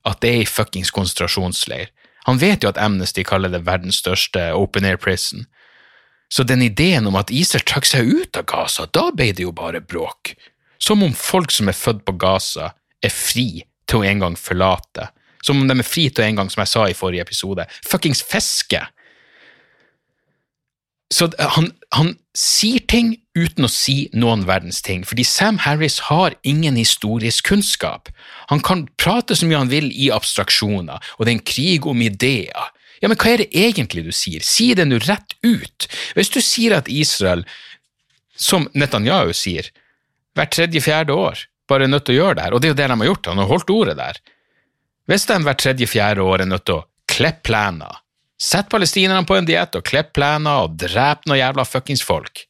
at 0.06 0.20
det 0.22 0.30
er 0.30 0.42
ei 0.42 0.50
fuckings 0.50 0.92
konsentrasjonsleir. 0.94 1.93
Han 2.28 2.40
vet 2.40 2.64
jo 2.64 2.72
at 2.72 2.80
Amnesty 2.80 3.24
kaller 3.28 3.52
det 3.52 3.66
verdens 3.68 4.00
største 4.04 4.52
open 4.56 4.86
air 4.88 4.98
prison. 4.98 5.46
Så 6.34 6.44
den 6.48 6.64
ideen 6.66 7.08
om 7.08 7.18
at 7.20 7.32
Israel 7.32 7.66
trakk 7.68 7.86
seg 7.86 8.10
ut 8.10 8.40
av 8.40 8.48
Gaza, 8.50 8.88
da 8.90 9.10
ble 9.14 9.30
det 9.36 9.46
jo 9.46 9.52
bare 9.54 9.84
bråk. 9.84 10.34
Som 10.82 11.04
om 11.06 11.14
folk 11.14 11.52
som 11.54 11.70
er 11.70 11.78
født 11.78 12.02
på 12.08 12.16
Gaza, 12.20 12.72
er 13.04 13.14
fri 13.14 13.64
til 13.86 14.02
å 14.02 14.08
en 14.08 14.24
gang 14.24 14.38
forlate. 14.40 15.12
Som 15.44 15.62
om 15.62 15.70
de 15.70 15.76
er 15.78 15.88
fri 15.88 16.08
til 16.10 16.24
å 16.24 16.28
en 16.28 16.42
gang, 16.42 16.50
som 16.50 16.64
jeg 16.64 16.72
sa 16.72 16.88
i 16.88 16.98
forrige 16.98 17.26
episode, 17.28 17.68
fuckings 17.86 18.24
fiske. 18.26 18.82
Så 21.14 21.30
han, 21.38 21.70
han, 21.94 22.16
sier 22.34 22.82
ting 22.90 23.12
uten 23.38 23.68
å 23.68 23.70
si 23.70 24.08
noen 24.18 24.48
verdens 24.50 24.80
ting, 24.82 25.04
fordi 25.06 25.22
Sam 25.28 25.60
Harris 25.62 26.00
har 26.08 26.34
ingen 26.42 26.80
historisk 26.80 27.46
kunnskap. 27.52 28.10
Han 28.52 28.64
kan 28.64 28.88
prate 29.00 29.38
så 29.38 29.48
mye 29.48 29.62
han 29.62 29.72
vil 29.72 29.92
i 29.92 30.10
abstraksjoner, 30.14 31.00
og 31.18 31.26
det 31.26 31.32
er 31.32 31.38
en 31.38 31.46
krig 31.54 31.88
om 31.90 32.02
ideer. 32.04 32.72
Ja, 33.04 33.10
men 33.12 33.20
hva 33.20 33.34
er 33.34 33.44
det 33.44 33.52
egentlig 33.52 34.06
du 34.06 34.14
sier? 34.16 34.44
Si 34.46 34.72
det 34.78 34.86
nå 34.88 35.00
rett 35.04 35.36
ut. 35.44 35.88
Hvis 36.16 36.32
du 36.32 36.40
sier 36.44 36.78
at 36.78 36.92
Israel, 36.92 37.44
som 38.40 38.70
Netanyahu 38.74 39.34
sier, 39.36 39.68
hvert 40.38 40.54
tredje-fjerde 40.56 41.16
år 41.16 41.44
bare 41.70 41.86
er 41.86 41.92
nødt 41.92 42.08
til 42.08 42.16
å 42.16 42.22
gjøre 42.22 42.38
det 42.38 42.46
her, 42.46 42.56
og 42.56 42.62
det 42.62 42.70
er 42.70 42.74
jo 42.74 42.80
det 42.80 42.88
de 42.88 42.98
har 43.02 43.10
gjort, 43.10 43.28
han 43.32 43.42
har 43.44 43.52
holdt 43.52 43.74
ordet 43.74 43.98
der. 44.00 44.22
Hvis 45.12 45.28
de 45.28 45.38
hvert 45.44 45.60
tredje-fjerde 45.60 46.24
år 46.24 46.44
er 46.44 46.50
nødt 46.50 46.66
til 46.68 46.80
å 46.80 46.86
klippe 47.12 47.44
plener, 47.50 48.00
sette 48.40 48.72
palestinerne 48.72 49.28
på 49.28 49.38
en 49.38 49.48
diett 49.48 49.76
og 49.78 49.86
klippe 49.88 50.16
plener 50.18 50.66
og 50.66 50.80
drepe 50.80 51.30
noen 51.30 51.40
jævla 51.40 51.68
fuckings 51.68 52.04
folk. 52.04 52.46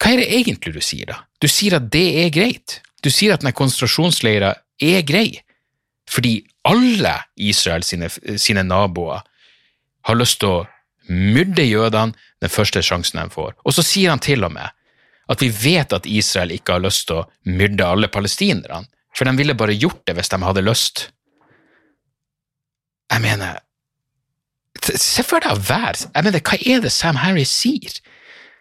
Hva 0.00 0.12
er 0.12 0.22
det 0.22 0.40
egentlig 0.40 0.74
du 0.76 0.82
sier, 0.84 1.08
da? 1.08 1.22
Du 1.40 1.48
sier 1.48 1.78
at 1.78 1.88
det 1.92 2.06
er 2.24 2.32
greit. 2.34 2.80
Du 3.06 3.12
sier 3.14 3.36
at 3.36 3.44
denne 3.44 3.54
konsentrasjonsleira 3.54 4.50
er 4.82 5.04
grei, 5.06 5.28
fordi 6.10 6.40
alle 6.66 7.12
Israel 7.38 7.84
sine, 7.86 8.08
sine 8.10 8.64
naboer 8.66 9.22
har 10.06 10.18
lyst 10.18 10.40
til 10.42 10.50
å 10.50 10.64
myrde 11.06 11.62
jødene 11.62 12.16
den 12.42 12.50
første 12.50 12.82
sjansen 12.82 13.20
de 13.20 13.30
får. 13.30 13.54
Og 13.62 13.76
så 13.76 13.84
sier 13.86 14.10
han 14.10 14.22
til 14.22 14.42
og 14.46 14.56
med 14.56 14.74
at 15.30 15.42
vi 15.42 15.50
vet 15.50 15.94
at 15.94 16.06
Israel 16.06 16.54
ikke 16.54 16.76
har 16.76 16.82
lyst 16.82 17.06
til 17.06 17.22
å 17.22 17.28
myrde 17.46 17.86
alle 17.86 18.10
palestinerne, 18.10 18.86
for 19.14 19.26
de 19.26 19.38
ville 19.38 19.56
bare 19.58 19.78
gjort 19.78 20.02
det 20.06 20.16
hvis 20.18 20.30
de 20.34 20.40
hadde 20.42 20.66
lyst. 20.66 21.06
Jeg 23.12 23.22
mener, 23.22 23.62
Se 24.86 25.22
for 25.24 25.40
deg 25.42 25.56
å 25.56 25.62
være 25.66 26.10
Jeg 26.12 26.24
mener, 26.26 26.42
hva 26.44 26.56
er 26.60 26.82
det 26.84 26.90
Sam 26.92 27.16
Harris 27.18 27.50
sier? 27.50 27.94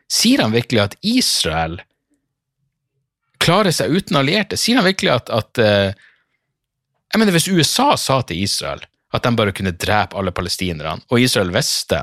Sier 0.10 0.42
han 0.42 0.54
virkelig 0.56 0.80
at 0.82 0.96
Israel 1.06 1.76
klarer 3.46 3.76
seg 3.76 3.94
uten 3.94 4.18
allierte? 4.20 4.58
Sier 4.60 4.80
han 4.80 4.88
virkelig 4.88 5.14
at, 5.14 5.32
at 5.34 5.62
uh, 5.62 5.94
Jeg 7.14 7.22
mener, 7.22 7.36
hvis 7.36 7.48
USA 7.52 7.94
sa 8.00 8.20
til 8.26 8.44
Israel 8.44 8.84
at 9.16 9.24
de 9.24 9.32
bare 9.38 9.54
kunne 9.56 9.72
drepe 9.72 10.18
alle 10.20 10.34
palestinerne, 10.36 11.00
og 11.08 11.22
Israel 11.24 11.54
visste 11.56 12.02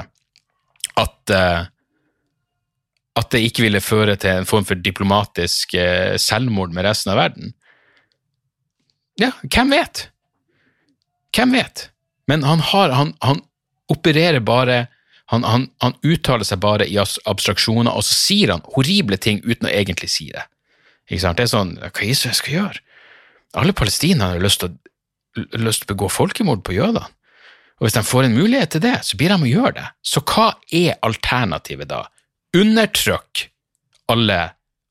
at 0.97 1.35
uh, 1.35 1.69
at 3.13 3.29
det 3.35 3.43
ikke 3.45 3.67
ville 3.67 3.83
føre 3.85 4.15
til 4.17 4.39
en 4.41 4.49
form 4.49 4.65
for 4.65 4.81
diplomatisk 4.81 5.75
uh, 5.77 6.17
selvmord 6.17 6.73
med 6.73 6.87
resten 6.87 7.13
av 7.13 7.21
verden. 7.21 7.53
Ja, 9.21 9.35
hvem 9.45 9.75
vet? 9.75 10.07
Hvem 11.37 11.53
vet? 11.53 11.91
Men 12.31 12.47
han, 12.49 12.63
har, 12.73 12.95
han, 12.97 13.13
han 13.21 13.43
opererer 13.93 14.41
bare 14.41 14.87
han, 15.33 15.45
han, 15.45 15.95
uttaler 16.05 16.45
seg 16.45 16.61
bare 16.61 16.85
i 16.89 16.99
abstraksjoner, 17.01 17.93
og 17.93 18.05
så 18.05 18.17
sier 18.17 18.53
han 18.53 18.65
horrible 18.75 19.17
ting 19.17 19.41
uten 19.47 19.69
å 19.69 19.73
egentlig 19.73 20.11
si 20.13 20.27
det. 20.33 20.45
Ikke 21.11 21.23
sant? 21.25 21.39
Det 21.39 21.47
er 21.47 21.53
sånn 21.53 21.75
Hva 21.81 22.07
Israel 22.07 22.37
skal 22.39 22.57
gjøre? 22.59 22.83
Alle 23.59 23.75
palestinere 23.77 24.37
har 24.37 24.45
lyst 24.45 24.63
til, 24.63 24.73
å, 24.73 25.45
lyst 25.61 25.83
til 25.83 25.91
å 25.91 25.93
begå 25.95 26.09
folkemord 26.13 26.63
på 26.65 26.77
jødene. 26.77 27.05
Og 27.81 27.89
hvis 27.89 27.97
de 27.97 28.05
får 28.07 28.29
en 28.29 28.37
mulighet 28.37 28.77
til 28.77 28.85
det, 28.85 28.95
så 29.03 29.19
blir 29.19 29.33
de 29.33 29.43
å 29.43 29.51
gjøre 29.51 29.75
det. 29.81 29.87
Så 30.07 30.23
hva 30.23 30.53
er 30.71 31.01
alternativet 31.03 31.91
da? 31.91 32.05
Undertrykk 32.55 33.49
alle 34.13 34.39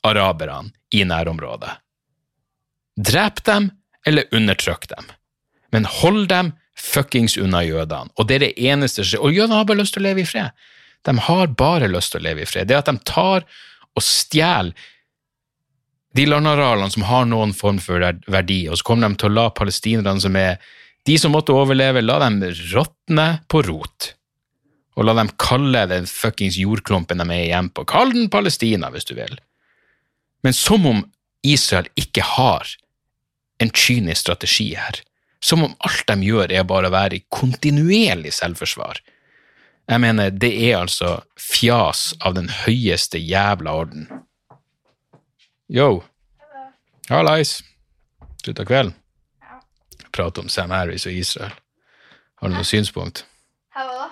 araberne 0.04 0.74
i 0.92 1.06
nærområdet. 1.08 1.72
Drep 3.00 3.40
dem, 3.48 3.70
eller 4.06 4.28
undertrykk 4.36 4.90
dem. 4.92 5.08
Men 5.72 5.88
hold 5.88 6.28
dem 6.30 6.52
fuckings 6.78 7.38
unna 7.40 7.62
jødene. 7.64 8.12
Og 8.18 8.28
det 8.28 8.38
er 8.38 8.46
det 8.48 8.54
eneste 8.60 9.06
som 9.08 9.24
Og 9.24 9.36
jødene 9.36 9.62
har 9.62 9.68
bare 9.70 9.82
lyst 9.84 9.96
til 9.96 10.04
å 10.04 10.10
leve 10.10 10.24
i 10.24 10.28
fred. 10.28 10.52
De 11.06 11.18
har 11.28 11.54
bare 11.58 11.90
lyst 11.90 12.14
til 12.14 12.22
å 12.22 12.26
leve 12.28 12.44
i 12.44 12.50
fred. 12.50 12.68
Det 12.68 12.78
at 12.78 12.90
de 12.90 12.98
tar 13.06 13.46
og 13.96 14.04
stjeler 14.04 14.74
de 16.18 16.26
landarealene 16.28 16.92
som 16.92 17.06
har 17.08 17.28
noen 17.30 17.54
form 17.56 17.80
for 17.80 18.04
verdi, 18.32 18.66
og 18.70 18.80
så 18.80 18.88
kommer 18.88 19.10
de 19.10 19.22
til 19.22 19.32
å 19.32 19.38
la 19.38 19.46
palestinerne 19.56 20.24
som 20.24 20.36
er 20.40 20.58
de 21.08 21.16
som 21.18 21.34
måtte 21.34 21.56
overleve, 21.56 22.04
la 22.04 22.20
dem 22.22 22.42
råtne 22.74 23.28
på 23.50 23.64
rot. 23.66 24.12
Og 25.00 25.08
la 25.08 25.16
dem 25.18 25.32
kalle 25.42 25.86
den 25.90 26.06
fuckings 26.10 26.60
jordklumpen 26.60 27.24
de 27.24 27.26
er 27.32 27.46
igjen 27.48 27.72
på. 27.74 27.88
Kall 27.90 28.12
den 28.14 28.30
Palestina, 28.30 28.92
hvis 28.94 29.08
du 29.08 29.16
vil. 29.18 29.40
Men 30.44 30.54
som 30.54 30.86
om 30.86 31.02
Israel 31.48 31.88
ikke 31.98 32.26
har 32.36 32.70
en 33.62 33.72
kynisk 33.74 34.26
strategi 34.26 34.74
her 34.78 35.02
som 35.42 35.64
om 35.66 35.74
alt 35.82 36.06
de 36.08 36.28
gjør 36.28 36.52
er 36.54 36.68
bare 36.70 36.90
å 36.90 36.94
være 36.94 37.18
i 37.18 37.26
kontinuerlig 37.34 38.34
selvforsvar. 38.38 39.00
Jeg 39.90 40.02
mener, 40.04 40.30
det 40.30 40.52
er 40.70 40.78
altså 40.84 41.16
fjas 41.40 42.12
av 42.22 42.36
den 42.38 42.52
høyeste 42.62 43.20
jævla 43.20 43.74
orden. 43.84 44.06
Yo. 45.72 46.04
Hallais. 47.10 47.64
Slutt 48.44 48.60
av 48.60 48.66
kvelden. 48.66 48.94
Prate 50.12 50.42
om 50.44 50.50
Sam 50.52 50.74
Harris 50.76 51.06
og 51.08 51.16
Israel. 51.16 51.54
Har 52.42 52.52
du 52.52 52.56
noe 52.58 52.68
synspunkt? 52.68 53.22
Hallo? 53.72 54.10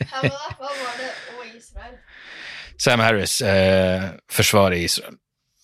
Sam 2.80 3.04
Harris 3.04 3.42
eh, 3.44 4.06
forsvarer 4.32 4.78
Israel. 4.78 5.18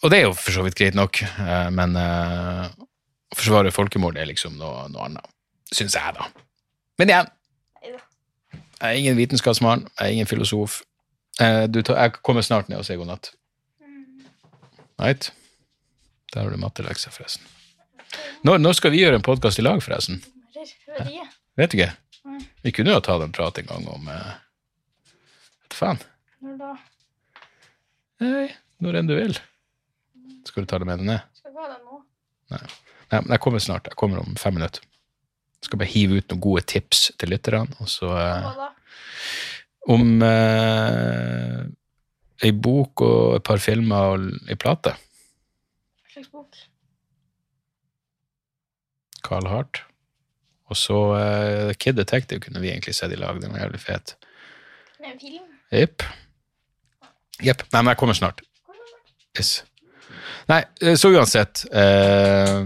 Og 0.04 0.12
det 0.12 0.18
er 0.18 0.26
jo 0.26 0.34
for 0.36 0.52
så 0.52 0.66
vidt 0.66 0.76
greit 0.76 0.98
nok, 1.00 1.22
eh, 1.24 1.70
men 1.72 1.96
eh, 1.96 2.68
å 2.76 3.40
forsvare 3.40 3.72
folkemord 3.72 4.20
er 4.20 4.28
liksom 4.28 4.60
noe, 4.60 4.84
noe 4.92 5.08
annet, 5.08 5.24
syns 5.72 5.96
jeg, 5.96 6.12
da. 6.20 6.28
Men 7.00 7.14
igjen, 7.14 7.32
jeg 7.88 8.84
er 8.84 9.00
ingen 9.00 9.16
vitenskapsmann, 9.16 9.88
jeg 9.96 10.04
er 10.04 10.12
ingen 10.18 10.28
filosof. 10.28 10.82
Eh, 11.40 11.64
du 11.72 11.80
tar, 11.80 12.04
jeg 12.04 12.20
kommer 12.20 12.44
snart 12.44 12.68
ned 12.68 12.84
og 12.84 12.84
sier 12.84 13.00
god 13.00 13.14
natt. 13.14 13.32
Right? 15.00 15.32
Der 16.32 16.42
har 16.42 16.50
du 16.50 16.56
mattelekser, 16.60 17.12
forresten. 17.14 17.44
Når, 18.46 18.58
når 18.62 18.76
skal 18.78 18.92
vi 18.94 19.02
gjøre 19.02 19.18
en 19.20 19.26
podkast 19.26 19.60
i 19.60 19.64
lag, 19.64 19.82
forresten? 19.84 20.22
Vet 21.56 21.74
ikke. 21.76 21.90
Vi 22.64 22.72
kunne 22.74 22.94
jo 22.94 23.02
tatt 23.04 23.22
en 23.22 23.34
prat 23.34 23.58
en 23.60 23.68
gang 23.68 23.86
om 23.92 24.08
eh, 24.10 24.32
Vet 25.66 25.76
faen. 25.78 26.00
Når 26.42 26.58
da? 26.60 26.72
Nei, 28.24 28.48
når 28.82 28.98
enn 29.00 29.10
du 29.10 29.14
vil. 29.18 29.36
Skal 30.48 30.64
du 30.64 30.70
ta 30.70 30.80
det 30.80 30.88
med 30.88 31.02
deg 31.02 31.10
ned? 31.10 31.24
Skal 31.36 31.52
ikke 31.52 31.64
ha 31.64 31.70
det 31.74 31.80
nå. 31.84 32.00
Nei. 32.54 32.62
Nei, 33.12 33.20
men 33.20 33.34
jeg 33.36 33.42
kommer 33.44 33.62
snart. 33.62 33.88
Jeg 33.90 33.98
kommer 34.00 34.22
om 34.22 34.36
fem 34.40 34.56
minutter. 34.58 34.84
Jeg 35.60 35.68
skal 35.68 35.80
bare 35.80 35.92
hive 35.92 36.20
ut 36.20 36.32
noen 36.32 36.42
gode 36.44 36.62
tips 36.68 37.06
til 37.18 37.32
lytterne, 37.32 37.78
og 37.82 37.90
så 37.90 38.10
eh, 38.14 38.46
Hva 38.46 38.54
da? 38.58 38.68
Om 39.94 40.22
eh, 40.26 41.60
ei 42.44 42.52
bok 42.52 43.00
og 43.04 43.36
et 43.38 43.44
par 43.46 43.60
filmer 43.62 44.16
og 44.16 44.50
ei 44.50 44.58
plate. 44.60 44.92
Hva 44.96 46.16
slags 46.16 46.32
bok? 46.32 46.58
Carl 49.26 49.48
Hart. 49.50 49.82
Og 50.70 50.78
så 50.78 50.98
uh, 51.14 51.72
Kid 51.78 51.98
Detective 51.98 52.42
kunne 52.42 52.62
vi 52.62 52.72
egentlig 52.72 52.96
sett 52.98 53.14
i 53.14 53.20
lag. 53.20 53.38
Den 53.42 53.54
var 53.54 53.66
jævlig 53.66 53.80
fet. 53.82 54.16
Det 54.98 55.06
er 55.06 55.12
en 55.12 55.22
film? 55.22 55.48
Jepp. 55.72 56.04
Jepp. 57.44 57.66
Nei, 57.72 57.82
men 57.82 57.92
jeg 57.92 58.00
kommer 58.02 58.18
snart. 58.18 58.42
Yes. 59.36 59.58
Nei, 60.48 60.62
eh, 60.80 60.94
så 60.96 61.10
uansett 61.12 61.66
uh, 61.68 62.62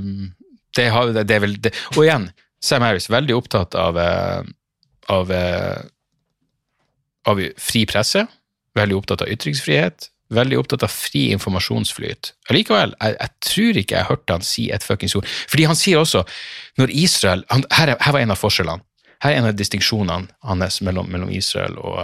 det, 0.76 0.86
har, 0.94 1.12
det, 1.16 1.26
det 1.28 1.36
er 1.36 1.44
vel 1.44 1.56
det. 1.60 1.74
Og 1.96 2.04
igjen, 2.04 2.28
Sam 2.62 2.84
Harris 2.86 3.10
veldig 3.10 3.36
opptatt 3.36 3.76
av 3.78 3.98
uh, 3.98 4.40
av, 5.10 5.32
av 7.26 7.40
fri 7.58 7.82
presse. 7.90 8.22
Veldig 8.78 8.96
opptatt 9.00 9.22
av 9.24 9.30
ytringsfrihet. 9.32 10.08
Veldig 10.30 10.58
opptatt 10.60 10.84
av 10.86 10.92
fri 10.94 11.24
informasjonsflyt. 11.34 12.32
Allikevel, 12.52 12.92
jeg, 13.00 13.16
jeg 13.18 13.30
tror 13.48 13.80
ikke 13.80 13.96
jeg 13.98 14.08
hørte 14.12 14.36
han 14.36 14.44
si 14.46 14.68
et 14.70 14.84
fuckings 14.86 15.16
ord. 15.18 15.26
Fordi 15.50 15.64
han 15.66 15.78
sier 15.78 15.98
også, 15.98 16.22
når 16.78 16.92
Israel 16.94 17.42
han, 17.50 17.64
her, 17.74 17.90
er- 17.96 18.04
her 18.06 18.14
var 18.14 18.22
en 18.22 18.34
av 18.36 18.38
forskjellene. 18.38 18.84
Her 19.24 19.34
er 19.34 19.40
en 19.40 19.48
av 19.50 19.56
distinksjonene 19.58 20.30
hans 20.46 20.78
mellom, 20.86 21.10
mellom 21.12 21.32
Israel 21.34 21.74
og, 21.82 21.98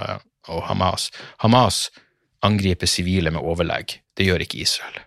og 0.53 0.65
Hamas. 0.69 1.07
Hamas 1.45 1.85
angriper 2.45 2.91
sivile 2.91 3.31
med 3.33 3.47
overlegg. 3.47 3.95
Det 4.19 4.27
gjør 4.27 4.43
ikke 4.45 4.59
Israel. 4.67 4.99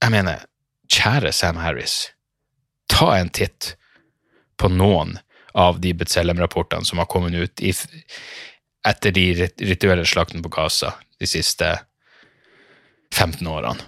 Jeg 0.00 0.14
mener, 0.14 0.46
kjære 0.90 1.32
Sam 1.36 1.58
Harris, 1.60 1.98
ta 2.88 3.10
en 3.18 3.28
titt 3.36 3.74
på 4.60 4.70
noen 4.72 5.18
av 5.58 5.80
de 5.82 5.92
Betzelem-rapportene 5.98 6.86
som 6.88 7.02
har 7.02 7.08
kommet 7.10 7.34
ut 7.36 7.60
i, 7.60 7.74
etter 8.86 9.12
de 9.12 9.26
rituelle 9.58 10.06
slaktene 10.08 10.42
på 10.44 10.52
Gaza 10.54 10.94
de 11.20 11.28
siste 11.28 11.68
15 13.14 13.46
årene. 13.46 13.82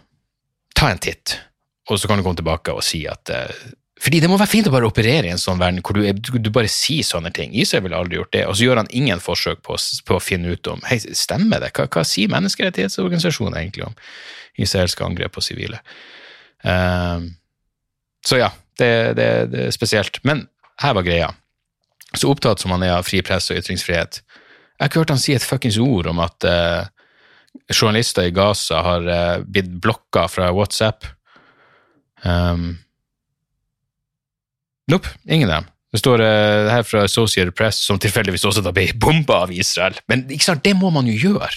Ta 0.77 0.91
en 0.91 1.01
titt, 1.01 1.39
og 1.91 2.01
så 2.01 2.09
kan 2.09 2.19
du 2.19 2.27
komme 2.27 2.39
tilbake 2.39 2.75
og 2.75 2.85
si 2.85 3.05
at 3.09 3.31
eh, 3.33 3.55
fordi 4.03 4.19
det 4.19 4.27
må 4.31 4.35
være 4.35 4.51
fint 4.51 4.67
å 4.67 4.73
bare 4.75 4.89
operere 4.89 5.29
i 5.29 5.31
en 5.31 5.39
sånn 5.39 5.61
verden 5.61 5.79
hvor 5.87 5.95
du, 5.95 6.03
du, 6.43 6.49
bare 6.51 6.71
sier 6.71 7.07
sånne 7.07 7.31
ting. 7.35 7.53
Israel 7.55 7.85
ville 7.85 7.99
aldri 8.01 8.19
gjort 8.19 8.33
det, 8.35 8.41
og 8.51 8.57
så 8.59 8.65
gjør 8.67 8.81
han 8.81 8.91
ingen 8.91 9.23
forsøk 9.23 9.61
på, 9.63 9.77
på 9.79 10.17
å 10.17 10.23
finne 10.23 10.57
ut 10.57 10.71
om 10.73 10.83
hei, 10.89 10.99
stemmer 11.15 11.63
det, 11.63 11.71
hva, 11.77 11.87
hva 11.87 12.03
sier 12.07 12.33
menneskerettighetsorganisasjonen 12.33 13.61
egentlig 13.61 13.87
om 13.87 13.95
israelske 14.59 15.07
angrep 15.07 15.37
på 15.37 15.45
sivile? 15.47 15.79
Ehm, 16.67 17.29
så 18.27 18.41
ja, 18.43 18.51
det, 18.83 18.91
det, 19.21 19.29
det 19.53 19.69
er 19.69 19.77
spesielt. 19.77 20.19
Men 20.27 20.49
her 20.83 20.99
var 20.99 21.07
greia. 21.07 21.31
Så 22.19 22.33
opptatt 22.33 22.59
som 22.59 22.75
han 22.75 22.83
er 22.83 22.97
av 22.97 23.07
fri 23.07 23.23
presse 23.23 23.55
og 23.55 23.63
ytringsfrihet. 23.63 24.19
Jeg 24.83 24.89
har 24.89 24.91
ikke 24.91 25.03
hørt 25.05 25.11
han 25.15 25.21
si 25.23 25.35
et 25.37 25.45
fuckings 25.47 25.77
ord 25.79 26.09
om 26.11 26.19
at 26.25 26.43
uh, 26.43 26.89
journalister 27.71 28.27
i 28.27 28.33
Gaza 28.35 28.81
har 28.83 29.05
uh, 29.07 29.45
blitt 29.47 29.69
blokka 29.79 30.25
fra 30.27 30.49
WhatsApp. 30.51 31.07
Um, 32.27 32.81
nope, 34.91 35.13
ingen 35.23 35.47
av 35.47 35.61
dem. 35.61 35.69
Det 35.95 36.01
står 36.03 36.25
uh, 36.27 36.73
her 36.73 36.83
fra 36.83 37.05
Associated 37.07 37.55
Press, 37.55 37.79
som 37.79 38.01
tilfeldigvis 38.03 38.49
også 38.51 38.65
da 38.67 38.75
ble 38.75 38.89
bomba 38.99 39.45
av 39.45 39.55
Israel. 39.55 40.03
Men 40.11 40.27
ikke 40.27 40.49
sant, 40.49 40.65
det 40.67 40.75
må 40.75 40.91
man 40.91 41.07
jo 41.07 41.15
gjøre. 41.29 41.53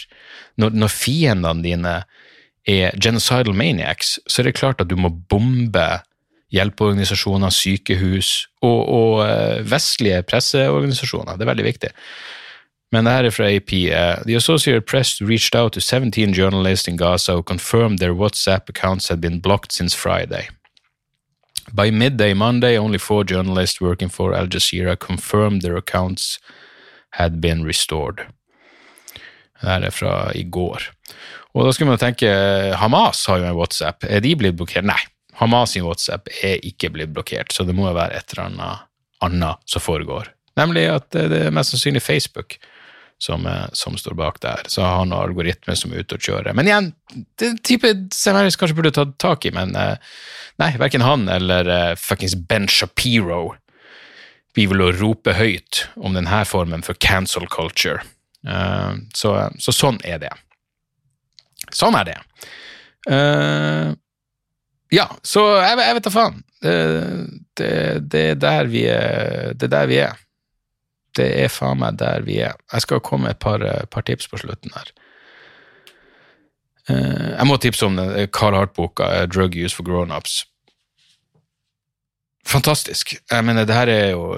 Når, 0.61 0.77
når 0.77 0.93
fiendene 0.93 1.65
dine 1.65 1.97
er 2.69 2.93
genocidal 3.01 3.57
maniacs, 3.57 4.19
så 4.29 4.43
er 4.43 4.51
det 4.51 4.57
klart 4.61 4.85
at 4.85 4.93
du 4.93 4.99
må 5.01 5.09
bombe 5.09 5.89
hjelpeorganisasjoner, 6.53 7.49
sykehus 7.49 8.35
og, 8.61 8.79
og 8.85 9.65
vestlige 9.65 10.21
presseorganisasjoner. 10.29 11.41
Det 11.41 11.49
er 11.49 11.55
veldig 11.55 11.71
viktig. 11.73 11.95
Men 12.91 13.05
det 13.05 13.13
her 13.13 13.25
er 13.25 13.33
fra 13.33 13.49
AP. 13.49 13.73
Uh, 13.73 14.23
The 14.25 14.35
Associated 14.35 14.85
Press 14.85 15.21
reached 15.21 15.55
out 15.55 15.73
to 15.73 15.81
17 15.81 16.33
journalists 16.33 16.87
in 16.87 16.97
Gaza 16.97 17.33
who 17.33 17.43
confirmed 17.43 17.99
their 17.99 18.13
WhatsApp 18.13 18.69
accounts 18.69 19.09
had 19.09 19.21
been 19.21 19.41
blocked 19.41 19.73
since 19.73 19.95
Friday. 19.95 20.49
By 21.73 21.91
midday 21.91 22.33
Monday, 22.33 22.77
only 22.77 22.99
four 22.99 23.23
journalists 23.23 23.81
working 23.81 24.09
for 24.09 24.33
Al 24.33 24.47
Jazeera 24.47 24.95
confirmed 24.95 25.61
their 25.61 25.77
accounts 25.77 26.39
had 27.09 27.41
been 27.41 27.65
restored. 27.65 28.21
Det 29.61 29.69
her 29.69 29.87
er 29.87 29.91
fra 29.91 30.31
i 30.35 30.43
går. 30.43 30.81
Og 31.55 31.65
da 31.65 31.71
skulle 31.71 31.89
man 31.89 31.99
tenke, 31.99 32.29
Hamas 32.75 33.25
har 33.25 33.39
jo 33.39 33.49
en 33.49 33.57
WhatsApp. 33.57 34.03
Er 34.03 34.19
de 34.19 34.35
blitt 34.35 34.57
blokkert? 34.59 34.85
Nei. 34.85 34.99
Hamas 35.39 35.73
sin 35.73 35.83
WhatsApp 35.83 36.29
er 36.43 36.61
ikke 36.63 36.91
blitt 36.93 37.13
blokkert, 37.15 37.51
så 37.51 37.65
det 37.67 37.75
må 37.75 37.87
jo 37.89 37.95
være 37.97 38.19
et 38.19 38.35
eller 38.35 38.45
annet 38.49 38.85
annet 39.25 39.63
som 39.65 39.81
foregår. 39.81 40.29
Nemlig 40.59 40.85
at 40.91 41.07
det 41.15 41.29
det 41.31 41.41
er 41.47 41.55
mest 41.55 41.73
sannsynlig 41.73 42.03
Facebook 42.03 42.57
som, 43.25 43.45
eh, 43.45 43.65
som 43.71 43.97
står 43.97 44.13
bak 44.13 44.39
der. 44.41 44.61
Så 44.67 44.83
har 44.85 45.05
noen 45.05 45.17
algoritmer 45.17 45.77
som 45.77 45.93
er 45.93 46.03
ute 46.05 46.17
og 46.17 46.25
kjører. 46.27 46.53
Men 46.57 46.69
igjen, 46.69 46.91
det 47.39 47.47
er 47.47 47.53
en 47.53 47.61
type 47.65 47.91
Harris 48.35 48.57
kanskje 48.59 48.77
burde 48.77 48.93
tatt 48.93 49.15
tak 49.21 49.47
i, 49.49 49.53
men 49.55 49.73
eh, 49.79 49.95
nei, 50.61 50.71
verken 50.79 51.03
han 51.03 51.25
eller 51.31 51.67
uh, 51.67 51.93
fuckings 51.99 52.35
Ben 52.47 52.69
Shapiro 52.71 53.55
blir 54.55 54.69
vel 54.71 54.85
å 54.85 54.93
rope 54.95 55.33
høyt 55.35 55.83
om 55.97 56.15
denne 56.15 56.43
formen 56.47 56.85
for 56.85 56.97
cancel 57.01 57.49
culture. 57.51 58.05
Uh, 58.47 59.01
så, 59.17 59.35
så 59.59 59.73
sånn 59.75 59.99
er 60.05 60.21
det. 60.21 60.31
Sånn 61.73 61.97
er 61.97 62.11
det. 62.11 62.19
Uh, 63.09 63.91
ja, 64.93 65.09
så 65.25 65.43
jeg, 65.59 65.81
jeg 65.81 65.97
vet 65.97 66.07
da 66.07 66.13
faen. 66.13 66.43
Det, 66.65 66.77
det, 67.57 68.23
det, 68.41 68.49
er 68.49 68.69
vi 68.69 68.85
det 68.85 69.67
er 69.67 69.73
der 69.73 69.89
vi 69.89 69.99
er. 70.05 70.21
Det 71.15 71.27
er 71.43 71.51
faen 71.51 71.79
meg 71.81 71.99
der 72.01 72.25
vi 72.27 72.39
er. 72.43 72.57
Jeg 72.73 72.85
skal 72.85 73.03
komme 73.03 73.29
med 73.29 73.37
et 73.37 73.43
par, 73.43 73.63
eh, 73.63 73.85
par 73.91 74.05
tips 74.07 74.27
på 74.31 74.39
slutten 74.41 74.73
her. 74.75 74.91
Eh, 76.89 77.29
jeg 77.37 77.47
må 77.47 77.57
tipse 77.57 77.85
om 77.85 77.95
den 77.97 78.11
eh, 78.15 78.27
Carl 78.27 78.57
Hart-boka, 78.57 79.25
'Drug 79.25 79.55
Use 79.55 79.75
for 79.75 79.83
Grownups'. 79.87 80.43
Fantastisk. 82.45 83.15
Jeg 83.31 83.45
mener, 83.45 83.65
det 83.65 83.75
her 83.75 83.89
er 83.89 84.09
jo 84.11 84.35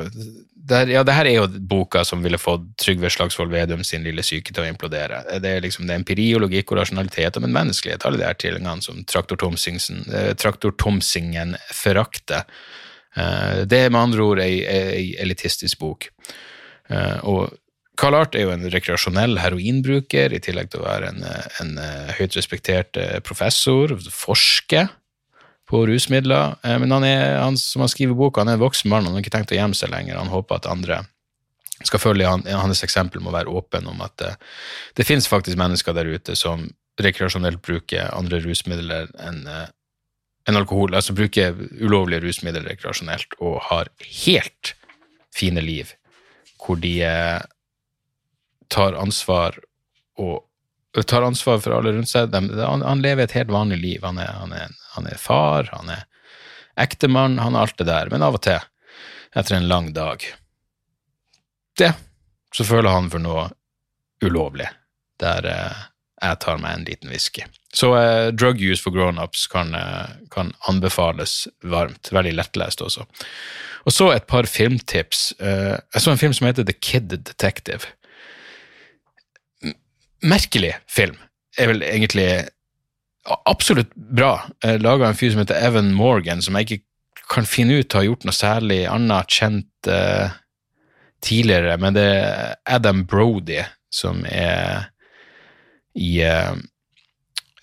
det 0.68 0.76
her, 0.76 0.90
ja, 0.92 1.04
det 1.04 1.16
her 1.16 1.28
er 1.30 1.36
jo 1.38 1.48
boka 1.70 2.04
som 2.08 2.24
ville 2.24 2.40
fått 2.40 2.66
Trygve 2.82 3.10
Slagsvold 3.12 3.52
Vedum 3.54 3.84
sin 3.88 4.04
lille 4.04 4.24
syke 4.26 4.52
til 4.52 4.66
å 4.66 4.68
implodere. 4.68 5.22
Det 5.40 5.52
er 5.52 5.64
liksom 5.64 5.88
det 5.88 5.96
er 5.96 6.02
empiri 6.02 6.26
og 6.36 6.44
logikk 6.44 6.74
og 6.74 6.82
rasjonalitet 6.82 7.40
og 7.40 7.46
menneskelighet, 7.48 8.04
alle 8.08 8.20
de 8.20 8.28
her 8.28 8.40
tilhengene 8.40 8.84
som 8.84 9.00
Traktor 9.08 9.40
Tomsingsen, 9.40 10.04
eh, 10.12 10.34
Traktor 10.40 10.76
Tomsingen 10.76 11.56
forakter. 11.72 12.44
Eh, 13.16 13.64
det 13.64 13.80
er 13.86 13.94
med 13.94 14.02
andre 14.10 14.28
ord 14.28 14.44
ei, 14.44 14.60
ei 14.68 15.08
elitistisk 15.24 15.80
bok. 15.80 16.10
Eh, 16.90 17.18
og 17.28 17.56
Carl 17.98 18.16
Art 18.20 18.38
er 18.38 18.46
jo 18.46 18.54
en 18.54 18.68
rekreasjonell 18.72 19.40
heroinbruker, 19.42 20.34
i 20.34 20.42
tillegg 20.44 20.70
til 20.72 20.84
å 20.84 20.88
være 20.88 21.12
en, 21.12 21.24
eh, 21.26 21.60
en 21.64 21.76
eh, 21.82 22.16
høyt 22.20 22.38
respektert 22.38 23.00
professor, 23.26 23.96
forsker 24.14 24.90
på 25.68 25.84
rusmidler. 25.90 26.56
Men 26.64 26.94
han 26.96 27.04
er, 27.04 27.42
han 27.42 27.58
som 27.60 27.84
han 27.84 27.92
skriver 27.92 28.16
i 28.16 28.20
boka, 28.22 28.40
han 28.40 28.54
er 28.54 28.60
en 28.60 28.64
voksen 28.64 28.88
mann, 28.92 29.04
han 29.04 29.18
har 29.18 29.26
ikke 29.26 29.34
tenkt 29.34 29.52
å 29.52 29.58
gjemme 29.58 29.76
seg 29.76 29.92
lenger. 29.92 30.16
Han 30.16 30.32
håper 30.32 30.62
at 30.62 30.70
andre 30.72 31.02
skal 31.84 32.02
følge 32.02 32.30
han, 32.30 32.46
hans 32.48 32.86
eksempel 32.86 33.22
med 33.22 33.34
å 33.34 33.36
være 33.36 33.52
åpen 33.60 33.90
om 33.92 34.00
at 34.02 34.16
det, 34.22 34.32
det 34.98 35.06
finnes 35.06 35.28
faktisk 35.30 35.60
mennesker 35.60 35.94
der 35.94 36.08
ute 36.10 36.34
som 36.40 36.64
rekreasjonelt 37.04 37.60
bruker 37.62 38.08
andre 38.16 38.40
rusmidler 38.42 39.12
enn 39.22 39.44
en 40.48 40.56
alkohol, 40.56 40.96
altså 40.96 41.16
bruker 41.16 41.56
ulovlige 41.82 42.24
rusmidler 42.24 42.64
rekreasjonelt 42.70 43.36
og 43.44 43.60
har 43.68 43.92
helt 44.24 44.74
fine 45.36 45.62
liv, 45.62 45.92
hvor 46.62 46.80
de 46.82 46.94
eh, 47.06 47.40
tar 48.74 48.98
ansvar 49.00 49.58
og 50.18 50.44
tar 51.06 51.22
ansvar 51.22 51.60
for 51.62 51.76
alle 51.78 51.94
rundt 51.94 52.10
seg. 52.10 52.32
De, 52.34 52.42
han, 52.58 52.82
han 52.82 53.04
lever 53.04 53.28
et 53.28 53.36
helt 53.38 53.54
vanlig 53.54 53.78
liv. 53.84 54.06
Han 54.06 54.18
er, 54.22 54.32
han, 54.42 54.56
er, 54.56 54.74
han 54.96 55.10
er 55.10 55.22
far, 55.22 55.70
han 55.74 55.92
er 55.94 56.08
ektemann, 56.78 57.38
han 57.42 57.56
er 57.56 57.68
alt 57.68 57.78
det 57.78 57.90
der. 57.90 58.10
Men 58.14 58.26
av 58.26 58.38
og 58.40 58.44
til, 58.48 58.64
etter 59.38 59.58
en 59.58 59.70
lang 59.70 59.92
dag, 59.94 60.26
det, 61.78 61.92
så 62.56 62.66
føler 62.66 62.94
han 62.94 63.12
for 63.14 63.22
noe 63.22 63.46
ulovlig, 64.26 64.70
der 65.22 65.46
eh, 65.46 65.86
jeg 66.18 66.40
tar 66.42 66.58
meg 66.62 66.74
en 66.74 66.88
liten 66.88 67.14
whisky. 67.14 67.46
Så 67.74 67.92
eh, 68.00 68.28
Drug 68.34 68.62
Use 68.62 68.82
for 68.82 68.96
Grownups 68.96 69.46
kan, 69.52 69.76
eh, 69.78 70.18
kan 70.34 70.54
anbefales 70.70 71.46
varmt. 71.62 72.10
Veldig 72.14 72.34
lettlest 72.40 72.82
også. 72.82 73.06
Og 73.88 73.96
så 73.96 74.10
et 74.12 74.28
par 74.28 74.48
filmtips. 74.52 75.32
Eh, 75.40 75.78
jeg 75.80 76.04
så 76.04 76.12
en 76.12 76.20
film 76.20 76.36
som 76.36 76.50
heter 76.50 76.68
The 76.68 76.76
Kid 76.76 77.14
Detective. 77.14 77.88
Merkelig 80.24 80.74
film. 80.92 81.16
Er 81.58 81.72
vel 81.72 81.86
egentlig 81.86 82.28
absolutt 83.48 83.94
bra. 83.96 84.50
Laga 84.64 85.08
av 85.08 85.12
en 85.12 85.20
fyr 85.20 85.32
som 85.34 85.42
heter 85.44 85.60
Evan 85.64 85.94
Morgan, 85.96 86.42
som 86.44 86.58
jeg 86.60 86.68
ikke 86.68 86.84
kan 87.32 87.48
finne 87.48 87.80
ut 87.82 87.96
har 87.96 88.06
gjort 88.08 88.28
noe 88.28 88.36
særlig 88.36 88.84
annet 88.88 89.34
kjent 89.36 89.90
uh, 89.92 90.36
tidligere, 91.24 91.78
men 91.82 91.98
det 91.98 92.06
er 92.08 92.54
Adam 92.78 93.04
Brody 93.10 93.60
som 93.94 94.24
er 94.30 94.90
i 95.98 96.20
eh, 96.22 96.54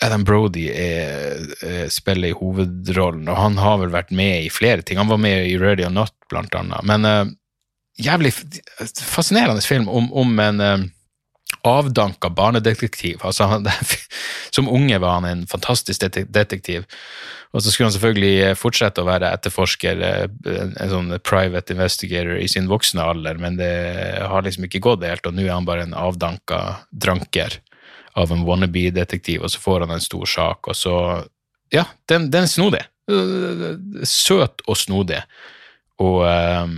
Adam 0.03 0.25
Brody 0.27 0.67
er, 0.71 1.45
eh, 1.63 1.87
spiller 1.89 2.33
i 2.33 2.37
hovedrollen, 2.37 3.29
og 3.31 3.39
han 3.39 3.61
har 3.63 3.79
vel 3.79 3.95
vært 3.95 4.11
med 4.11 4.45
i 4.45 4.51
flere 4.51 4.83
ting. 4.83 4.99
Han 4.99 5.13
var 5.13 5.23
med 5.23 5.47
i 5.47 5.59
Ready 5.59 5.87
or 5.87 5.95
Not, 5.95 6.15
blant 6.31 6.55
annet. 6.59 6.83
Men 6.83 7.07
uh, 7.07 7.31
jævlig 8.01 8.33
fascinerende 8.99 9.63
film 9.63 9.89
om, 9.89 10.11
om 10.13 10.39
en 10.43 10.61
uh, 10.61 10.85
avdanka 11.65 12.29
barnedetektiv. 12.29 13.23
Altså, 13.23 13.45
han, 13.45 13.69
som 14.55 14.69
unge 14.69 14.99
var 14.99 15.21
han 15.21 15.31
en 15.31 15.47
fantastisk 15.47 16.05
detektiv. 16.11 16.85
Og 17.55 17.63
så 17.63 17.71
skulle 17.71 17.87
han 17.87 17.95
selvfølgelig 17.95 18.33
eh, 18.43 18.57
fortsette 18.59 19.03
å 19.03 19.07
være 19.07 19.31
etterforsker, 19.37 20.01
eh, 20.03 20.25
en 20.83 20.91
sånn 20.91 21.13
private 21.23 21.77
investigator 21.77 22.41
i 22.41 22.49
sin 22.51 22.67
voksne 22.71 23.05
alder, 23.15 23.39
men 23.39 23.61
det 23.61 23.71
har 24.27 24.43
liksom 24.43 24.67
ikke 24.67 24.83
gått 24.83 25.07
helt, 25.07 25.27
og 25.29 25.37
nå 25.37 25.47
er 25.47 25.55
han 25.55 25.69
bare 25.69 25.87
en 25.87 25.95
avdanka 25.95 26.61
dranker 26.91 27.61
av 28.15 28.33
en 28.33 28.45
wannabe-detektiv, 28.47 29.43
og 29.43 29.51
så 29.51 29.61
får 29.63 29.85
han 29.85 29.95
en 29.97 30.05
stor 30.05 30.27
sak, 30.31 30.69
og 30.69 30.77
så 30.79 30.97
Ja, 31.73 31.87
den, 32.07 32.29
den 32.31 32.45
er 32.45 32.51
snodig. 32.51 32.83
Søt 34.07 34.61
og 34.69 34.77
snodig, 34.79 35.23
og, 35.99 36.21
um, 36.23 36.77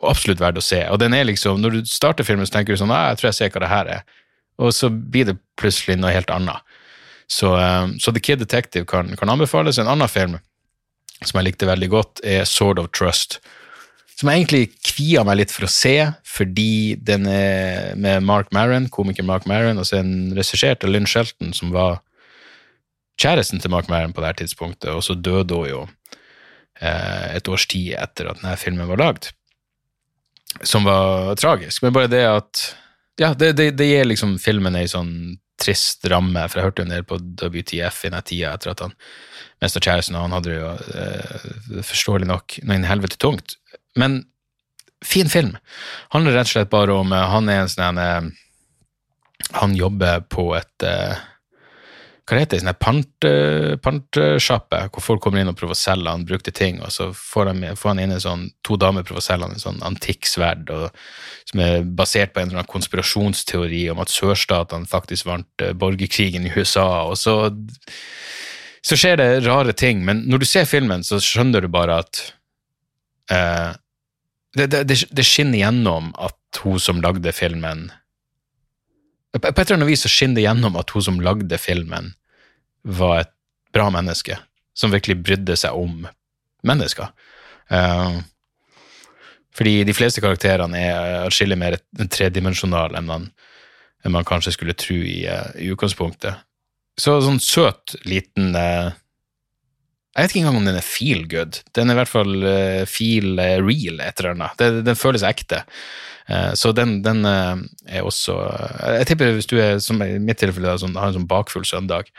og 0.00 0.10
absolutt 0.14 0.40
verdt 0.40 0.60
å 0.60 0.64
se. 0.64 0.80
Og 0.88 1.00
den 1.02 1.12
er 1.12 1.26
liksom, 1.28 1.60
når 1.60 1.74
du 1.74 1.90
starter 1.90 2.24
filmen, 2.24 2.46
så 2.46 2.54
tenker 2.54 2.72
du 2.72 2.80
sånn 2.80 2.94
«Ah, 2.94 3.10
jeg 3.10 3.20
tror 3.20 3.28
jeg 3.28 3.38
ser 3.40 3.52
hva 3.52 3.64
det 3.64 3.72
her 3.72 3.90
er, 3.98 4.06
og 4.62 4.72
så 4.72 4.88
blir 4.88 5.28
det 5.28 5.36
plutselig 5.60 5.98
noe 5.98 6.14
helt 6.14 6.32
annet. 6.32 6.78
Så, 7.28 7.52
um, 7.52 7.98
så 8.00 8.14
The 8.14 8.22
Kid 8.22 8.40
Detective 8.40 8.86
kan, 8.88 9.12
kan 9.18 9.32
anbefales. 9.34 9.78
En 9.82 9.90
annen 9.90 10.08
film 10.08 10.38
som 11.24 11.40
jeg 11.40 11.50
likte 11.50 11.68
veldig 11.68 11.90
godt, 11.92 12.24
er 12.24 12.48
Sword 12.48 12.80
of 12.80 12.90
Trust. 12.96 13.40
Som 14.14 14.30
jeg 14.30 14.44
egentlig 14.44 14.64
kvia 14.86 15.24
meg 15.26 15.40
litt 15.40 15.52
for 15.52 15.66
å 15.66 15.72
se, 15.72 15.96
fordi 16.28 16.94
den 17.02 17.26
er 17.26 17.96
med 17.98 18.22
Mark 18.26 18.52
Maron, 18.54 18.86
komiker 18.92 19.26
Mark 19.26 19.48
Maron, 19.50 19.80
og 19.80 19.88
så 19.88 19.98
er 19.98 20.06
den 20.06 20.34
regissert 20.36 20.86
av 20.86 20.92
Lynn 20.94 21.08
Shelton, 21.10 21.50
som 21.56 21.72
var 21.74 21.98
kjæresten 23.20 23.62
til 23.62 23.72
Mark 23.74 23.90
Maron 23.90 24.14
på 24.14 24.22
det 24.22 24.30
her 24.30 24.40
tidspunktet, 24.42 24.90
og 24.92 25.02
så 25.06 25.18
døde 25.18 25.58
hun 25.58 25.70
jo 25.70 25.80
eh, 26.80 27.34
et 27.34 27.50
års 27.50 27.66
tid 27.70 27.96
etter 27.98 28.30
at 28.30 28.38
denne 28.38 28.54
filmen 28.60 28.90
var 28.90 29.02
lagd. 29.02 29.32
Som 30.62 30.86
var 30.86 31.34
tragisk. 31.40 31.82
Men 31.82 31.96
bare 31.96 32.10
det 32.10 32.24
at 32.30 32.68
Ja, 33.18 33.30
det, 33.34 33.52
det, 33.54 33.76
det 33.78 33.86
gir 33.86 34.06
liksom 34.08 34.38
filmen 34.42 34.74
ei 34.74 34.88
sånn 34.90 35.36
trist 35.62 36.02
ramme, 36.10 36.48
for 36.50 36.58
jeg 36.58 36.66
hørte 36.66 36.82
jo 36.82 36.86
en 36.88 36.94
del 36.96 37.04
på 37.06 37.18
WTF 37.18 38.00
i 38.06 38.10
den 38.10 38.24
tida 38.26 38.54
etter 38.56 38.72
at 38.72 38.82
han 38.82 38.94
mista 39.62 39.82
kjæresten, 39.82 40.16
og 40.18 40.26
han 40.26 40.34
hadde 40.34 40.50
det 40.50 40.56
jo 40.58 40.72
eh, 40.98 41.84
forståelig 41.86 42.26
nok 42.26 42.56
noe 42.66 42.90
helvete 42.90 43.20
tungt. 43.22 43.54
Men 44.00 44.22
fin 45.04 45.28
film. 45.28 45.56
Handler 46.14 46.38
rett 46.38 46.48
og 46.48 46.56
slett 46.56 46.72
bare 46.72 46.96
om 46.96 47.12
eh, 47.12 47.28
Han 47.34 47.52
er 47.52 47.62
en 47.64 47.70
sånn 47.70 48.00
eh, 48.00 48.32
Han 49.60 49.76
jobber 49.78 50.26
på 50.32 50.50
et 50.58 50.88
eh, 50.88 51.22
hva 52.24 52.38
heter 52.40 52.56
det, 52.56 52.62
sånn 52.62 52.70
her 52.70 52.76
pant, 52.80 53.26
pantsjappe, 53.84 54.78
hvor 54.94 55.02
folk 55.04 55.20
kommer 55.20 55.42
inn 55.42 55.50
og 55.50 55.58
prøver 55.58 55.74
å 55.74 55.76
selge 55.76 56.08
han 56.08 56.22
brukte 56.24 56.54
ting, 56.56 56.78
og 56.80 56.88
så 56.88 57.10
får 57.12 57.50
han, 57.50 57.58
får 57.76 57.90
han 57.90 58.00
inn 58.00 58.14
en 58.14 58.22
sånn, 58.24 58.46
to 58.64 58.78
damer 58.80 59.04
prøver 59.04 59.20
å 59.20 59.24
selge 59.26 59.44
han 59.44 59.52
en 59.52 59.60
sånn 59.60 59.82
antikksverd, 59.84 60.72
som 61.50 61.60
er 61.60 61.84
basert 61.84 62.32
på 62.32 62.40
en 62.40 62.48
eller 62.48 62.62
annen 62.62 62.70
konspirasjonsteori 62.72 63.82
om 63.92 64.00
at 64.00 64.14
sørstatene 64.14 64.88
faktisk 64.88 65.28
vant 65.28 65.66
borgerkrigen 65.76 66.48
i 66.48 66.54
USA, 66.56 66.86
og 67.10 67.20
så, 67.20 67.36
så 68.80 68.96
skjer 68.96 69.20
det 69.20 69.28
rare 69.44 69.76
ting, 69.76 70.00
men 70.08 70.24
når 70.24 70.46
du 70.46 70.48
ser 70.48 70.70
filmen, 70.70 71.04
så 71.04 71.20
skjønner 71.20 71.68
du 71.68 71.74
bare 71.76 72.00
at 72.06 72.24
eh, 73.36 73.76
det, 74.54 74.66
det, 74.72 74.96
det, 75.10 75.26
skinner 75.26 75.58
gjennom 75.58 76.12
at 76.22 76.62
hun 76.62 76.80
som 76.80 77.00
lagde 77.02 77.32
filmen 77.34 77.88
på 79.34 79.48
et 79.48 79.58
eller 79.58 79.78
annet 79.80 79.90
vis 79.90 80.04
så 80.04 80.10
skinner 80.12 80.38
det 80.38 80.44
gjennom 80.46 80.76
at 80.78 80.92
hun 80.94 81.02
som 81.02 81.22
lagde 81.22 81.58
filmen, 81.58 82.12
var 82.84 83.24
et 83.24 83.32
bra 83.74 83.88
menneske, 83.90 84.36
som 84.76 84.92
virkelig 84.94 85.16
brydde 85.24 85.56
seg 85.58 85.74
om 85.74 86.04
mennesker. 86.66 87.10
Uh, 87.72 88.20
fordi 89.54 89.82
de 89.86 89.94
fleste 89.96 90.22
karakterene 90.22 90.78
er 90.78 91.24
atskillig 91.24 91.58
mer 91.58 91.78
tredimensjonale 91.98 92.98
enn 92.98 93.08
man, 93.08 93.28
enn 94.04 94.14
man 94.14 94.26
kanskje 94.26 94.54
skulle 94.56 94.74
tro 94.78 94.96
i, 94.98 95.24
eh, 95.30 95.52
i 95.62 95.68
utgangspunktet. 95.70 96.42
Så 96.98 97.20
sånn 97.22 97.38
søt, 97.42 97.94
liten 98.02 98.50
eh, 98.58 98.90
Jeg 100.14 100.22
vet 100.22 100.30
ikke 100.30 100.42
engang 100.44 100.60
om 100.60 100.68
den 100.68 100.78
er 100.78 100.86
feel 100.86 101.24
good. 101.26 101.56
Den 101.74 101.90
er 101.90 101.96
i 101.96 101.98
hvert 101.98 102.10
fall 102.12 102.46
eh, 102.46 102.82
feel 102.86 103.40
eh, 103.42 103.56
real, 103.58 103.98
et 103.98 104.20
eller 104.20 104.36
annet. 104.36 104.60
Den, 104.60 104.76
den 104.86 104.98
føles 104.98 105.24
ekte. 105.26 105.64
Eh, 106.30 106.52
så 106.54 106.70
den, 106.72 107.00
den 107.04 107.26
er 107.26 108.06
også 108.06 108.36
Jeg 109.00 109.08
tipper 109.10 109.34
hvis 109.34 109.50
du 109.50 109.56
er, 109.58 109.80
som 109.82 109.98
i 110.06 110.12
mitt 110.22 110.38
tilfelle, 110.38 110.76
sånn, 110.78 110.94
har 111.00 111.10
en 111.10 111.18
sånn 111.18 111.26
bakfull 111.30 111.66
søndag, 111.66 112.12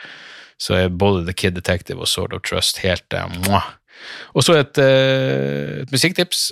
så 0.60 0.76
er 0.76 0.92
både 0.92 1.24
The 1.24 1.36
Kid 1.36 1.56
Detective 1.56 2.04
og 2.04 2.10
Sword 2.12 2.36
of 2.36 2.44
Trust 2.44 2.82
helt 2.84 3.16
mwah. 3.40 3.72
Og 4.36 4.44
så 4.44 4.58
et, 4.60 4.76
et 4.76 5.92
musikktips. 5.92 6.50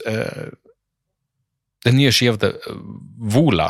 den 1.85 1.97
nye 2.01 2.13
skiva 2.13 2.41
til 2.41 2.57
Vola. 3.37 3.69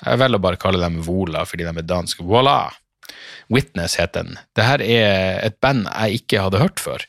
Jeg 0.00 0.20
velger 0.24 0.40
å 0.40 0.46
bare 0.48 0.60
kalle 0.60 0.80
dem 0.80 1.02
Vola 1.04 1.44
fordi 1.44 1.68
de 1.68 1.74
er 1.76 1.88
dansk. 1.92 2.24
Voila! 2.24 2.62
Witness 3.50 3.96
heter 4.00 4.22
den. 4.26 4.38
Det 4.56 4.64
her 4.64 4.82
er 4.84 5.40
et 5.46 5.56
band 5.62 5.86
jeg 5.88 6.20
ikke 6.22 6.42
hadde 6.44 6.60
hørt 6.62 6.80
før. 6.80 7.04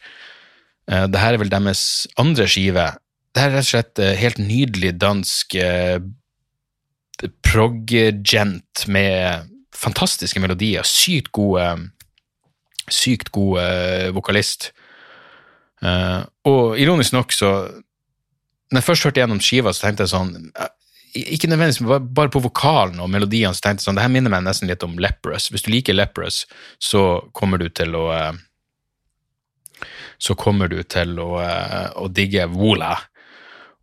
Eh, 0.90 1.08
Det 1.08 1.20
her 1.20 1.34
er 1.34 1.38
vel 1.42 1.52
deres 1.52 2.08
andre 2.18 2.48
skive. 2.48 2.88
Det 3.36 3.42
her 3.44 3.50
er 3.52 3.58
rett 3.60 3.68
og 3.68 3.72
slett 3.74 4.00
eh, 4.00 4.16
helt 4.18 4.40
nydelig 4.40 4.94
dansk 5.02 5.56
eh, 5.56 6.00
prog-gent 7.44 8.88
med 8.88 9.50
fantastiske 9.76 10.40
melodier. 10.40 10.84
Sykt 10.88 11.32
gode 11.36 11.90
Sykt 12.90 13.30
god 13.36 13.60
eh, 13.62 14.08
vokalist. 14.16 14.72
Eh, 15.86 16.24
og 16.50 16.80
ironisk 16.80 17.14
nok, 17.14 17.32
så 17.32 17.52
Når 18.72 18.78
jeg 18.80 18.84
først 18.84 19.04
hørte 19.04 19.22
gjennom 19.22 19.40
skiva, 19.42 19.72
så 19.74 19.82
tenkte 19.88 20.04
jeg 20.06 20.12
sånn 20.12 20.34
eh, 20.58 20.68
ikke 21.16 21.48
nødvendigvis, 21.50 21.82
bare- 22.14 22.30
på 22.30 22.42
vokalen 22.44 23.00
og 23.00 23.10
melodiene, 23.10 23.54
så 23.54 23.62
tenkte 23.62 23.82
jeg 23.82 23.88
sånn, 23.90 23.96
det 23.98 24.04
her 24.06 24.14
minner 24.14 24.30
meg 24.34 24.44
nesten 24.46 24.68
litt 24.70 24.84
om 24.84 24.98
Leprous. 25.02 25.50
Hvis 25.50 25.64
du 25.66 25.72
liker 25.72 25.94
Leprous, 25.98 26.46
så 26.80 27.22
kommer 27.34 27.58
du 27.58 27.70
til 27.70 27.96
å 27.98 28.06
eh, 28.14 28.34
så 30.20 30.36
kommer 30.36 30.68
du 30.68 30.82
til 30.84 31.16
å, 31.24 31.30
eh, 31.42 31.90
å 31.96 32.10
digge 32.12 32.46
Wola. 32.52 32.98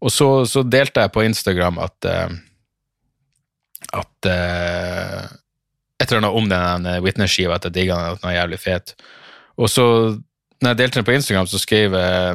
Og 0.04 0.12
så, 0.12 0.28
så 0.44 0.62
delte 0.68 1.00
jeg 1.06 1.12
på 1.14 1.24
Instagram 1.24 1.78
at 1.80 2.04
eh, 2.04 2.28
at 3.96 4.26
et 4.26 6.10
eller 6.10 6.18
annet 6.18 6.36
om 6.36 6.48
den 6.50 6.88
Witness-skiva, 7.04 7.54
at 7.56 7.64
jeg 7.68 7.72
digga 7.76 7.96
den, 7.96 8.16
at 8.16 8.20
den 8.20 8.28
var 8.28 8.34
jævlig 8.36 8.58
fet. 8.60 8.92
Og 9.56 9.70
så, 9.72 9.84
når 10.60 10.72
jeg 10.72 10.78
delte 10.80 10.98
den 11.00 11.06
på 11.08 11.14
Instagram, 11.16 11.46
så 11.48 11.60
skrev, 11.62 11.94
eh, 11.96 12.34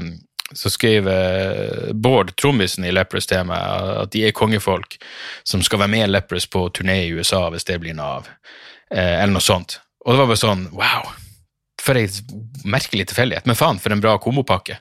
så 0.58 0.72
skrev 0.74 1.08
eh, 1.10 1.92
Bård, 1.94 2.34
trommisen 2.40 2.86
i 2.88 2.94
Leprous, 2.94 3.28
til 3.30 3.46
meg 3.50 3.62
at 4.04 4.12
de 4.14 4.26
er 4.28 4.36
kongefolk 4.36 4.98
som 5.48 5.64
skal 5.66 5.84
være 5.84 5.94
med 5.96 6.06
i 6.06 6.12
Leprous 6.12 6.48
på 6.52 6.68
turné 6.76 7.02
i 7.06 7.14
USA 7.16 7.46
hvis 7.54 7.68
det 7.70 7.80
blir 7.84 7.98
noe 7.98 8.20
av. 8.20 8.30
Eh, 8.92 9.18
eller 9.22 9.36
noe 9.36 9.46
sånt. 9.46 9.80
Og 10.06 10.14
det 10.14 10.22
var 10.22 10.32
bare 10.32 10.42
sånn, 10.42 10.68
wow, 10.76 11.12
for 11.82 11.98
ei 11.98 12.08
merkelig 12.68 13.10
tilfeldighet. 13.12 13.48
Men 13.50 13.60
faen, 13.60 13.82
for 13.82 13.94
en 13.94 14.04
bra 14.04 14.18
komopakke. 14.22 14.80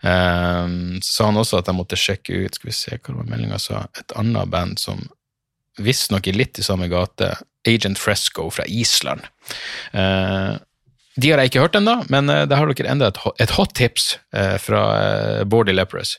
Um, 0.00 1.00
så 1.04 1.12
sa 1.12 1.26
han 1.28 1.36
også 1.36 1.58
at 1.60 1.66
jeg 1.68 1.76
måtte 1.76 1.96
sjekke 2.00 2.38
ut 2.40 2.54
Skal 2.56 2.70
vi 2.70 2.72
se 2.72 2.96
hva 2.96 3.18
var 3.18 3.26
meldinga 3.28 3.58
sa. 3.60 3.82
Et 4.00 4.14
annet 4.16 4.48
band 4.48 4.80
som 4.80 5.02
visstnok 5.80 6.30
er 6.30 6.38
litt 6.38 6.60
i 6.60 6.64
samme 6.64 6.88
gate. 6.92 7.34
Agent 7.68 8.00
Fresco 8.00 8.46
fra 8.52 8.64
Island. 8.64 9.26
Eh, 9.92 10.54
de 11.16 11.30
har 11.30 11.40
jeg 11.42 11.50
ikke 11.50 11.64
hørt 11.64 11.78
ennå, 11.78 11.96
men 12.12 12.30
eh, 12.30 12.44
der 12.46 12.60
har 12.60 12.70
dere 12.70 12.92
enda 12.92 13.10
et, 13.10 13.54
hot 13.56 13.74
tips 13.74 14.12
eh, 14.36 14.56
fra 14.62 14.82
uh, 14.94 15.42
Bordy 15.48 15.74
Lepres. 15.74 16.16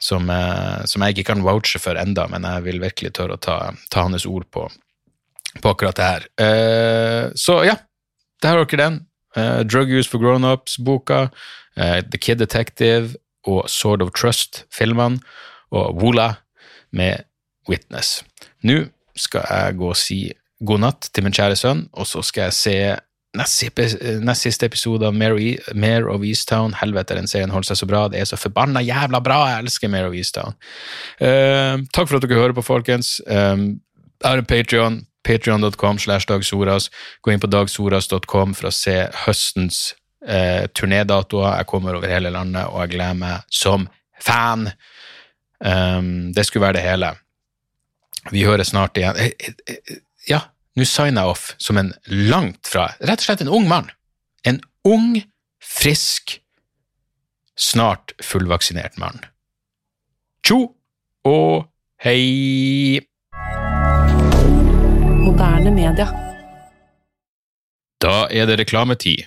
Som, 0.00 0.30
eh, 0.30 0.84
som 0.86 1.02
jeg 1.02 1.16
ikke 1.16 1.32
kan 1.32 1.42
vouche 1.42 1.80
for 1.82 1.98
enda, 1.98 2.28
men 2.30 2.46
jeg 2.46 2.64
vil 2.68 2.76
virkelig 2.78 3.16
tørre 3.18 3.34
å 3.34 3.42
ta, 3.42 3.56
ta 3.90 4.04
hans 4.06 4.28
ord 4.30 4.46
på, 4.54 4.68
på 5.58 5.72
akkurat 5.72 5.98
det 5.98 6.06
her. 6.06 6.26
Eh, 6.38 7.24
så 7.34 7.60
ja, 7.66 7.74
der 8.42 8.54
har 8.54 8.62
dere 8.62 8.84
den. 8.84 9.00
Eh, 9.36 9.64
Drug 9.66 9.90
Use 9.90 10.06
for 10.08 10.22
Grownups-boka, 10.22 11.32
eh, 11.76 11.98
The 12.06 12.20
Kid 12.22 12.38
Detective 12.38 13.18
og 13.48 13.66
Sword 13.66 14.06
of 14.06 14.14
Trust-filmene, 14.14 15.18
og 15.74 15.98
Wola 15.98 16.28
med 16.94 17.26
Witness. 17.68 18.22
Nå 18.62 18.86
skal 19.18 19.44
jeg 19.50 19.76
gå 19.82 19.90
og 19.90 19.98
si 19.98 20.20
god 20.64 20.82
natt 20.86 21.10
til 21.12 21.26
min 21.26 21.34
kjære 21.34 21.58
sønn, 21.58 21.84
og 21.92 22.06
så 22.08 22.22
skal 22.24 22.48
jeg 22.48 22.56
se 22.56 22.78
nest, 23.36 24.42
siste 24.42 24.66
episode 24.66 25.06
av 25.06 25.14
Mare, 25.14 25.56
Mare 25.74 26.08
of 26.12 26.24
Easttown. 26.24 26.74
Helvete, 26.78 27.16
den 27.18 27.28
serien 27.30 27.52
holder 27.52 27.72
seg 27.72 27.82
så 27.82 27.88
bra. 27.90 28.06
Det 28.08 28.22
er 28.22 28.30
så 28.30 28.38
forbanna 28.40 28.82
jævla 28.84 29.20
bra! 29.24 29.42
Jeg 29.52 29.66
elsker 29.66 29.92
Mare 29.92 30.08
of 30.10 30.16
Easttown. 30.16 30.56
Uh, 31.20 31.84
takk 31.92 32.08
for 32.08 32.18
at 32.18 32.26
dere 32.26 32.40
hører 32.40 32.56
på, 32.56 32.64
folkens. 32.66 33.18
Um, 33.26 33.80
jeg 34.18 34.30
har 34.30 34.42
en 34.42 34.48
Patreon, 34.48 34.98
patreon.com 35.28 36.00
slash 36.02 36.28
dagsoras. 36.30 36.90
Gå 37.22 37.34
inn 37.34 37.42
på 37.42 37.50
dagsoras.com 37.50 38.56
for 38.58 38.70
å 38.70 38.74
se 38.74 38.96
høstens 39.26 39.92
uh, 40.26 40.66
turnédatoer. 40.74 41.60
Jeg 41.60 41.70
kommer 41.70 41.98
over 41.98 42.10
hele 42.10 42.32
landet, 42.34 42.66
og 42.66 42.82
jeg 42.84 42.96
gleder 42.96 43.22
meg 43.22 43.48
som 43.52 43.86
fan. 44.24 44.70
Um, 45.58 46.30
det 46.34 46.46
skulle 46.46 46.68
være 46.68 46.80
det 46.80 46.86
hele. 46.86 47.14
Vi 48.32 48.44
høres 48.46 48.72
snart 48.72 48.98
igjen. 48.98 49.16
Eh, 49.16 49.32
eh, 49.38 49.54
eh, 49.66 50.04
Ja, 50.28 50.40
nå 50.78 50.86
signer 50.86 51.24
jeg 51.24 51.34
off 51.34 51.48
som 51.58 51.78
en 51.80 51.92
langt 52.06 52.68
fra 52.70 52.92
Rett 53.00 53.22
og 53.22 53.26
slett 53.26 53.42
en 53.42 53.50
ung 53.52 53.66
mann. 53.70 53.90
En 54.46 54.60
ung, 54.86 55.18
frisk, 55.62 56.38
snart 57.58 58.14
fullvaksinert 58.22 58.98
mann. 59.02 59.20
Tjo 60.46 60.60
og 61.26 61.66
hei! 62.04 63.02
Moderne 65.18 65.74
media. 65.74 66.06
Da 67.98 68.28
er 68.30 68.46
det 68.46 68.60
reklametid, 68.60 69.26